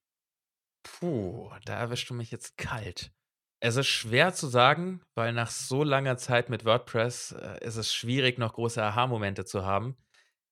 [0.83, 3.11] Puh, da erwischst du mich jetzt kalt.
[3.59, 7.93] Es ist schwer zu sagen, weil nach so langer Zeit mit WordPress äh, ist es
[7.93, 9.97] schwierig, noch große Aha-Momente zu haben.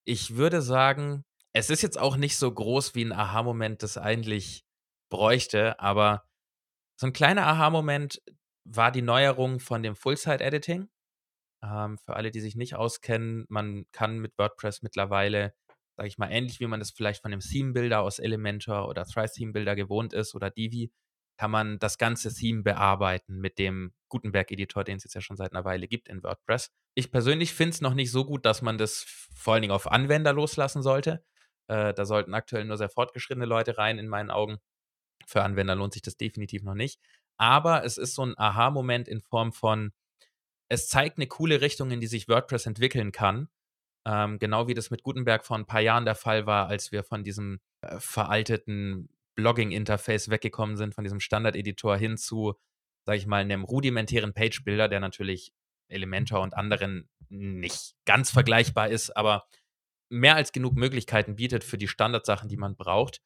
[0.06, 1.24] Ich würde sagen,
[1.54, 4.64] es ist jetzt auch nicht so groß wie ein Aha-Moment das eigentlich
[5.12, 6.24] bräuchte, aber
[7.00, 8.22] so ein kleiner Aha-Moment
[8.64, 10.88] war die Neuerung von dem Full-Site-Editing.
[11.64, 15.54] Ähm, für alle, die sich nicht auskennen, man kann mit WordPress mittlerweile,
[15.98, 19.32] sage ich mal, ähnlich wie man das vielleicht von dem Theme-Builder aus Elementor oder Thrive
[19.32, 20.92] Theme-Builder gewohnt ist oder Divi,
[21.40, 25.54] kann man das ganze Theme bearbeiten mit dem Gutenberg-Editor, den es jetzt ja schon seit
[25.54, 26.70] einer Weile gibt in WordPress.
[26.96, 29.06] Ich persönlich finde es noch nicht so gut, dass man das
[29.36, 31.24] vor allen Dingen auf Anwender loslassen sollte.
[31.68, 34.58] Äh, da sollten aktuell nur sehr fortgeschrittene Leute rein, in meinen Augen.
[35.28, 37.00] Für Anwender lohnt sich das definitiv noch nicht.
[37.38, 39.94] Aber es ist so ein Aha-Moment in Form von,
[40.70, 43.50] es zeigt eine coole Richtung, in die sich WordPress entwickeln kann.
[44.08, 47.04] Ähm, genau wie das mit Gutenberg vor ein paar Jahren der Fall war, als wir
[47.04, 52.56] von diesem äh, veralteten Blogging-Interface weggekommen sind, von diesem Standard-Editor hin zu,
[53.06, 55.54] sage ich mal, einem rudimentären Page-Builder, der natürlich
[55.90, 59.46] Elementor und anderen nicht ganz vergleichbar ist, aber
[60.10, 63.22] mehr als genug Möglichkeiten bietet für die Standardsachen, die man braucht.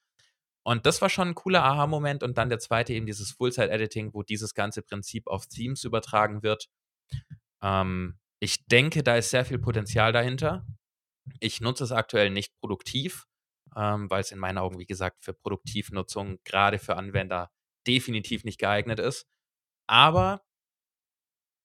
[0.66, 2.24] Und das war schon ein cooler Aha-Moment.
[2.24, 6.70] Und dann der zweite eben dieses Full-Site-Editing, wo dieses ganze Prinzip auf Themes übertragen wird.
[7.62, 10.66] Ähm, ich denke, da ist sehr viel Potenzial dahinter.
[11.40, 13.26] Ich nutze es aktuell nicht produktiv,
[13.76, 17.52] ähm, weil es in meinen Augen, wie gesagt, für Produktivnutzung, gerade für Anwender,
[17.88, 19.28] definitiv nicht geeignet ist.
[19.88, 20.42] Aber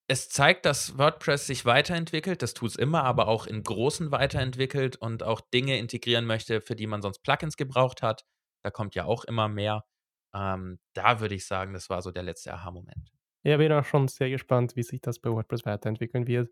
[0.09, 2.41] es zeigt, dass WordPress sich weiterentwickelt.
[2.41, 6.75] Das tut es immer, aber auch in Großen weiterentwickelt und auch Dinge integrieren möchte, für
[6.75, 8.25] die man sonst Plugins gebraucht hat.
[8.63, 9.85] Da kommt ja auch immer mehr.
[10.33, 13.11] Ähm, da würde ich sagen, das war so der letzte Aha-Moment.
[13.43, 16.51] Ja, bin auch schon sehr gespannt, wie sich das bei WordPress weiterentwickeln wird.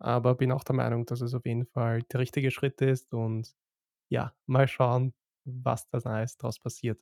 [0.00, 3.54] Aber bin auch der Meinung, dass es auf jeden Fall der richtige Schritt ist und
[4.10, 5.14] ja, mal schauen,
[5.46, 7.00] was da Neues daraus passiert.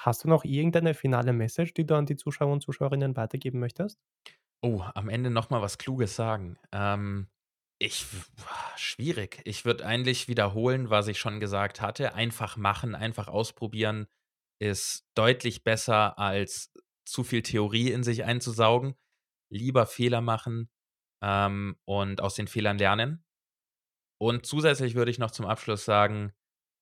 [0.00, 4.00] Hast du noch irgendeine finale Message, die du an die Zuschauer und Zuschauerinnen weitergeben möchtest?
[4.62, 6.58] Oh, am Ende noch mal was Kluges sagen.
[6.72, 7.28] Ähm,
[7.78, 8.06] ich
[8.76, 9.40] schwierig.
[9.44, 12.14] Ich würde eigentlich wiederholen, was ich schon gesagt hatte.
[12.14, 14.08] Einfach machen, einfach ausprobieren
[14.60, 16.72] ist deutlich besser als
[17.10, 18.94] zu viel Theorie in sich einzusaugen.
[19.50, 20.70] Lieber Fehler machen
[21.22, 23.24] ähm, und aus den Fehlern lernen.
[24.20, 26.32] Und zusätzlich würde ich noch zum Abschluss sagen,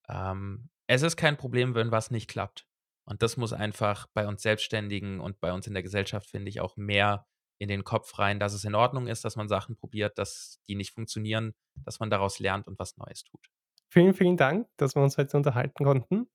[0.09, 2.67] ähm, es ist kein Problem, wenn was nicht klappt.
[3.05, 6.61] Und das muss einfach bei uns Selbstständigen und bei uns in der Gesellschaft, finde ich,
[6.61, 7.27] auch mehr
[7.59, 10.75] in den Kopf rein, dass es in Ordnung ist, dass man Sachen probiert, dass die
[10.75, 11.55] nicht funktionieren,
[11.85, 13.49] dass man daraus lernt und was Neues tut.
[13.89, 16.29] Vielen, vielen Dank, dass wir uns heute unterhalten konnten.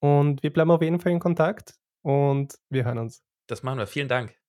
[0.00, 3.22] Und wir bleiben auf jeden Fall in Kontakt und wir hören uns.
[3.46, 3.86] Das machen wir.
[3.86, 4.41] Vielen Dank.